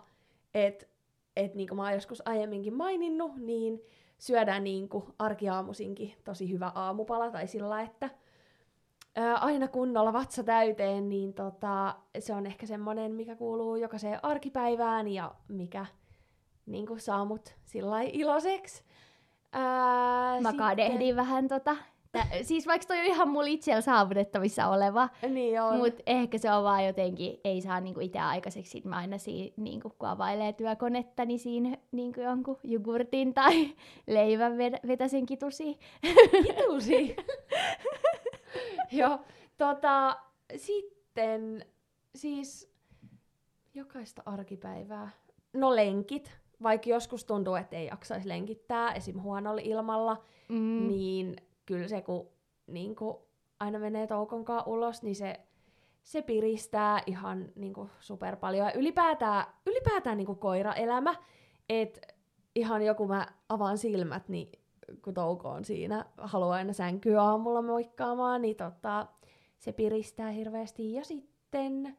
Et, 0.54 0.88
et 1.36 1.54
niinku 1.54 1.74
mä 1.74 1.82
oon 1.82 1.92
joskus 1.92 2.22
aiemminkin 2.28 2.74
maininnut, 2.74 3.36
niin 3.36 3.80
syödään 4.18 4.64
niinku 4.64 5.04
arkiaamusinkin 5.18 6.14
tosi 6.24 6.50
hyvä 6.52 6.72
aamupala. 6.74 7.30
Tai 7.30 7.46
sillä, 7.46 7.80
että 7.82 8.10
ää, 9.16 9.36
aina 9.36 9.68
kunnolla 9.68 10.12
vatsa 10.12 10.42
täyteen, 10.42 11.08
niin 11.08 11.34
tota, 11.34 11.96
se 12.18 12.34
on 12.34 12.46
ehkä 12.46 12.66
semmonen, 12.66 13.12
mikä 13.12 13.36
kuuluu 13.36 13.76
jokaiseen 13.76 14.24
arkipäivään 14.24 15.08
ja 15.08 15.34
mikä 15.48 15.86
niin 16.66 16.86
saa 17.00 17.24
mut 17.24 17.54
sillä 17.64 18.00
iloiseksi. 18.00 18.84
Ää, 19.52 20.40
Mä 20.40 20.52
kadehdin 20.52 21.16
vähän 21.16 21.48
tota. 21.48 21.76
Tä, 22.12 22.26
siis 22.42 22.66
vaikka 22.66 22.86
toi 22.86 22.98
on 23.00 23.04
ihan 23.06 23.28
mulla 23.28 23.46
itsellä 23.46 23.80
saavutettavissa 23.80 24.68
oleva, 24.68 25.08
Niin 25.28 25.62
on. 25.62 25.76
Mutta 25.78 26.02
ehkä 26.06 26.38
se 26.38 26.52
on 26.52 26.64
vaan 26.64 26.86
jotenkin, 26.86 27.40
ei 27.44 27.60
saa 27.60 27.80
niinku 27.80 28.00
itse 28.00 28.18
aikaiseksi, 28.18 28.70
sit 28.70 28.84
mä 28.84 28.96
aina 28.96 29.18
siinä, 29.18 29.54
niinku, 29.56 29.90
kun 29.98 30.08
availee 30.08 30.52
työkonetta, 30.52 31.24
niin 31.24 31.38
siinä 31.38 31.76
niinku 31.92 32.20
jonkun 32.20 32.58
jogurtin 32.64 33.34
tai 33.34 33.74
leivän 34.06 34.52
ved- 34.52 34.86
vetäsen 34.86 35.26
kitusi. 35.26 35.78
Kitusi. 36.46 37.16
Joo, 38.92 39.18
tota, 39.58 40.16
sitten 40.56 41.64
siis 42.14 42.72
jokaista 43.74 44.22
arkipäivää. 44.26 45.10
No 45.52 45.76
lenkit, 45.76 46.32
vaikka 46.62 46.90
joskus 46.90 47.24
tuntuu, 47.24 47.54
että 47.54 47.76
ei 47.76 47.86
jaksaisi 47.86 48.28
lenkittää, 48.28 48.92
esim. 48.92 49.20
huonolla 49.22 49.60
ilmalla, 49.64 50.22
Mm. 50.48 50.88
niin 50.88 51.36
kyllä 51.66 51.88
se, 51.88 52.02
kun 52.02 52.28
niin 52.66 52.96
kuin 52.96 53.16
aina 53.60 53.78
menee 53.78 54.06
toukonkaan 54.06 54.62
ulos, 54.66 55.02
niin 55.02 55.16
se, 55.16 55.40
se 56.02 56.22
piristää 56.22 57.02
ihan 57.06 57.48
niin 57.54 57.74
kuin 57.74 57.90
super 58.00 58.36
paljon. 58.36 58.66
Ja 58.66 58.72
ylipäätään, 58.72 59.46
ylipäätään 59.66 60.16
niin 60.16 60.26
kuin 60.26 60.38
koiraelämä, 60.38 61.14
että 61.68 62.00
ihan 62.54 62.82
joku 62.82 63.06
mä 63.06 63.26
avaan 63.48 63.78
silmät, 63.78 64.28
niin 64.28 64.52
kun 65.02 65.14
touko 65.14 65.48
on 65.48 65.64
siinä, 65.64 66.06
haluaa 66.18 66.56
aina 66.56 66.72
sänkyä 66.72 67.22
aamulla 67.22 67.62
moikkaamaan, 67.62 68.42
niin 68.42 68.56
tota, 68.56 69.06
se 69.58 69.72
piristää 69.72 70.30
hirveästi. 70.30 70.92
Ja 70.92 71.04
sitten... 71.04 71.96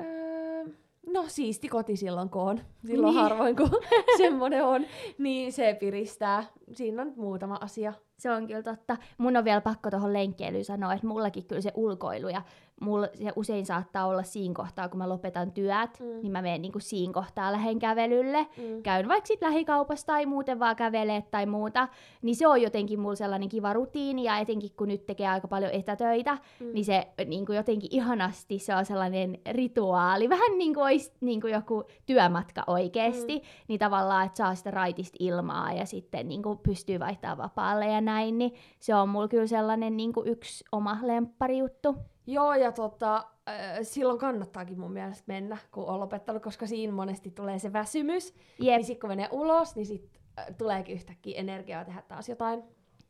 Öö, 0.00 0.66
no 1.12 1.24
siisti 1.26 1.68
koti 1.68 1.96
silloin 1.96 2.30
kun 2.30 2.42
on. 2.42 2.60
Silloin 2.86 3.14
Niin. 3.14 3.22
harvoin 3.22 3.56
kun 3.56 3.70
semmonen 4.18 4.64
on, 4.64 4.86
niin 5.18 5.52
se 5.52 5.76
piristää. 5.80 6.44
Siinä 6.72 7.02
on 7.02 7.12
muutama 7.16 7.58
asia. 7.60 7.92
Se 8.18 8.30
on 8.30 8.46
kyllä 8.46 8.62
totta. 8.62 8.96
Mun 9.18 9.36
on 9.36 9.44
vielä 9.44 9.60
pakko 9.60 9.90
tuohon 9.90 10.12
lenkkeilyyn 10.12 10.64
sanoa, 10.64 10.92
että 10.94 11.06
mullakin 11.06 11.46
kyllä 11.46 11.62
se 11.62 11.72
ulkoilu 11.74 12.28
ja 12.28 12.42
mulla 12.80 13.08
se 13.14 13.32
usein 13.36 13.66
saattaa 13.66 14.06
olla 14.06 14.22
siinä 14.22 14.54
kohtaa, 14.54 14.88
kun 14.88 14.98
mä 14.98 15.08
lopetan 15.08 15.52
työt, 15.52 16.00
Mm. 16.00 16.06
niin 16.22 16.32
mä 16.32 16.42
menen 16.42 16.62
niinku 16.62 16.80
siinä 16.80 17.12
kohtaa 17.12 17.52
lähden 17.52 17.78
kävelylle. 17.78 18.46
Mm. 18.56 18.82
käyn 18.82 19.08
vaikka 19.08 19.26
sit 19.26 19.42
lähikaupassa 19.42 20.06
tai 20.06 20.26
muuten 20.26 20.58
vaan 20.58 20.76
kävelee 20.76 21.22
tai 21.30 21.46
muuta, 21.46 21.88
niin 22.22 22.36
se 22.36 22.46
on 22.46 22.62
jotenkin 22.62 23.00
mulla 23.00 23.14
sellainen 23.14 23.48
kiva 23.48 23.72
rutiini, 23.72 24.24
ja 24.24 24.38
etenkin 24.38 24.70
kun 24.76 24.88
nyt 24.88 25.06
tekee 25.06 25.28
aika 25.28 25.48
paljon 25.48 25.72
etätöitä, 25.72 26.38
Mm. 26.60 26.72
niin 26.72 26.84
se 26.84 27.06
niin 27.26 27.46
kuin 27.46 27.56
jotenkin 27.56 27.88
ihanasti 27.92 28.58
se 28.58 28.74
on 28.76 28.84
sellainen 28.84 29.38
rituaali, 29.50 30.28
vähän 30.28 30.58
niin 30.58 30.74
kuin 30.74 30.84
olisi 30.84 31.12
niin 31.20 31.40
kuin 31.40 31.52
joku 31.52 31.84
työmatka 32.06 32.64
oikeasti, 32.66 33.34
mm. 33.38 33.44
niin 33.68 33.78
tavallaan, 33.78 34.26
että 34.26 34.36
saa 34.36 34.54
sitä 34.54 34.70
raitista 34.70 35.16
ilmaa 35.20 35.72
ja 35.72 35.86
sitten 35.86 36.28
niin 36.28 36.42
kuin 36.42 36.58
pystyy 36.58 37.00
vaihtamaan 37.00 37.38
vapaalle 37.38 37.86
ja 37.86 38.00
näin, 38.00 38.38
niin 38.38 38.54
se 38.80 38.94
on 38.94 39.08
mulla 39.08 39.28
kyllä 39.28 39.46
sellainen 39.46 39.96
niin 39.96 40.12
kuin 40.12 40.28
yksi 40.28 40.64
oma 40.72 40.98
lempparijuttu. 41.02 41.96
Joo, 42.26 42.54
ja 42.54 42.72
tota, 42.72 43.16
äh, 43.16 43.78
silloin 43.82 44.18
kannattaakin 44.18 44.80
mun 44.80 44.92
mielestä 44.92 45.24
mennä, 45.26 45.56
kun 45.70 45.84
on 45.84 46.00
lopettanut, 46.00 46.42
koska 46.42 46.66
siinä 46.66 46.92
monesti 46.92 47.30
tulee 47.30 47.58
se 47.58 47.72
väsymys. 47.72 48.34
Jep, 48.58 48.76
Niin 48.76 48.84
sit 48.84 49.00
kun 49.00 49.10
menee 49.10 49.28
ulos, 49.32 49.76
niin 49.76 49.86
sit 49.86 50.20
äh, 50.38 50.46
tuleekin 50.58 50.94
yhtäkkiä 50.94 51.40
energiaa 51.40 51.84
tehdä 51.84 52.02
taas 52.02 52.28
jotain 52.28 52.62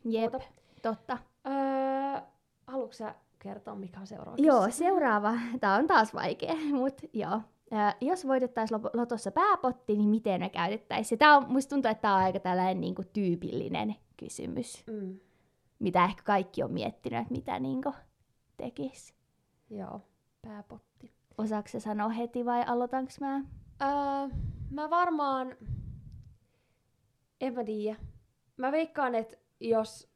jep, 0.05 0.33
muuta. 0.33 0.47
totta. 0.83 1.19
Öö, 1.47 2.21
haluatko 2.67 2.93
sä 2.93 3.15
kertoa, 3.39 3.75
mikä 3.75 4.01
on 4.01 4.07
seuraava 4.07 4.37
Joo, 4.39 4.71
seuraava. 4.71 5.33
Tämä 5.61 5.75
on 5.77 5.87
taas 5.87 6.15
vaikea, 6.15 6.55
mutta 6.81 7.07
joo. 7.13 7.41
Ää, 7.71 7.95
jos 8.01 8.27
voitettaisiin 8.27 8.81
lotossa 8.95 9.31
pääpotti, 9.31 9.97
niin 9.97 10.09
miten 10.09 10.41
me 10.41 10.49
käytettäisiin? 10.49 11.19
Tää 11.19 11.37
on, 11.37 11.53
musta 11.53 11.71
tuntuu, 11.71 11.91
että 11.91 12.03
tämä 12.03 12.15
on 12.15 12.21
aika 12.23 12.41
tällainen 12.41 12.81
niinku 12.81 13.03
tyypillinen 13.13 13.95
kysymys. 14.17 14.85
Mm. 14.87 15.19
mitä 15.79 16.05
ehkä 16.05 16.23
kaikki 16.23 16.63
on 16.63 16.73
miettinyt, 16.73 17.21
että 17.21 17.33
mitä 17.35 17.59
niinku 17.59 17.93
tekis. 18.57 19.15
Joo, 19.71 20.01
pääpotti. 20.43 21.13
Osaatko 21.39 21.69
sä 21.69 21.81
sanoa 21.81 22.09
heti 22.09 22.45
vai 22.45 22.65
aloitanko 22.67 23.13
mä? 23.21 23.37
Öö, 23.83 24.37
mä 24.71 24.91
varmaan... 24.91 25.57
En 27.41 27.55
mä 27.55 27.65
tiedä. 27.65 27.99
Mä 28.57 28.73
veikkaan, 28.73 29.15
että 29.15 29.37
jos... 29.61 30.15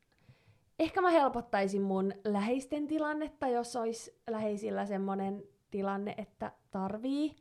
Ehkä 0.78 1.00
mä 1.00 1.10
helpottaisin 1.10 1.82
mun 1.82 2.12
läheisten 2.24 2.86
tilannetta, 2.86 3.48
jos 3.48 3.76
olisi 3.76 4.20
läheisillä 4.30 4.86
semmonen 4.86 5.42
tilanne, 5.70 6.14
että 6.18 6.52
tarvii, 6.70 7.36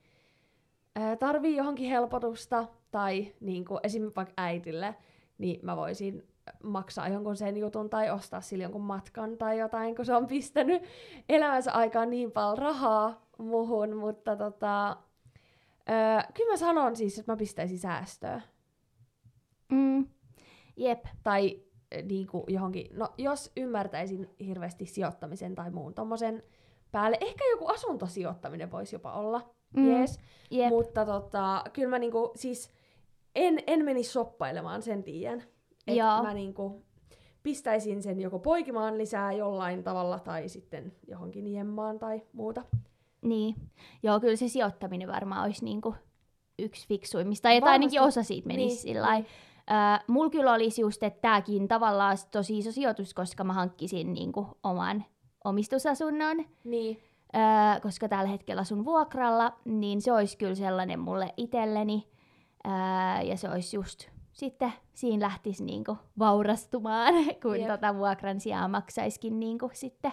öö, 1.00 1.16
tarvii 1.16 1.56
johonkin 1.56 1.90
helpotusta, 1.90 2.66
tai 2.92 3.34
niin 3.40 3.66
kuin 3.66 3.80
esimerkiksi 3.84 4.16
vaikka 4.16 4.34
äitille, 4.38 4.96
niin 5.38 5.60
mä 5.66 5.78
voisin 5.78 6.28
maksaa 6.64 7.08
jonkun 7.08 7.36
sen 7.36 7.58
jutun 7.58 7.90
tai 7.90 8.10
ostaa 8.12 8.42
sille 8.42 8.64
jonkun 8.64 8.82
matkan 8.82 9.38
tai 9.38 9.60
jotain, 9.60 9.96
kun 9.96 10.06
se 10.06 10.16
on 10.16 10.28
pistänyt 10.28 10.84
elämänsä 11.30 11.72
aikaan 11.72 12.10
niin 12.10 12.32
paljon 12.32 12.58
rahaa 12.58 13.28
muhun, 13.38 13.96
mutta 13.96 14.36
tota, 14.36 14.90
öö, 15.90 16.32
kyllä 16.34 16.52
mä 16.52 16.58
sanon 16.58 16.96
siis, 16.96 17.20
että 17.20 17.32
mä 17.32 17.38
pistäisin 17.38 17.80
säästöä. 17.80 18.42
Mm. 19.72 20.08
Jep. 20.78 21.06
Tai 21.24 21.60
niin 22.04 22.28
kuin 22.28 22.44
johonkin, 22.48 22.88
no 22.94 23.10
jos 23.18 23.52
ymmärtäisin 23.58 24.30
hirveästi 24.40 24.86
sijoittamisen 24.86 25.56
tai 25.56 25.72
muun 25.72 25.94
tommosen 25.94 26.44
päälle, 26.92 27.18
ehkä 27.22 27.44
joku 27.52 27.68
asuntosijoittaminen 27.68 28.72
voisi 28.72 28.96
jopa 28.96 29.14
olla, 29.14 29.54
Mm. 29.76 29.88
jees. 29.92 30.20
Jep. 30.52 30.70
Mutta 30.70 31.06
tota, 31.06 31.64
kyllä 31.74 31.90
mä 31.90 32.00
niinku, 32.00 32.32
siis 32.36 32.70
en, 33.36 33.60
en 33.68 33.86
menisi 33.86 34.12
shoppailemaan, 34.12 34.82
sen 34.82 35.04
tiedän. 35.04 35.44
Et 35.88 35.96
Joo. 35.96 36.24
mä 36.24 36.34
niinku 36.34 36.84
pistäisin 37.44 38.04
sen 38.04 38.20
joko 38.20 38.40
poikimaan 38.40 38.98
lisää 38.98 39.32
jollain 39.32 39.84
tavalla 39.84 40.20
tai 40.20 40.50
sitten 40.50 40.94
johonkin 41.08 41.48
jemmaan 41.48 42.00
tai 42.00 42.22
muuta. 42.34 42.64
Niin. 43.22 43.56
Joo, 44.04 44.20
kyllä 44.20 44.36
se 44.36 44.48
sijoittaminen 44.48 45.08
varmaan 45.08 45.46
olisi 45.46 45.66
niinku 45.66 45.96
yksi 46.60 46.88
fiksuimmista. 46.88 47.50
Että 47.52 47.70
ainakin 47.70 48.02
osa 48.02 48.24
siitä 48.24 48.48
menisi 48.48 48.64
Niin, 48.66 48.68
niin, 48.70 49.04
sillä 49.04 49.14
niin. 49.14 49.26
Äh, 49.72 50.04
mulla 50.08 50.30
kyllä 50.30 50.54
olisi 50.54 50.82
just, 50.82 51.04
että 51.04 51.22
tämäkin 51.22 51.68
tavallaan 51.68 52.18
tosi 52.32 52.58
iso 52.58 52.72
sijoitus, 52.72 53.14
koska 53.14 53.44
mä 53.44 53.54
hankkisin 53.54 54.14
niinku 54.14 54.48
oman 54.64 55.06
omistusasunnon. 55.46 56.46
Niin, 56.64 57.02
Öö, 57.36 57.80
koska 57.82 58.10
tällä 58.10 58.30
hetkellä 58.30 58.62
asun 58.62 58.86
vuokralla, 58.86 59.54
niin 59.66 60.02
se 60.02 60.12
olisi 60.12 60.38
kyllä 60.38 60.56
sellainen 60.56 61.00
mulle 61.00 61.34
itselleni. 61.38 62.08
Öö, 62.68 62.74
ja 63.24 63.38
se 63.38 63.50
olisi 63.50 63.78
just 63.78 64.10
sitten, 64.38 64.74
siinä 64.94 65.26
lähtisi 65.26 65.64
niinku 65.64 65.98
vaurastumaan, 66.20 67.14
kun 67.42 67.60
Jep. 67.60 67.68
tota 67.68 67.96
vuokran 67.96 68.40
sijaan 68.40 68.72
maksaisikin 68.72 69.40
niinku 69.40 69.70
sitten. 69.74 70.12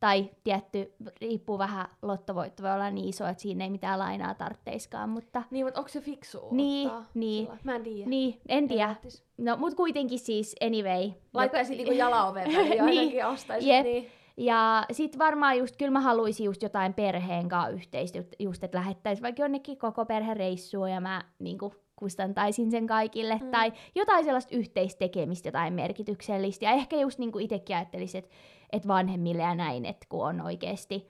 Tai 0.00 0.30
tietty, 0.44 0.92
riippuu 1.20 1.58
vähän, 1.58 1.86
lottovoitto 2.02 2.62
voi 2.62 2.72
olla 2.72 2.90
niin 2.90 3.08
iso, 3.08 3.26
että 3.26 3.42
siinä 3.42 3.64
ei 3.64 3.70
mitään 3.70 3.98
lainaa 3.98 4.34
tarvitseiskaan, 4.34 5.08
mutta 5.08 5.42
niin 5.50 5.66
mutta 5.66 5.80
onko 5.80 5.88
se 5.88 6.00
fiksu 6.00 6.48
Niin, 6.50 6.88
ottaa 6.88 7.04
niin. 7.14 7.44
sillä? 7.46 7.58
Mä 7.64 7.76
en 7.76 7.82
tiedä. 7.82 8.10
niin, 8.10 8.40
en 8.48 8.68
tiedä. 8.68 8.96
No, 9.38 9.56
mut 9.56 9.74
kuitenkin 9.74 10.18
siis, 10.18 10.56
anyway. 10.66 11.10
Laittaisit 11.34 11.76
niinku 11.76 11.92
jalaoven 11.92 12.46
väliin 12.56 12.76
ja 12.76 12.84
Niin, 12.84 12.98
ainakin 13.00 13.26
ostaisit. 13.26 13.68
jep. 13.68 13.84
Niin. 13.84 14.06
Ja 14.36 14.84
sit 14.92 15.18
varmaan 15.18 15.58
just, 15.58 15.76
kyllä 15.76 15.90
mä 15.90 16.00
haluaisin 16.00 16.44
just 16.44 16.62
jotain 16.62 16.94
perheen 16.94 17.48
kanssa 17.48 17.68
yhteistyötä, 17.70 18.36
just 18.38 18.64
että 18.64 18.78
lähettäisiin 18.78 19.22
vaikka 19.22 19.42
jonnekin 19.42 19.78
koko 19.78 20.04
perhe 20.06 20.34
reissuun 20.34 20.90
ja 20.90 21.00
mä 21.00 21.22
niinku 21.38 21.74
kustantaisin 22.00 22.70
sen 22.70 22.86
kaikille, 22.86 23.38
Mm. 23.42 23.50
tai 23.50 23.72
jotain 23.94 24.24
sellaista 24.24 24.56
yhteistekemistä, 24.56 25.48
jotain 25.48 25.72
merkityksellistä. 25.74 26.64
Ja 26.64 26.70
ehkä 26.70 26.96
just 26.96 27.18
niinku 27.18 27.38
itsekin 27.38 27.76
ajattelisin, 27.76 28.18
että 28.18 28.30
et 28.72 28.88
vanhemmille 28.88 29.42
ja 29.42 29.54
näin, 29.54 29.84
että 29.84 30.06
kun 30.08 30.26
on 30.26 30.40
oikeasti 30.40 31.08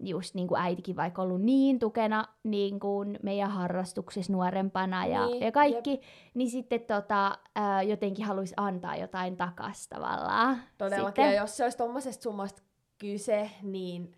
just 0.00 0.34
niin 0.34 0.48
kuin 0.48 0.60
äitikin 0.60 0.96
vaikka 0.96 1.22
ollut 1.22 1.42
niin 1.42 1.78
tukena 1.78 2.24
niin 2.44 2.80
kuin 2.80 3.18
meidän 3.22 3.50
harrastuksessa 3.50 4.32
nuorempana 4.32 5.06
ja, 5.06 5.26
Niin, 5.26 5.42
ja 5.42 5.52
kaikki, 5.52 6.00
niin 6.34 6.50
sitten 6.50 6.80
tota, 6.80 7.38
ää, 7.54 7.82
jotenkin 7.82 8.24
haluaisi 8.24 8.54
antaa 8.56 8.96
jotain 8.96 9.36
takas 9.36 9.88
tavallaan. 9.88 10.56
Todellakin, 10.78 11.06
Sitten. 11.24 11.34
ja 11.34 11.40
jos 11.40 11.56
se 11.56 11.64
olisi 11.64 11.78
tuommoisesta 11.78 12.22
summasta 12.22 12.62
kyse, 12.98 13.50
niin 13.62 14.12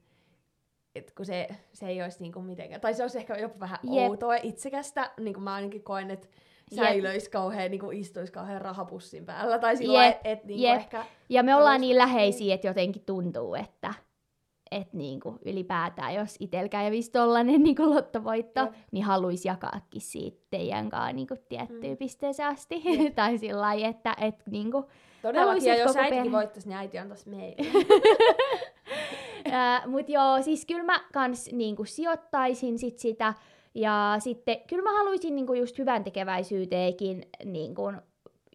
et 1.00 1.12
kun 1.16 1.26
se, 1.26 1.48
se 1.72 1.86
ei 1.88 2.02
olisi 2.02 2.20
niinku 2.20 2.40
mitenkään, 2.40 2.80
tai 2.80 2.94
se 2.94 3.02
olisi 3.02 3.18
ehkä 3.18 3.34
jopa 3.36 3.60
vähän 3.60 3.78
Jep. 3.82 4.08
outoa 4.10 4.34
ja 4.36 4.40
itsekästä, 4.42 5.10
niin 5.20 5.34
kuin 5.34 5.44
mä 5.44 5.54
ainakin 5.54 5.82
koen, 5.82 6.10
että 6.10 6.28
Jep. 6.72 6.84
säilöisi 6.84 7.30
kauhean, 7.30 7.70
niin 7.70 7.80
kuin 7.80 7.96
istuisi 7.98 8.32
kauhean 8.32 8.60
rahapussin 8.60 9.26
päällä, 9.26 9.58
tai 9.58 9.76
sillä 9.76 10.04
Jep, 10.04 10.14
että 10.16 10.28
et, 10.28 10.44
niin 10.44 10.60
jep. 10.60 10.76
ehkä, 10.76 11.04
Ja 11.28 11.42
me 11.42 11.54
ollaan 11.56 11.80
niin 11.80 11.98
läheisiä, 11.98 12.54
että 12.54 12.66
jotenkin 12.66 13.02
tuntuu, 13.06 13.54
että 13.54 13.94
et 14.70 14.92
niinku 14.92 15.38
ylipäätään, 15.44 16.14
jos 16.14 16.36
itsellä 16.40 16.68
kävisi 16.68 17.10
tollanen 17.10 17.62
niinku 17.62 17.94
lottovoitto, 17.94 18.60
Jep. 18.60 18.72
niin 18.92 19.04
haluaisi 19.04 19.48
jakaakin 19.48 20.00
siitä 20.00 20.38
teidän 20.50 20.90
kanssa 20.90 21.12
niinku 21.12 21.34
tiettyyn 21.48 21.90
Mm. 21.92 21.96
pisteeseen 21.96 22.48
asti. 22.48 22.82
Jep. 22.84 23.14
tai 23.14 23.38
sillä 23.38 23.60
lailla, 23.60 23.88
että 23.88 24.16
et 24.20 24.34
niinku, 24.50 24.84
todellakin, 25.22 25.64
ja 25.64 25.76
jos 25.78 25.96
äitikin 25.96 26.24
perhe- 26.24 26.32
voittaisi, 26.32 26.68
niin 26.68 26.78
äiti 26.78 26.98
antaisi 26.98 27.28
meille. 27.28 27.66
Ää, 29.50 29.82
mut 29.86 30.08
joo, 30.08 30.42
siis 30.42 30.66
kyllä 30.66 30.84
mä 30.84 31.00
kans 31.12 31.52
niinku 31.52 31.84
sijoittaisin 31.84 32.78
sit 32.78 32.98
sitä. 32.98 33.34
Ja 33.74 34.16
sitten 34.18 34.56
kyllä 34.68 34.82
mä 34.82 34.92
haluaisin 34.98 35.36
niinku 35.36 35.52
just 35.54 35.78
hyvän 35.78 36.04
tekeväisyyteenkin 36.04 37.26
niinku 37.44 37.92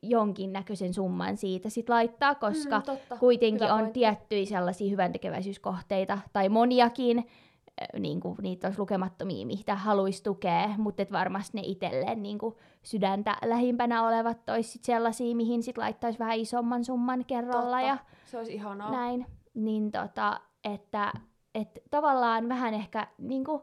jonkinnäköisen 0.01 0.93
summan 0.93 1.37
siitä 1.37 1.69
sit 1.69 1.89
laittaa, 1.89 2.35
koska 2.35 2.77
mm, 2.79 2.83
totta. 2.85 3.17
kuitenkin 3.17 3.63
Hyvä 3.63 3.73
on 3.73 3.79
pointti. 3.79 3.99
tiettyjä 3.99 4.45
sellaisia 4.45 4.89
hyväntekeväisyyskohteita, 4.89 6.19
tai 6.33 6.49
moniakin, 6.49 7.17
äh, 7.17 7.99
niin 7.99 8.19
kuin, 8.19 8.37
niitä 8.41 8.67
olisi 8.67 8.79
lukemattomia, 8.79 9.45
mitä 9.45 9.75
haluaisi 9.75 10.23
tukea, 10.23 10.69
mutta 10.77 11.01
et 11.01 11.11
varmasti 11.11 11.57
ne 11.57 11.63
itselleen 11.65 12.23
niin 12.23 12.37
kuin, 12.37 12.55
sydäntä 12.83 13.37
lähimpänä 13.45 14.07
olevat 14.07 14.49
olisi 14.49 14.69
sit 14.71 14.83
sellaisia, 14.83 15.35
mihin 15.35 15.63
sit 15.63 15.77
laittaisi 15.77 16.19
vähän 16.19 16.37
isomman 16.37 16.85
summan 16.85 17.25
kerralla 17.25 17.61
Totta. 17.61 17.81
ja 17.81 17.97
Se 18.25 18.37
olisi 18.37 18.53
ihanaa. 18.53 18.91
näin. 18.91 19.25
Niin 19.53 19.91
tota, 19.91 20.39
että 20.73 21.13
et 21.55 21.79
tavallaan 21.91 22.49
vähän 22.49 22.73
ehkä 22.73 23.07
niin 23.17 23.43
kuin, 23.43 23.61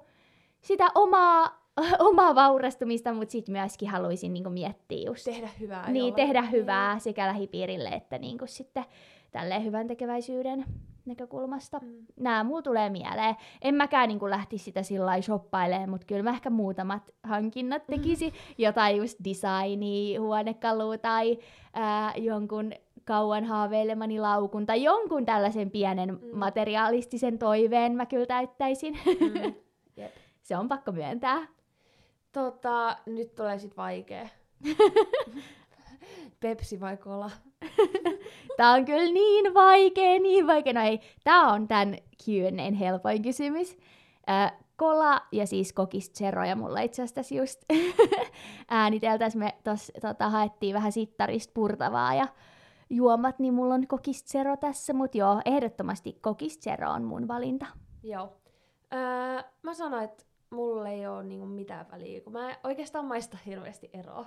sitä 0.60 0.86
omaa, 0.94 1.66
omaa 2.10 2.34
vaurastumista, 2.34 3.12
mutta 3.12 3.32
sitten 3.32 3.52
myöskin 3.52 3.88
haluaisin 3.88 4.32
niin 4.32 4.44
kuin, 4.44 4.52
miettiä 4.52 5.06
just 5.06 5.24
Tehdä 5.24 5.48
hyvää. 5.60 5.90
niin, 5.90 5.96
jollain. 5.96 6.14
tehdä 6.14 6.42
hyvää 6.42 6.98
sekä 6.98 7.26
lähipiirille 7.26 7.88
että 7.88 8.18
niin 8.18 8.38
kuin 8.38 8.48
sitten 8.48 8.84
tälleen 9.30 9.64
hyvän 9.64 9.86
tekeväisyyden 9.86 10.64
näkökulmasta. 11.04 11.78
Mm. 11.78 12.06
Nämä 12.20 12.44
mulla 12.44 12.62
tulee 12.62 12.90
mieleen. 12.90 13.36
En 13.62 13.74
mäkään 13.74 14.08
niin 14.08 14.30
lähtisi 14.30 14.64
sitä 14.64 14.82
sillä 14.82 15.06
lailla 15.06 15.22
shoppailemaan, 15.22 15.90
mutta 15.90 16.06
kyllä 16.06 16.22
mä 16.22 16.30
ehkä 16.30 16.50
muutamat 16.50 17.10
hankinnat 17.22 17.86
tekisi. 17.90 18.32
Jotain 18.58 18.96
just 18.96 19.18
designia, 19.24 20.20
huonekalua 20.20 20.98
tai 20.98 21.38
ää, 21.74 22.12
jonkun 22.16 22.72
kauan 23.04 23.44
haaveilemani 23.44 24.20
laukun 24.20 24.66
tai 24.66 24.82
jonkun 24.82 25.26
tällaisen 25.26 25.70
pienen 25.70 26.10
Mm. 26.10 26.38
materialistisen 26.38 27.38
toiveen 27.38 27.92
mä 27.96 28.06
kyllä 28.06 28.26
täyttäisin. 28.26 28.98
Mm. 29.20 29.54
Jep. 29.96 30.12
Se 30.42 30.56
on 30.56 30.68
pakko 30.68 30.92
myöntää. 30.92 31.46
Tota, 32.32 32.96
nyt 33.06 33.34
tulee 33.34 33.58
sit 33.58 33.76
vaikea. 33.76 34.28
Pepsi 36.40 36.80
vai 36.80 36.96
kola? 36.96 37.30
Tää 38.56 38.72
on 38.72 38.84
kyllä 38.84 39.12
niin 39.12 39.54
vaikea, 39.54 40.18
niin 40.20 40.46
vaikea. 40.46 40.72
No 40.72 40.80
ei, 40.80 41.00
tää 41.24 41.40
on 41.40 41.68
tän 41.68 41.96
Q&A:n 42.24 42.74
helpoin 42.74 43.22
kysymys. 43.22 43.76
Äh, 44.30 44.52
kola 44.76 45.20
ja 45.32 45.46
siis 45.46 45.72
kokis 45.72 46.12
ja 46.46 46.56
mulla 46.56 46.80
itse 46.80 47.02
asiassa 47.02 47.34
just 47.34 47.64
ääniteltäis 48.68 49.36
me 49.36 49.54
tos, 49.64 49.92
tota, 50.00 50.30
haettiin 50.30 50.74
vähän 50.74 50.92
sittarista 50.92 51.52
purtavaa 51.54 52.14
ja 52.14 52.28
juomat, 52.96 53.38
niin 53.38 53.54
mulla 53.54 53.74
on 53.74 53.86
kokis 53.86 54.24
Zero 54.24 54.56
tässä, 54.56 54.92
mut 54.92 55.14
joo, 55.14 55.40
ehdottomasti 55.44 56.18
kokis 56.20 56.60
Zero 56.60 56.90
on 56.90 57.04
mun 57.04 57.28
valinta. 57.28 57.66
Joo. 58.02 58.32
Öö, 58.94 59.42
mä 59.62 59.74
sanoin, 59.74 60.04
että 60.04 60.24
mulla 60.50 60.88
ei 60.88 61.06
ole 61.06 61.24
niinku 61.24 61.46
mitään 61.46 61.86
väliä, 61.92 62.20
kun 62.20 62.32
mä 62.32 62.50
en 62.50 62.56
oikeastaan 62.64 63.04
maista 63.04 63.38
hirveästi 63.46 63.90
eroa. 63.92 64.26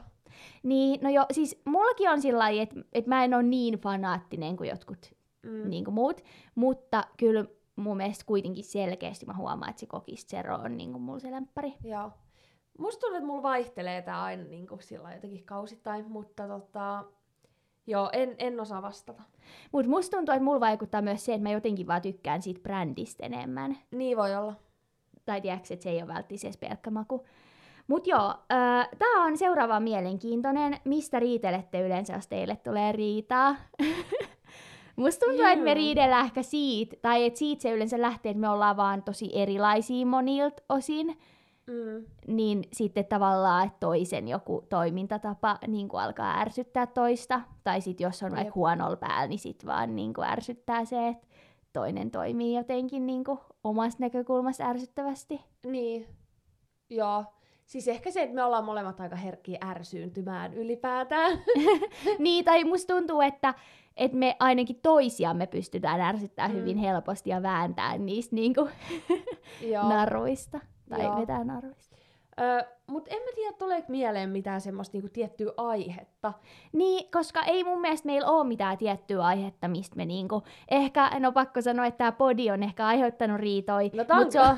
Niin, 0.64 1.00
no 1.04 1.10
joo, 1.10 1.26
siis 1.32 1.62
mullakin 1.66 2.10
on 2.10 2.22
sillä 2.22 2.40
lailla, 2.40 2.62
että 2.62 2.76
et 2.94 3.08
mä 3.08 3.24
en 3.24 3.34
ole 3.34 3.44
niin 3.44 3.80
fanaattinen 3.80 4.58
kuin 4.58 4.70
jotkut 4.70 5.16
Mm. 5.46 5.70
niin 5.70 5.86
kuin 5.86 5.96
muut, 5.96 6.22
mutta 6.56 7.04
kyllä 7.18 7.46
mun 7.76 7.98
mielestä 7.98 8.26
kuitenkin 8.26 8.64
selkeästi 8.64 9.26
mä 9.26 9.34
huomaan, 9.34 9.70
että 9.70 9.80
se 9.80 9.86
kokis 9.86 10.28
Zero 10.28 10.56
on 10.56 10.78
niin 10.78 10.92
kuin 10.92 11.02
mulla 11.02 11.20
se 11.20 11.32
lemppari. 11.32 11.74
Joo. 11.84 12.12
Musta 12.80 13.00
tuntuu, 13.00 13.18
että 13.18 13.28
mulla 13.28 13.44
vaihtelee 13.44 14.02
tää 14.02 14.24
aina 14.24 14.44
niinku 14.44 14.78
sillä 14.82 15.14
jotenkin 15.14 15.46
kausittain, 15.46 16.12
mutta 16.12 16.48
tota... 16.48 17.04
Joo, 17.88 18.10
en, 18.14 18.36
en 18.38 18.60
osaa 18.60 18.82
vastata. 18.82 19.24
Mutta 19.72 19.90
musta 19.90 20.18
tuntuu, 20.18 20.34
että 20.34 20.44
mulla 20.44 20.60
vaikuttaa 20.60 21.02
myös 21.02 21.26
se, 21.26 21.34
että 21.34 21.44
mä 21.44 21.52
jotenkin 21.52 21.88
vaan 21.88 22.02
tykkään 22.02 22.42
siitä 22.42 22.62
brändistä 22.62 23.26
enemmän. 23.26 23.78
Niin 23.92 24.18
voi 24.18 24.36
olla. 24.36 24.54
Tai 25.26 25.42
tiedätkö, 25.42 25.74
että 25.74 25.84
se 25.84 25.90
ei 25.90 25.98
ole 25.98 26.08
välttämättä 26.08 26.48
edes 26.48 26.58
pelkkä 26.58 26.92
maku. 26.92 27.26
Mut 27.88 28.08
joo, 28.08 28.30
äh, 28.30 28.90
tää 29.00 29.24
on 29.24 29.38
seuraava 29.38 29.80
mielenkiintoinen. 29.80 30.78
Mistä 30.86 31.20
riitelette 31.20 31.82
yleensä, 31.82 32.14
jos 32.14 32.28
teille 32.28 32.56
tulee 32.56 32.92
riitaa? 32.92 33.56
Musta 34.96 35.26
tuntuu, 35.26 35.46
että 35.46 35.66
me 35.66 35.74
riidellään 35.74 36.26
ehkä 36.26 36.44
siitä, 36.44 36.96
tai 37.02 37.26
että 37.26 37.40
siitä 37.40 37.62
se 37.62 37.72
yleensä 37.72 38.02
lähtee, 38.02 38.30
että 38.30 38.42
me 38.42 38.50
ollaan 38.50 38.78
vaan 38.78 39.04
tosi 39.04 39.30
erilaisia 39.34 40.06
monilta 40.06 40.64
osin, 40.70 41.18
Mm. 41.68 42.06
niin 42.28 42.64
sitten 42.74 43.06
tavallaan, 43.06 43.66
että 43.68 43.78
toisen 43.80 44.28
joku 44.28 44.66
toimintatapa 44.70 45.58
niin 45.68 45.88
kuin 45.88 46.02
alkaa 46.02 46.40
ärsyttää 46.40 46.88
toista, 46.88 47.42
tai 47.64 47.82
sitten 47.82 48.06
jos 48.06 48.24
on 48.24 48.32
vaikka 48.32 48.56
huonolla 48.56 48.96
päällä, 48.96 49.28
niin 49.28 49.40
sitten 49.40 49.68
vaan 49.68 49.96
niin 49.96 50.14
kuin 50.14 50.28
ärsyttää 50.28 50.86
se, 50.86 51.08
että 51.08 51.28
toinen 51.74 52.12
toimii 52.12 52.56
jotenkin 52.56 53.06
niin 53.06 53.24
kuin 53.24 53.40
omasta 53.64 54.04
näkökulmasta 54.04 54.64
ärsyttävästi. 54.64 55.42
Niin. 55.66 56.08
Joo. 56.90 57.26
Siis 57.66 57.88
ehkä 57.88 58.12
se, 58.12 58.22
että 58.22 58.36
me 58.36 58.44
ollaan 58.44 58.66
molemmat 58.66 59.00
aika 59.00 59.16
herkkiä 59.16 59.58
ärsyyntymään 59.64 60.54
ylipäätään. 60.54 61.40
niin, 62.20 62.46
tai 62.46 62.64
musta 62.64 62.94
tuntuu, 62.94 63.22
että, 63.22 63.54
että 63.98 64.18
me 64.18 64.36
ainakin 64.40 64.80
toisiamme 64.84 65.48
pystytään 65.48 66.02
ärsyttämään 66.02 66.52
Mm. 66.52 66.58
hyvin 66.58 66.78
helposti 66.78 67.30
ja 67.30 67.44
vääntämään 67.44 68.06
niistä 68.06 68.36
niin 68.36 68.54
kuin 68.54 68.70
Joo. 69.62 69.90
naruista. 69.94 70.60
Tai 70.90 71.04
Joo. 71.04 71.20
vetää 71.20 71.44
naruista. 71.44 71.96
Ö, 72.40 72.66
mut 72.88 73.08
en 73.08 73.22
mä 73.22 73.32
tiedä, 73.36 73.54
tuleeko 73.54 73.86
mieleen 73.92 74.30
mitään 74.30 74.62
semmoista 74.62 74.96
niinku 74.98 75.10
tiettyä 75.14 75.52
aihetta. 75.58 76.34
Niin, 76.74 77.12
koska 77.12 77.44
ei 77.44 77.64
mun 77.64 77.82
mielestä 77.82 78.06
meillä 78.06 78.28
ole 78.28 78.48
mitään 78.48 78.78
tiettyä 78.78 79.26
aihetta, 79.26 79.68
mistä 79.68 79.96
me 79.96 80.06
niinku... 80.06 80.44
Ehkä, 80.72 81.12
no 81.20 81.32
pakko 81.32 81.62
sanoa, 81.62 81.86
että 81.86 81.98
tämä 81.98 82.12
podi 82.12 82.52
on 82.52 82.64
ehkä 82.64 82.88
aiheuttanut 82.88 83.40
riitoi. 83.40 83.92
No 83.94 84.24
Mutta 84.24 84.42
on... 84.44 84.58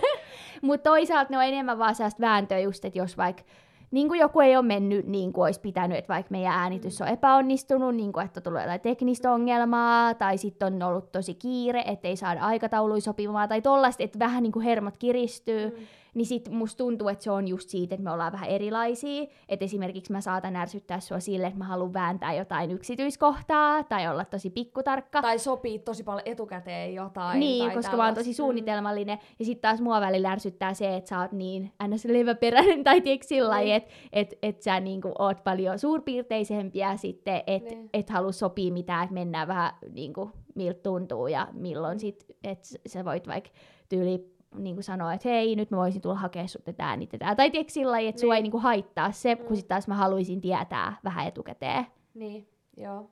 mut 0.62 0.82
toisaalta 0.82 1.30
ne 1.30 1.38
on 1.38 1.44
enemmän 1.44 1.78
vaan 1.78 1.94
sellaista 1.94 2.20
vääntöä 2.20 2.58
just, 2.58 2.84
että 2.84 2.98
jos 2.98 3.16
vaikka 3.16 3.42
niin 3.90 4.08
kuin 4.08 4.20
joku 4.20 4.40
ei 4.40 4.56
ole 4.56 4.64
mennyt 4.64 5.06
niin 5.06 5.32
kuin 5.32 5.44
olisi 5.44 5.60
pitänyt, 5.60 5.98
että 5.98 6.14
vaikka 6.14 6.30
meidän 6.30 6.52
äänitys 6.52 7.00
on 7.00 7.08
epäonnistunut, 7.08 7.94
niin 7.94 8.12
kuin 8.12 8.26
että 8.26 8.40
tulee 8.40 8.62
jotain 8.62 8.80
teknistä 8.80 9.32
ongelmaa, 9.32 10.14
tai 10.14 10.38
sitten 10.38 10.74
on 10.74 10.82
ollut 10.82 11.12
tosi 11.12 11.34
kiire, 11.34 11.82
ettei 11.86 12.16
saada 12.16 12.40
aikatauluja 12.40 13.00
sopimaan, 13.00 13.48
tai 13.48 13.62
tollaista, 13.62 14.02
että 14.02 14.18
vähän 14.18 14.42
niin 14.42 14.52
kuin 14.52 14.64
hermot 14.64 14.96
kiristyy, 14.96 15.70
Mm. 15.70 15.86
Niin 16.16 16.26
sit 16.26 16.48
musta 16.50 16.78
tuntuu, 16.78 17.08
että 17.08 17.24
se 17.24 17.30
on 17.30 17.48
just 17.48 17.68
siitä, 17.68 17.94
että 17.94 18.04
me 18.04 18.10
ollaan 18.10 18.32
vähän 18.32 18.48
erilaisia. 18.48 19.26
Että 19.48 19.64
esimerkiksi 19.64 20.12
mä 20.12 20.20
saatan 20.20 20.56
ärsyttää 20.56 21.00
sua 21.00 21.20
sille, 21.20 21.46
että 21.46 21.58
mä 21.58 21.64
haluan 21.64 21.92
vääntää 21.92 22.34
jotain 22.34 22.70
yksityiskohtaa 22.70 23.84
tai 23.84 24.08
olla 24.08 24.24
tosi 24.24 24.50
pikkutarkka. 24.50 25.22
Tai 25.22 25.38
sopii 25.38 25.78
tosi 25.78 26.02
paljon 26.04 26.22
etukäteen 26.24 26.94
jotain. 26.94 27.40
niin, 27.40 27.64
tai 27.66 27.74
koska 27.74 27.96
mä 27.96 28.02
oon 28.02 28.14
tällaista. 28.14 28.20
tosi 28.20 28.34
suunnitelmallinen. 28.34 29.18
Ja 29.38 29.44
sitten 29.44 29.62
taas 29.62 29.80
mua 29.80 30.00
välillä 30.00 30.30
ärsyttää 30.32 30.74
se, 30.74 30.96
että 30.96 31.08
sä 31.08 31.20
oot 31.20 31.32
niin 31.32 31.72
ns. 31.88 32.04
leväperäinen 32.04 32.84
tai 32.84 33.00
tiedätkö 33.00 33.26
sillä 33.26 33.58
Niin. 33.58 33.74
että 33.74 33.90
et, 34.12 34.34
et 34.42 34.62
sä 34.62 34.80
niinku 34.80 35.12
oot 35.18 35.44
paljon 35.44 35.78
suurpiirteisempiä 35.78 36.96
sitten, 36.96 37.42
että 37.46 37.70
Niin. 37.74 37.90
et 37.92 38.10
halua 38.10 38.32
sopia 38.32 38.72
mitään, 38.72 39.02
että 39.04 39.14
mennään 39.14 39.48
vähän 39.48 39.72
niinku 39.92 40.30
miltä 40.54 40.80
tuntuu 40.82 41.26
ja 41.26 41.48
milloin 41.52 42.00
sit, 42.00 42.24
että 42.44 42.68
sä 42.86 43.04
voit 43.04 43.28
vaikka 43.28 43.50
tyyli 43.88 44.35
niin 44.54 44.76
kuin 44.76 44.84
sanoa, 44.84 45.12
että 45.14 45.28
hei, 45.28 45.56
nyt 45.56 45.70
mä 45.70 45.76
voisin 45.76 46.02
tulla 46.02 46.14
hakea 46.14 46.46
sut 46.46 46.64
tätä 46.64 46.88
äänitetään. 46.88 47.36
Tai 47.36 47.50
tiedätkö 47.50 47.72
sillä 47.72 47.92
lailla, 47.92 48.08
että 48.08 48.20
sua 48.20 48.32
Niin. 48.34 48.36
ei 48.36 48.42
niin 48.42 48.50
kuin 48.50 48.62
haittaa 48.62 49.12
se, 49.12 49.34
Mm. 49.34 49.44
kun 49.44 49.56
sitten 49.56 49.68
taas 49.68 49.88
mä 49.88 49.94
haluaisin 49.94 50.40
tietää 50.40 50.96
vähän 51.04 51.26
etukäteen. 51.26 51.86
Niin, 52.14 52.48
joo. 52.76 53.10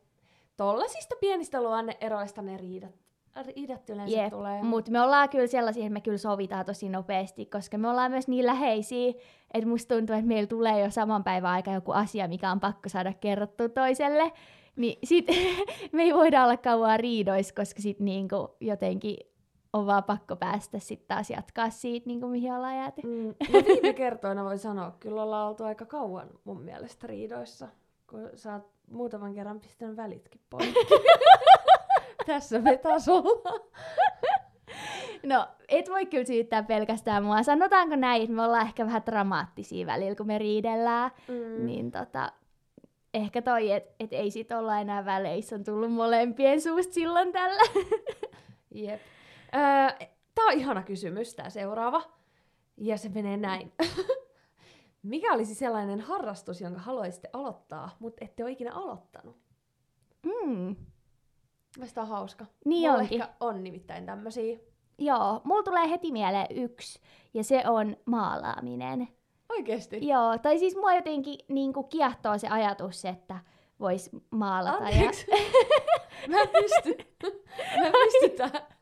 Tollasista 0.56 1.14
pienistä 1.20 1.62
luonneeroista 1.62 2.42
ne 2.42 2.56
riidat, 2.56 2.90
riidat 3.56 3.90
yleensä 3.90 4.16
Jep, 4.16 4.30
tulee. 4.32 4.62
Mutta 4.62 4.90
me 4.90 5.00
ollaan 5.00 5.28
kyllä 5.28 5.46
sellaisia, 5.46 5.82
että 5.82 5.92
me 5.92 6.00
kyllä 6.00 6.18
sovitaan 6.18 6.64
tosi 6.66 6.88
nopeasti, 6.88 7.46
koska 7.46 7.78
me 7.78 7.90
ollaan 7.90 8.10
myös 8.10 8.28
niin 8.28 8.46
läheisiä, 8.46 9.12
että 9.54 9.68
musta 9.68 9.94
tuntuu, 9.94 10.16
että 10.16 10.26
meillä 10.28 10.46
tulee 10.46 10.80
jo 10.80 10.90
saman 10.90 11.24
päivän 11.24 11.50
aika 11.50 11.70
joku 11.72 11.92
asia, 11.92 12.28
mikä 12.28 12.50
on 12.50 12.60
pakko 12.60 12.88
saada 12.88 13.12
kerrottu 13.12 13.68
toiselle. 13.68 14.32
Niin 14.76 14.98
sit 15.04 15.26
me 15.92 16.02
ei 16.02 16.14
voida 16.14 16.44
olla 16.44 16.56
kauan 16.56 17.00
riidoissa, 17.00 17.54
koska 17.54 17.82
sit 17.82 18.00
niinku 18.00 18.56
jotenkin 18.60 19.16
on 19.74 19.86
vaan 19.86 20.04
pakko 20.04 20.36
päästä 20.36 20.78
sitten 20.78 21.08
taas 21.08 21.30
jatkaa 21.30 21.70
siitä, 21.70 22.06
niinku 22.06 22.26
mihin 22.26 22.52
ollaan 22.52 22.76
jääty. 22.76 23.02
Mm, 23.04 23.34
no 23.52 23.60
viime 23.66 23.92
kertoina 23.92 24.44
voi 24.44 24.58
sanoa, 24.58 24.96
kyllä 25.00 25.22
ollaan 25.22 25.48
oltu 25.48 25.64
aika 25.64 25.86
kauan 25.86 26.28
mun 26.44 26.60
mielestä 26.60 27.06
riidoissa, 27.06 27.68
kun 28.10 28.30
sä 28.34 28.52
oot 28.52 28.70
muutaman 28.90 29.34
kerran 29.34 29.60
pistänyt 29.60 29.96
välitkin 29.96 30.40
poikki. 30.50 30.74
Tässä 32.26 32.58
me 32.58 32.76
taas 32.76 33.08
ollaan. 33.08 33.60
No, 35.22 35.46
et 35.68 35.88
voi 35.88 36.06
kyllä 36.06 36.24
syyttää 36.24 36.62
pelkästään 36.62 37.24
mua. 37.24 37.42
Sanotaanko 37.42 37.96
näin, 37.96 38.22
että 38.22 38.34
me 38.34 38.42
ollaan 38.42 38.66
ehkä 38.66 38.86
vähän 38.86 39.06
dramaattisia 39.06 39.86
välillä, 39.86 40.14
kun 40.14 40.26
me 40.26 40.38
riidellään. 40.38 41.10
Mm. 41.28 41.66
Niin 41.66 41.90
tota, 41.90 42.32
ehkä 43.14 43.42
toi, 43.42 43.72
että 43.72 43.94
et 44.00 44.12
ei 44.12 44.30
sit 44.30 44.52
olla 44.52 44.80
enää 44.80 45.04
väleissä, 45.04 45.56
on 45.56 45.64
tullut 45.64 45.92
molempien 45.92 46.60
suusta 46.60 46.94
silloin 46.94 47.32
tällä. 47.32 47.62
Jep. 48.74 49.00
Öö, 49.54 50.06
tää 50.34 50.44
on 50.44 50.52
ihana 50.52 50.82
kysymys, 50.82 51.34
tää 51.34 51.50
seuraava. 51.50 52.02
Ja 52.76 52.96
se 52.96 53.08
menee 53.08 53.36
näin. 53.36 53.72
Mikä 55.02 55.32
olisi 55.32 55.54
sellainen 55.54 56.00
harrastus, 56.00 56.60
jonka 56.60 56.80
haluaisitte 56.80 57.30
aloittaa, 57.32 57.96
mutta 57.98 58.24
ette 58.24 58.44
ole 58.44 58.52
ikinä 58.52 58.72
aloittanut? 58.74 59.36
Mm. 60.26 60.76
Mielestäni 61.76 62.02
on 62.02 62.08
hauska. 62.08 62.46
Niin 62.64 62.90
Mulla 62.90 63.02
onkin. 63.02 63.22
ehkä 63.22 63.34
on 63.40 63.64
nimittäin 63.64 64.06
tämmösiä. 64.06 64.58
Joo, 64.98 65.40
mulla 65.44 65.62
tulee 65.62 65.90
heti 65.90 66.12
mieleen 66.12 66.46
yksi, 66.50 67.00
ja 67.34 67.44
se 67.44 67.62
on 67.68 67.96
maalaaminen. 68.06 69.08
Oikeesti? 69.48 70.08
Joo, 70.08 70.38
tai 70.38 70.58
siis 70.58 70.76
mua 70.76 70.94
jotenkin 70.94 71.38
niin 71.48 71.72
kiehtoo 71.88 72.38
se 72.38 72.48
ajatus, 72.48 73.04
että 73.04 73.38
vois 73.80 74.10
maalata. 74.30 74.84
Anteeksi. 74.84 75.26
Mä 76.28 76.40
en 76.40 76.48
pysty. 76.48 76.96
Mä 77.80 77.86
en 77.86 77.92
pysty 77.92 78.36
tähän. 78.36 78.73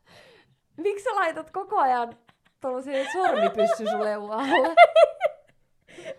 Miksi 0.77 1.03
sä 1.03 1.15
laitat 1.15 1.51
koko 1.51 1.77
ajan 1.77 2.17
tuollaisen 2.61 3.07
sormipyssy 3.13 3.85
sun 3.85 4.03
leuan 4.03 4.39
alle? 4.39 4.67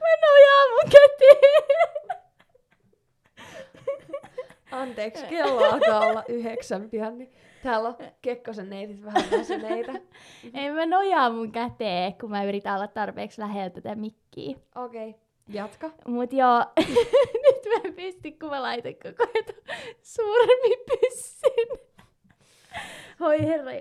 Mä 0.00 0.16
nojaan 0.22 0.70
mun 0.70 0.90
käteen! 0.90 2.24
Anteeksi, 4.70 5.26
kello 5.26 5.64
alkaa 5.64 6.06
olla 6.06 6.24
yhdeksän 6.28 6.90
pian, 6.90 7.18
niin 7.18 7.32
täällä 7.62 7.88
on 7.88 7.96
Kekkosen 8.22 8.70
neidit 8.70 9.04
vähän 9.04 9.30
väsyneitä. 9.30 9.92
Ei 10.54 10.70
mä 10.70 10.86
nojaa 10.86 11.30
mun 11.30 11.52
käteen, 11.52 12.14
kun 12.14 12.30
mä 12.30 12.44
yritän 12.44 12.74
olla 12.74 12.88
tarpeeksi 12.88 13.40
lähellä 13.40 13.70
tätä 13.70 13.94
mikkiä. 13.94 14.56
Okei, 14.74 15.08
okay. 15.08 15.20
jatka. 15.48 15.90
Mut 16.06 16.32
joo, 16.32 16.64
nyt 17.44 17.64
mä 17.66 17.80
en 17.84 17.94
pysty, 17.94 18.30
kun 18.30 18.50
mä 18.50 18.62
laitan 18.62 18.94
koko 18.94 19.30
ajan 19.34 19.44
sormipyssyn. 20.02 21.78
Hoi 23.20 23.46
herra 23.46 23.72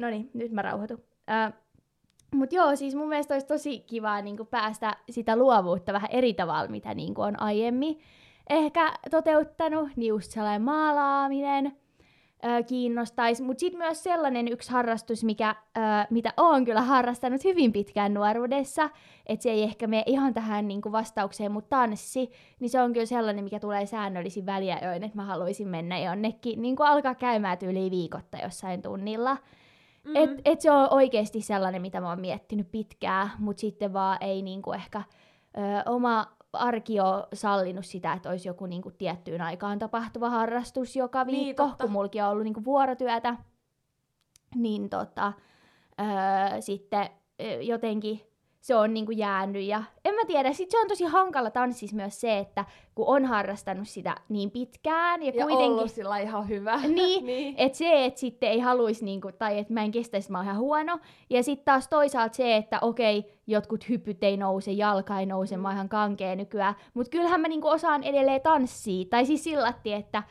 jestas. 0.00 0.10
Noniin, 0.10 0.30
nyt 0.34 0.52
mä 0.52 0.62
rauhoitun. 0.62 1.02
Äh, 1.30 1.52
mut 2.34 2.52
joo, 2.52 2.76
siis 2.76 2.94
mun 2.94 3.08
mielestä 3.08 3.34
olisi 3.34 3.46
tosi 3.46 3.78
kiva 3.78 4.20
niin 4.20 4.46
päästä 4.50 4.96
sitä 5.10 5.36
luovuutta 5.36 5.92
vähän 5.92 6.10
eri 6.12 6.34
tavalla, 6.34 6.70
mitä 6.70 6.94
niin 6.94 7.14
on 7.16 7.40
aiemmin 7.42 8.00
ehkä 8.50 8.92
toteuttanut. 9.10 9.88
Niin 9.96 10.08
just 10.08 10.30
sellainen 10.30 10.62
maalaaminen 10.62 11.72
ö, 12.44 12.62
kiinnostaisi. 12.62 13.42
Mutta 13.42 13.60
sitten 13.60 13.78
myös 13.78 14.02
sellainen 14.02 14.48
yksi 14.48 14.72
harrastus, 14.72 15.24
mikä, 15.24 15.54
ö, 15.76 15.80
mitä 16.10 16.32
oon 16.36 16.64
kyllä 16.64 16.82
harrastanut 16.82 17.44
hyvin 17.44 17.72
pitkään 17.72 18.14
nuoruudessa, 18.14 18.90
että 19.26 19.42
se 19.42 19.50
ei 19.50 19.62
ehkä 19.62 19.86
mene 19.86 20.02
ihan 20.06 20.34
tähän 20.34 20.68
niinku 20.68 20.92
vastaukseen, 20.92 21.52
mutta 21.52 21.76
tanssi, 21.76 22.30
niin 22.60 22.70
se 22.70 22.80
on 22.80 22.92
kyllä 22.92 23.06
sellainen, 23.06 23.44
mikä 23.44 23.60
tulee 23.60 23.86
säännöllisin 23.86 24.46
väliajoin, 24.46 25.04
että 25.04 25.16
mä 25.16 25.24
haluaisin 25.24 25.68
mennä 25.68 25.98
jonnekin, 25.98 26.62
niin 26.62 26.76
kuin 26.76 26.86
alkaa 26.86 27.14
käymään 27.14 27.58
tyyliin 27.58 27.90
viikotta 27.90 28.38
jossain 28.38 28.82
tunnilla. 28.82 29.36
Mm. 30.04 30.16
Et, 30.16 30.30
et 30.44 30.60
se 30.60 30.70
on 30.70 30.88
oikeasti 30.90 31.40
sellainen, 31.40 31.82
mitä 31.82 32.00
mä 32.00 32.08
oon 32.08 32.20
miettinyt 32.20 32.70
pitkään, 32.70 33.30
mutta 33.38 33.60
sitten 33.60 33.92
vaan 33.92 34.18
ei 34.20 34.42
niinku 34.42 34.72
ehkä 34.72 35.02
ö, 35.58 35.90
oma 35.90 36.26
arki 36.52 37.00
ole 37.00 37.26
sallinut 37.34 37.84
sitä, 37.86 38.12
että 38.12 38.30
olisi 38.30 38.48
joku 38.48 38.66
niinku 38.66 38.90
tiettyyn 38.90 39.40
aikaan 39.40 39.78
tapahtuva 39.78 40.30
harrastus 40.30 40.96
joka 40.96 41.24
Niin, 41.24 41.44
viikko, 41.44 41.66
totta. 41.66 41.84
kun 41.84 41.92
mulki 41.92 42.20
on 42.20 42.28
ollut 42.28 42.44
niinku 42.44 42.64
vuorotyötä. 42.64 43.36
Niin 44.54 44.88
tota, 44.90 45.32
ö, 46.00 46.60
sitten 46.60 47.08
jotenkin 47.60 48.20
se 48.60 48.74
on 48.74 48.94
niinku 48.94 49.12
jäänyt. 49.12 49.62
Ja 49.62 49.82
en 50.04 50.14
mä 50.14 50.20
tiedä, 50.26 50.52
sit 50.52 50.70
se 50.70 50.78
on 50.78 50.88
tosi 50.88 51.04
hankala 51.04 51.50
tanssissa 51.50 51.96
myös 51.96 52.20
se, 52.20 52.38
että 52.38 52.64
kun 52.94 53.06
on 53.08 53.24
harrastanut 53.24 53.88
sitä 53.88 54.16
niin 54.28 54.50
pitkään 54.50 55.22
ja, 55.22 55.32
ja 55.34 55.46
kuitenkin... 55.46 55.72
ollut 55.72 55.90
sillä 55.90 56.18
ihan 56.18 56.48
hyvä. 56.48 56.80
Niin, 56.88 57.26
niin. 57.26 57.54
että 57.58 57.78
se, 57.78 58.04
että 58.04 58.20
sitten 58.20 58.48
ei 58.48 58.58
haluaisi, 58.58 59.04
niinku, 59.04 59.32
tai 59.38 59.58
että 59.58 59.72
mä 59.72 59.82
en 59.82 59.90
kestäisi, 59.90 60.30
mä 60.30 60.38
oon 60.38 60.44
ihan 60.44 60.58
huono. 60.58 60.98
Ja 61.30 61.42
sitten 61.42 61.64
taas 61.64 61.88
toisaalta 61.88 62.36
se, 62.36 62.56
että 62.56 62.78
okei, 62.80 63.32
jotkut 63.46 63.88
hypyt 63.88 64.24
ei 64.24 64.36
nouse, 64.36 64.72
jalka 64.72 65.20
ei 65.20 65.26
nouse, 65.26 65.56
mä 65.56 65.68
oon 65.68 65.74
ihan 65.74 65.88
kankea 65.88 66.36
nykyään. 66.36 66.74
Mutta 66.94 67.10
kyllähän 67.10 67.40
mä 67.40 67.48
niinku 67.48 67.68
osaan 67.68 68.02
edelleen 68.02 68.40
tanssia. 68.40 69.04
Tai 69.10 69.26
siis 69.26 69.44
sillä 69.44 69.62
lailla, 69.62 69.98
että 69.98 70.22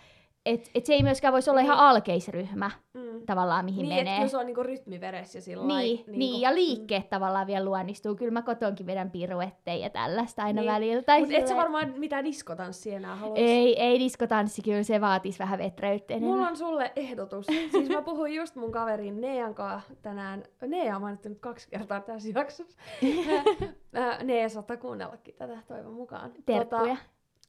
et, 0.46 0.70
et 0.76 0.86
se 0.86 0.94
ei 0.94 1.04
myöskään 1.04 1.34
voisi 1.34 1.50
olla 1.50 1.60
Niin. 1.60 1.66
ihan 1.66 1.78
alkeisryhmä 1.80 2.72
Mm. 2.94 3.26
tavallaan, 3.26 3.66
mihin 3.66 3.90
Niin, 3.90 3.96
menee. 3.96 4.16
kyllä 4.16 4.28
se 4.28 4.38
on 4.38 4.46
niinku 4.46 4.64
rytmiveressä 4.64 5.38
ja 5.38 5.42
sillä 5.42 5.62
Niin, 5.68 5.74
lailla, 5.76 6.04
niin, 6.08 6.20
niinku- 6.20 6.42
ja 6.42 6.56
liikkeet 6.56 7.10
tavallaan 7.10 7.48
vielä 7.48 7.66
luonnistuu. 7.66 8.16
Kyllä 8.16 8.32
mä 8.32 8.42
kotonkin 8.42 8.86
vedän 8.86 9.12
piruetteja 9.12 9.78
ja 9.78 9.90
tällaista 9.90 10.44
aina 10.44 10.62
Niin. 10.62 10.72
välillä. 10.72 10.96
Mutta 11.20 11.38
et 11.38 11.48
sä 11.48 11.56
varmaan 11.56 11.94
mitään 11.98 12.24
diskotanssia 12.26 12.96
enää 12.96 13.16
haluaisi. 13.16 13.46
Ei, 13.46 13.82
ei 13.82 14.00
diskotanssi, 14.00 14.62
kyllä 14.62 14.84
se 14.84 15.02
vaatisi 15.02 15.40
vähän 15.40 15.60
vetreyttä 15.60 16.14
enemmän. 16.14 16.38
Mulla 16.38 16.50
on 16.50 16.58
sulle 16.58 16.92
ehdotus. 16.96 17.46
Siis 17.46 17.90
mä 17.90 18.02
puhuin 18.02 18.36
just 18.36 18.56
mun 18.56 18.72
kaverin 18.72 19.22
Nean 19.22 19.56
kanssa 19.56 19.96
tänään. 20.02 20.44
Nea 20.68 20.96
on 20.96 21.02
mainittu 21.02 21.30
nyt 21.30 21.40
kaksi 21.40 21.70
kertaa 21.70 22.00
tässä 22.00 22.30
jaksossa. 22.36 22.78
Nea 24.24 24.50
saattaa 24.50 24.78
kuunnellakin 24.78 25.36
tätä 25.36 25.58
toivon 25.68 25.94
mukaan. 25.94 26.32
Terkkuja. 26.46 26.98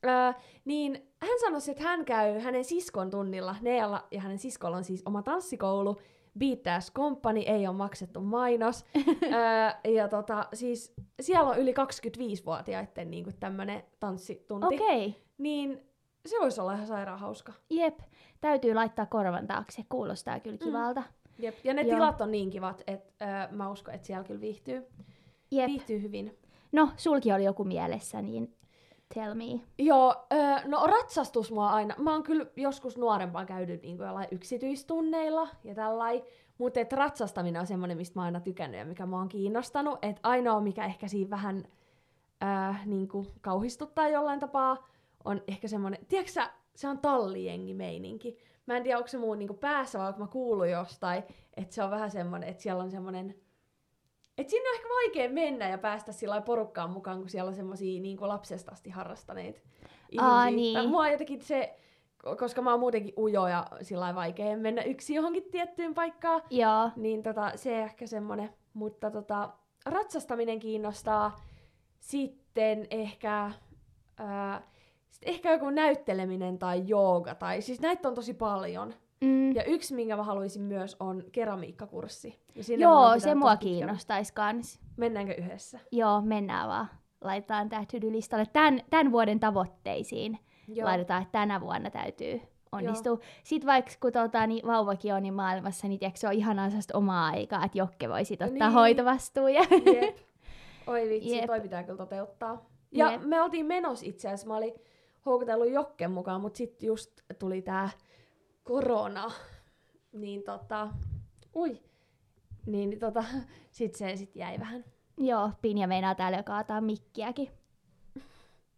Ää, 0.02 0.40
niin 0.64 1.12
hän 1.20 1.40
sanoi, 1.40 1.60
että 1.70 1.82
hän 1.82 2.04
käy 2.04 2.38
hänen 2.38 2.64
siskon 2.64 3.10
tunnilla. 3.10 3.56
Nealla 3.60 4.06
ja 4.10 4.20
hänen 4.20 4.38
siskolla 4.38 4.76
on 4.76 4.84
siis 4.84 5.02
oma 5.06 5.22
tanssikoulu. 5.22 5.96
Beat 6.38 6.92
Company, 6.94 7.40
ei 7.40 7.66
ole 7.66 7.76
maksettu 7.76 8.20
mainos. 8.20 8.84
Ää, 9.32 9.80
ja 9.84 10.08
tota, 10.08 10.46
siis 10.54 10.94
siellä 11.20 11.50
on 11.50 11.58
yli 11.58 11.72
25-vuotiaiden 11.72 13.10
niin 13.10 13.26
tämmönen 13.40 13.82
tanssitunti. 14.00 14.66
Okei, 14.74 15.06
okay. 15.06 15.20
Niin 15.38 15.80
se 16.26 16.36
voisi 16.40 16.60
olla 16.60 16.72
ihan 16.72 16.86
sairaan 16.86 17.18
hauska. 17.18 17.52
jep. 17.70 17.98
Täytyy 18.40 18.74
laittaa 18.74 19.06
korvan 19.06 19.46
taakse, 19.46 19.82
kuulostaa 19.88 20.40
kyllä 20.40 20.56
Mm. 20.60 20.64
kivalta. 20.66 21.02
Jep. 21.38 21.54
Ja 21.64 21.74
ne 21.74 21.82
Joo. 21.82 21.94
tilat 21.94 22.20
on 22.20 22.30
niin 22.30 22.50
kivat, 22.50 22.82
että 22.86 23.42
äh, 23.42 23.50
mä 23.52 23.70
uskon, 23.70 23.94
että 23.94 24.06
siellä 24.06 24.24
kyllä 24.24 24.40
viihtyy, 24.40 24.86
Jep. 25.50 25.66
viihtyy 25.66 26.02
hyvin. 26.02 26.38
No, 26.72 26.88
sulki 26.96 27.32
oli 27.32 27.44
joku 27.44 27.64
mielessä, 27.64 28.22
niin 28.22 28.54
tell 29.14 29.34
me. 29.34 29.60
Joo, 29.78 30.14
no 30.64 30.86
ratsastus 30.86 31.52
mua 31.52 31.70
aina, 31.70 31.94
mä 31.98 32.12
oon 32.12 32.22
kyllä 32.22 32.46
joskus 32.56 32.96
nuorempaan 32.96 33.46
käynyt 33.46 33.82
niin 33.82 33.98
jollain 33.98 34.28
yksityistunneilla 34.30 35.48
ja 35.64 35.74
tällain, 35.74 36.22
mutta 36.58 36.80
et 36.80 36.92
ratsastaminen 36.92 37.60
on 37.60 37.66
semmoinen, 37.66 37.96
mistä 37.96 38.18
mä 38.18 38.22
oon 38.22 38.26
aina 38.26 38.40
tykännyt 38.40 38.78
ja 38.78 38.84
mikä 38.84 39.06
mua 39.06 39.20
on 39.20 39.28
kiinnostanut. 39.28 39.98
Et 40.02 40.20
ainoa, 40.22 40.60
mikä 40.60 40.84
ehkä 40.84 41.08
siinä 41.08 41.30
vähän 41.30 41.64
äh, 42.42 42.86
niin 42.86 43.08
kuin 43.08 43.26
kauhistuttaa 43.40 44.08
jollain 44.08 44.40
tapaa, 44.40 44.88
on 45.24 45.42
ehkä 45.48 45.68
semmoinen, 45.68 46.06
tiedätkö 46.08 46.42
se 46.74 46.88
on 46.88 46.98
tallijengi 46.98 47.74
meininki. 47.74 48.38
Mä 48.66 48.76
en 48.76 48.82
tiedä, 48.82 48.98
onko 48.98 49.08
se 49.08 49.18
mun 49.18 49.38
niin 49.38 49.58
päässä 49.60 49.98
vai 49.98 50.08
onko 50.08 50.20
mä 50.20 50.26
kuullut 50.26 50.68
jostain, 50.68 51.22
että 51.56 51.74
se 51.74 51.82
on 51.82 51.90
vähän 51.90 52.10
semmoinen, 52.10 52.48
että 52.48 52.62
siellä 52.62 52.82
on 52.82 52.90
semmoinen 52.90 53.34
et 54.38 54.48
sinne 54.48 54.68
on 54.68 54.74
ehkä 54.74 54.88
vaikea 54.88 55.28
mennä 55.28 55.68
ja 55.68 55.78
päästä 55.78 56.12
sillä 56.12 56.40
porukkaan 56.40 56.90
mukaan, 56.90 57.18
kun 57.18 57.28
siellä 57.28 57.48
on 57.48 57.54
semmosia 57.54 58.00
niin 58.00 58.18
lapsesta 58.20 58.72
asti 58.72 58.90
harrastaneet 58.90 59.62
ihmisiä. 60.10 60.28
Aa, 60.28 60.42
Tai 60.42 60.52
niin. 60.52 60.88
Mua 60.88 61.08
jotenkin 61.08 61.42
se, 61.42 61.78
koska 62.38 62.62
mä 62.62 62.70
oon 62.70 62.80
muutenkin 62.80 63.14
ujo 63.18 63.48
ja 63.48 63.66
sillä 63.82 64.14
vaikea 64.14 64.56
mennä 64.56 64.82
yksi 64.82 65.14
johonkin 65.14 65.50
tiettyyn 65.50 65.94
paikkaan, 65.94 66.42
Joo, 66.50 66.90
niin 66.96 67.22
tota, 67.22 67.52
se 67.54 67.82
ehkä 67.82 68.06
semmonen. 68.06 68.50
Mutta 68.74 69.10
tota, 69.10 69.50
ratsastaminen 69.86 70.58
kiinnostaa. 70.58 71.36
Sitten 71.98 72.86
ehkä, 72.90 73.50
ää, 74.18 74.68
sit 75.10 75.22
ehkä 75.26 75.52
joku 75.52 75.70
näytteleminen 75.70 76.58
tai 76.58 76.82
jooga. 76.86 77.34
Tai, 77.34 77.62
siis 77.62 77.80
näitä 77.80 78.08
on 78.08 78.14
tosi 78.14 78.34
paljon. 78.34 78.94
Mm. 79.20 79.54
Ja 79.54 79.64
yksi, 79.64 79.94
minkä 79.94 80.16
mä 80.16 80.22
haluaisin 80.22 80.62
myös, 80.62 80.96
on 81.00 81.24
keramiikkakurssi. 81.32 82.38
Ja 82.54 82.62
Joo, 82.78 83.18
se 83.18 83.34
mua 83.34 83.56
kiinnostaisi 83.56 84.34
kans. 84.34 84.80
Mennäänkö 84.96 85.34
yhdessä? 85.34 85.78
Joo, 85.92 86.20
mennään 86.20 86.68
vaan. 86.68 86.88
Laitetaan 87.20 87.68
tää 87.68 87.84
to-do-listalle 87.92 88.46
tämän, 88.52 88.80
tämän 88.90 89.12
vuoden 89.12 89.40
tavoitteisiin. 89.40 90.38
Joo. 90.68 90.86
Laitetaan, 90.88 91.22
että 91.22 91.32
tänä 91.32 91.60
vuonna 91.60 91.90
täytyy 91.90 92.40
onnistua. 92.72 93.18
Sitten 93.44 93.66
vaikka 93.66 93.92
kun 94.00 94.12
tota, 94.12 94.46
niin 94.46 94.66
vauvakin 94.66 95.14
on 95.14 95.22
niin 95.22 95.34
maailmassa, 95.34 95.88
niin 95.88 95.98
tiedätkö, 95.98 96.20
se 96.20 96.26
on 96.26 96.32
ihanaa 96.32 96.68
sellaista 96.68 96.98
omaa 96.98 97.26
aikaa, 97.26 97.64
että 97.64 97.78
Jokke 97.78 98.08
voi 98.08 98.24
sit 98.24 98.42
ottaa 98.42 98.68
Niin. 98.68 98.74
hoitovastuun. 98.74 99.54
Ja... 99.54 99.62
Jep. 100.02 100.16
Oi 100.86 101.08
vitsi, 101.08 101.36
Jep. 101.36 101.46
toi 101.46 101.60
pitää 101.60 101.82
kyllä 101.82 101.96
toteuttaa. 101.96 102.66
Ja 102.92 103.12
Jep. 103.12 103.22
me 103.22 103.42
oltiin 103.42 103.66
menossa 103.66 104.06
itse 104.06 104.28
asiassa, 104.28 104.46
mä 104.46 104.56
olin 104.56 104.74
houkutellut 105.26 105.70
Jokken 105.70 106.10
mukaan, 106.10 106.40
mutta 106.40 106.56
sitten 106.56 106.86
just 106.86 107.10
tuli 107.38 107.62
tää 107.62 107.90
korona. 108.70 109.30
Niin 110.12 110.42
tota, 110.42 110.88
ui. 111.54 111.80
Niin 112.66 112.98
tota, 112.98 113.24
sit 113.70 113.94
se 113.94 114.16
sit 114.16 114.36
jäi 114.36 114.58
vähän. 114.58 114.84
Joo, 115.18 115.50
Pinja 115.62 115.86
meinaa 115.86 116.14
täällä 116.14 116.38
jo 116.38 116.42
kaataa 116.44 116.80
mikkiäkin. 116.80 117.50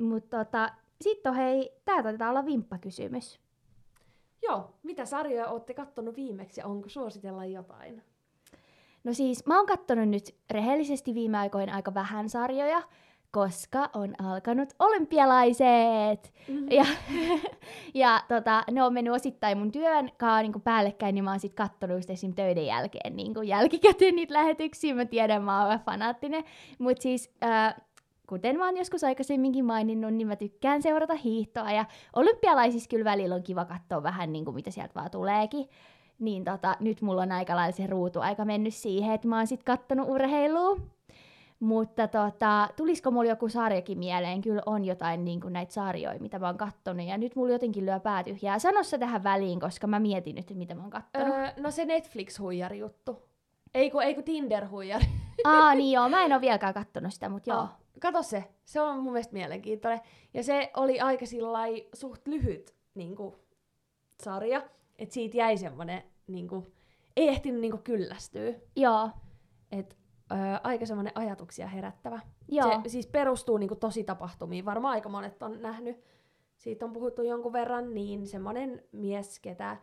Mutta 0.00 0.44
tota, 0.44 0.70
sitten 1.00 1.30
on 1.30 1.36
hei, 1.36 1.80
tää 1.84 2.02
taitaa 2.02 2.30
olla 2.30 2.46
vimppakysymys. 2.46 3.40
Joo, 4.42 4.74
mitä 4.82 5.04
sarjoja 5.04 5.48
ootte 5.48 5.74
kattonut 5.74 6.16
viimeksi 6.16 6.60
ja 6.60 6.66
onko 6.66 6.88
suositella 6.88 7.44
jotain? 7.44 8.02
No 9.04 9.12
siis, 9.12 9.46
mä 9.46 9.56
oon 9.56 9.66
kattonut 9.66 10.08
nyt 10.08 10.34
rehellisesti 10.50 11.14
viime 11.14 11.38
aikoina 11.38 11.74
aika 11.74 11.94
vähän 11.94 12.28
sarjoja, 12.28 12.82
koska 13.32 13.90
on 13.94 14.14
alkanut 14.18 14.68
olympialaiset. 14.78 16.32
Mm. 16.48 16.70
Ja, 16.70 16.84
ja 17.94 18.22
tota, 18.28 18.64
ne 18.70 18.82
on 18.82 18.92
mennyt 18.92 19.14
osittain 19.14 19.58
mun 19.58 19.72
työn 19.72 20.10
kanssa 20.18 20.42
niin 20.42 20.60
päällekkäin, 20.60 21.14
niin 21.14 21.24
mä 21.24 21.30
oon 21.30 21.40
sit 21.40 21.54
kattonut 21.54 21.96
just 21.96 22.10
esim. 22.10 22.34
töiden 22.34 22.66
jälkeen 22.66 23.16
niin 23.16 23.34
jälkikäteen 23.44 24.16
niitä 24.16 24.34
lähetyksiä. 24.34 24.94
Mä 24.94 25.04
tiedän, 25.04 25.42
mä 25.42 25.66
oon 25.66 25.78
fanaattinen. 25.78 26.44
Mutta 26.78 27.02
siis, 27.02 27.30
äh, 27.44 27.74
kuten 28.26 28.58
mä 28.58 28.64
oon 28.64 28.76
joskus 28.76 29.04
aikaisemminkin 29.04 29.64
maininnut, 29.64 30.14
niin 30.14 30.26
mä 30.26 30.36
tykkään 30.36 30.82
seurata 30.82 31.14
hiihtoa. 31.14 31.72
Ja 31.72 31.84
olympialaisissa 32.16 32.88
kyllä 32.88 33.04
välillä 33.04 33.34
on 33.34 33.42
kiva 33.42 33.64
katsoa 33.64 34.02
vähän, 34.02 34.32
niin 34.32 34.44
kuin 34.44 34.54
mitä 34.54 34.70
sieltä 34.70 34.94
vaan 34.94 35.10
tuleekin. 35.10 35.68
Niin 36.18 36.44
tota, 36.44 36.76
nyt 36.80 37.02
mulla 37.02 37.22
on 37.22 37.32
aika 37.32 37.56
lailla 37.56 37.76
se 37.76 37.86
ruutuaika 37.86 38.44
mennyt 38.44 38.74
siihen, 38.74 39.14
että 39.14 39.28
mä 39.28 39.36
oon 39.36 39.46
sit 39.46 39.62
kattonut 39.62 40.08
urheilua. 40.08 40.76
Mutta 41.62 42.08
tota, 42.08 42.68
tulisiko 42.76 43.10
mulla 43.10 43.30
joku 43.30 43.48
sarjakin 43.48 43.98
mieleen? 43.98 44.40
Kyllä 44.40 44.62
on 44.66 44.84
jotain 44.84 45.24
niin 45.24 45.40
kuin 45.40 45.52
näitä 45.52 45.72
sarjoja, 45.72 46.20
mitä 46.20 46.38
mä 46.38 46.46
oon 46.46 46.56
kattonut. 46.56 47.06
Ja 47.06 47.18
nyt 47.18 47.36
mulla 47.36 47.52
jotenkin 47.52 47.86
lyö 47.86 48.00
pää 48.00 48.24
tyhjää. 48.24 48.58
Sano 48.58 48.82
se 48.82 48.98
tähän 48.98 49.24
väliin, 49.24 49.60
koska 49.60 49.86
mä 49.86 50.00
mietin 50.00 50.34
nyt, 50.34 50.42
että 50.42 50.54
mitä 50.54 50.74
mä 50.74 50.82
oon 50.82 50.90
kattonut. 50.90 51.28
Öö, 51.28 51.50
no 51.56 51.70
se 51.70 51.84
Netflix-huijari 51.84 52.78
juttu. 52.78 53.22
Ei 53.74 53.90
kun, 53.90 54.02
ei 54.02 54.14
kun 54.14 54.24
Tinder-huijari. 54.24 55.06
Aa, 55.44 55.74
niin 55.74 55.92
joo, 55.96 56.08
mä 56.08 56.24
en 56.24 56.32
oo 56.32 56.40
vieläkään 56.40 56.74
kattonut 56.74 57.14
sitä, 57.14 57.28
mutta 57.28 57.50
joo. 57.50 57.58
Ah, 57.60 57.76
Kato 58.00 58.22
se, 58.22 58.44
se 58.64 58.80
on 58.80 59.02
mun 59.02 59.12
mielestä 59.12 59.32
mielenkiintoinen. 59.32 60.00
Ja 60.34 60.42
se 60.42 60.70
oli 60.76 61.00
aika 61.00 61.26
sillai 61.26 61.86
suht 61.94 62.26
lyhyt 62.28 62.74
niin 62.94 63.16
kuin, 63.16 63.34
sarja, 64.22 64.62
että 64.98 65.14
siitä 65.14 65.36
jäi 65.36 65.56
semmonen, 65.56 66.02
niin 66.26 66.48
kuin, 66.48 66.72
ei 67.16 67.28
ehtinyt 67.28 67.60
niin 67.60 67.70
kuin, 67.70 67.82
kyllästyä. 67.82 68.52
Joo, 68.76 69.10
Et, 69.72 70.01
ö, 70.32 70.60
aika 70.62 70.86
semmonen 70.86 71.12
ajatuksia 71.14 71.66
herättävä. 71.66 72.20
joo. 72.48 72.80
Se 72.82 72.88
siis 72.88 73.06
perustuu 73.06 73.56
niin 73.56 73.68
kuin, 73.68 73.80
tosi 73.80 74.04
tapahtumiin, 74.04 74.64
varmaan 74.64 74.92
aika 74.92 75.08
monet 75.08 75.42
on 75.42 75.62
nähnyt. 75.62 76.04
Siitä 76.56 76.84
on 76.84 76.92
puhuttu 76.92 77.22
jonkun 77.22 77.52
verran, 77.52 77.94
niin 77.94 78.26
semmonen 78.26 78.82
mies, 78.92 79.38
ketä 79.38 79.76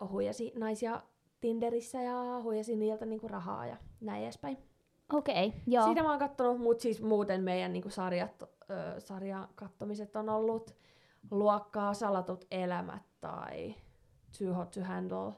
ö, 0.00 0.06
huijasi 0.08 0.52
naisia 0.56 1.02
Tinderissä 1.40 2.02
ja 2.02 2.40
huijasi 2.42 2.76
niiltä 2.76 3.06
niin 3.06 3.20
kuin, 3.20 3.30
rahaa 3.30 3.66
ja 3.66 3.76
näin 4.00 4.22
edespäin. 4.22 4.58
Okei, 5.12 5.46
okay, 5.46 5.60
joo. 5.66 5.84
Siitä 5.84 6.02
mä 6.02 6.10
oon 6.10 6.18
kattonut, 6.18 6.60
mutta 6.60 6.82
siis 6.82 7.02
muuten 7.02 7.42
meidän 7.42 7.72
niinku 7.72 7.90
sarjat, 7.90 8.42
ö, 8.42 9.00
sarjan 9.00 9.48
kattomiset 9.54 10.16
on 10.16 10.28
ollut 10.28 10.76
luokkaa 11.30 11.94
Salatut 11.94 12.44
elämät 12.50 13.02
tai 13.20 13.74
Too 14.38 14.54
Hot 14.54 14.70
to 14.70 14.80
Handle, 14.80 15.32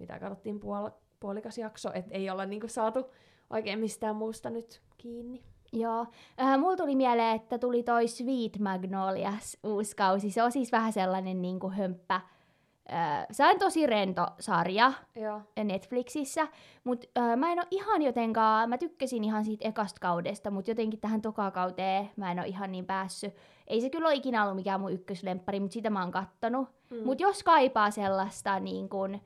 mitä 0.00 0.18
katsottiin 0.18 0.60
puol- 0.60 1.07
puolikas 1.20 1.58
jakso, 1.58 1.90
et 1.94 2.06
ei 2.10 2.30
olla 2.30 2.46
niinku 2.46 2.68
saatu 2.68 3.06
oikein 3.50 3.78
mistään 3.78 4.16
muusta 4.16 4.50
nyt 4.50 4.82
kiinni. 4.98 5.42
Joo. 5.72 6.06
Äh, 6.40 6.58
mulla 6.58 6.76
tuli 6.76 6.96
mieleen, 6.96 7.36
että 7.36 7.58
tuli 7.58 7.82
toi 7.82 8.08
Sweet 8.08 8.58
Magnolias 8.58 9.56
uusi 9.62 9.96
kausi. 9.96 10.30
Se 10.30 10.42
on 10.42 10.52
siis 10.52 10.72
vähän 10.72 10.92
sellainen 10.92 11.42
niin 11.42 11.60
kuin 11.60 11.72
hömppä. 11.72 12.20
Äh, 12.92 13.26
se 13.30 13.46
on 13.46 13.58
tosi 13.58 13.86
rento 13.86 14.26
sarja 14.40 14.92
Joo. 15.14 15.40
Netflixissä, 15.64 16.48
mutta 16.84 17.08
äh, 17.18 17.36
mä 17.36 17.52
en 17.52 17.58
ole 17.58 17.66
ihan 17.70 18.02
jotenkaan, 18.02 18.68
mä 18.68 18.78
tykkäsin 18.78 19.24
ihan 19.24 19.44
siitä 19.44 19.68
ekasta 19.68 20.00
kaudesta, 20.00 20.50
mutta 20.50 20.70
jotenkin 20.70 21.00
tähän 21.00 21.22
tokakauteen 21.22 22.10
mä 22.16 22.32
en 22.32 22.38
ole 22.38 22.46
ihan 22.46 22.72
niin 22.72 22.86
päässyt. 22.86 23.34
Ei 23.66 23.80
se 23.80 23.90
kyllä 23.90 24.08
ole 24.08 24.14
ikinä 24.14 24.42
ollut 24.42 24.56
mikään 24.56 24.80
mun 24.80 24.92
ykköslemppari, 24.92 25.60
mutta 25.60 25.74
sitä 25.74 25.90
mä 25.90 26.00
oon 26.00 26.10
kattonut. 26.10 26.68
Mm. 26.90 27.04
Mutta 27.04 27.22
jos 27.22 27.42
kaipaa 27.42 27.90
sellaista 27.90 28.60
niin 28.60 28.88
kun, 28.88 29.20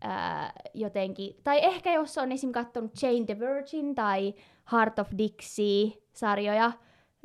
ää, 0.00 0.52
jotenkin, 0.74 1.36
tai 1.44 1.64
ehkä 1.64 1.92
jos 1.92 2.18
on 2.18 2.32
esim. 2.32 2.52
kattonut 2.52 3.02
Jane 3.02 3.24
the 3.26 3.38
Virgin 3.38 3.94
tai 3.94 4.34
Heart 4.72 4.98
of 4.98 5.08
Dixie-sarjoja, 5.18 6.72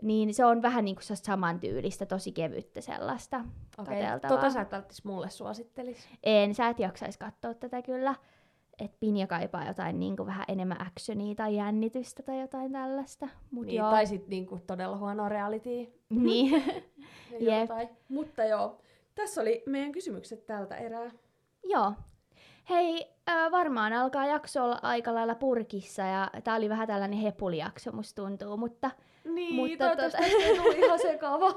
niin 0.01 0.33
se 0.33 0.45
on 0.45 0.61
vähän 0.61 0.85
niin 0.85 0.95
kuin 0.95 1.17
samantyylistä, 1.17 2.05
tosi 2.05 2.31
kevyttä 2.31 2.81
sellaista 2.81 3.37
Okei, 3.77 4.01
kateltavaa. 4.01 4.37
tota 4.37 4.49
sä 4.49 4.61
et 4.61 4.71
välttis 4.71 5.03
mulle 5.05 5.29
suosittelis. 5.29 6.09
En, 6.23 6.55
sä 6.55 6.69
et 6.69 6.79
jaksaisi 6.79 7.19
katsoa 7.19 7.53
tätä 7.53 7.81
kyllä. 7.81 8.15
Et 8.79 8.99
Pinja 8.99 9.27
kaipaa 9.27 9.67
jotain 9.67 9.99
niin 9.99 10.15
kuin 10.17 10.27
vähän 10.27 10.45
enemmän 10.47 10.81
actionia 10.81 11.35
tai 11.35 11.55
jännitystä 11.55 12.23
tai 12.23 12.41
jotain 12.41 12.71
tällaista. 12.71 13.29
Mut 13.51 13.65
Niin, 13.65 13.77
joo. 13.77 13.89
tai 13.89 14.07
sit 14.07 14.27
niinku 14.27 14.59
todella 14.67 14.97
huonoa 14.97 15.29
reality. 15.29 15.69
niin. 16.09 16.51
ja 17.31 17.39
Jep. 17.39 17.61
jotain. 17.61 17.89
Mutta 18.09 18.45
joo, 18.45 18.77
Tässä 19.15 19.41
oli 19.41 19.63
meidän 19.65 19.91
kysymykset 19.91 20.45
tältä 20.45 20.75
erää. 20.75 21.11
Joo. 21.63 21.93
Hei, 22.69 23.11
äh, 23.29 23.51
varmaan 23.51 23.93
alkaa 23.93 24.25
jakso 24.25 24.63
olla 24.63 24.79
aika 24.81 25.13
lailla 25.13 25.35
purkissa 25.35 26.01
ja 26.01 26.29
tää 26.43 26.55
oli 26.55 26.69
vähän 26.69 26.87
tällainen 26.87 27.19
hepulijakso, 27.19 27.91
musta 27.91 28.21
tuntuu, 28.21 28.57
mutta 28.57 28.91
Niin, 29.25 29.55
Mutta 29.55 29.77
toivottavasti 29.77 30.17
tota- 30.23 30.73
ei 30.73 30.79
ihan 30.85 30.99
sekava. 30.99 31.55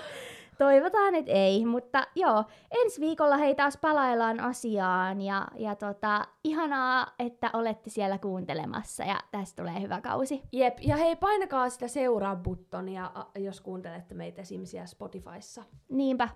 toivotaan, 0.58 1.14
että 1.14 1.32
ei. 1.32 1.66
Mutta 1.66 2.06
joo, 2.14 2.44
ensi 2.70 3.00
viikolla 3.00 3.36
hei 3.36 3.54
taas 3.54 3.76
palaillaan 3.76 4.40
asiaan 4.40 5.20
ja, 5.20 5.46
ja 5.56 5.74
tota, 5.74 6.24
ihanaa, 6.44 7.06
että 7.18 7.50
olette 7.52 7.90
siellä 7.90 8.18
kuuntelemassa 8.18 9.04
ja 9.04 9.20
tästä 9.30 9.62
tulee 9.62 9.80
hyvä 9.82 10.00
kausi. 10.00 10.42
Jep, 10.52 10.78
ja 10.80 10.96
hei, 10.96 11.16
painakaa 11.16 11.68
sitä 11.70 11.88
seuraa-buttonia, 11.88 13.10
a- 13.14 13.26
jos 13.38 13.60
kuuntelette 13.60 14.14
meitä 14.14 14.42
esimerkiksi 14.42 14.70
siellä 14.70 14.86
Spotifyssa. 14.86 15.62
Niinpä. 15.88 16.28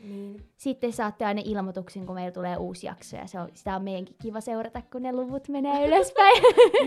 Niin. 0.00 0.48
Sitten 0.56 0.92
saatte 0.92 1.24
aina 1.24 1.42
ilmoituksen, 1.44 2.06
kun 2.06 2.14
meillä 2.14 2.30
tulee 2.30 2.56
uusi 2.56 2.86
jakso 2.86 3.16
ja 3.16 3.26
se 3.26 3.40
on, 3.40 3.48
sitä 3.54 3.76
on 3.76 3.82
meidänkin 3.84 4.16
kiva 4.22 4.40
seurata, 4.40 4.82
kun 4.92 5.02
ne 5.02 5.12
luvut 5.12 5.48
menee 5.48 5.86
ylöspäin. 5.86 6.42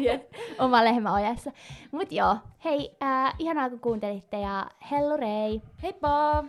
Oma 0.60 0.84
lehmä 0.84 1.14
ojassa. 1.14 1.51
Mut 1.91 2.12
joo, 2.12 2.38
hei, 2.66 2.97
äh, 3.03 3.34
ihanaa 3.39 3.70
kun 3.70 3.80
kuuntelitte 3.80 4.39
ja 4.39 4.70
hellurei! 4.91 5.62
Heippa! 5.84 6.43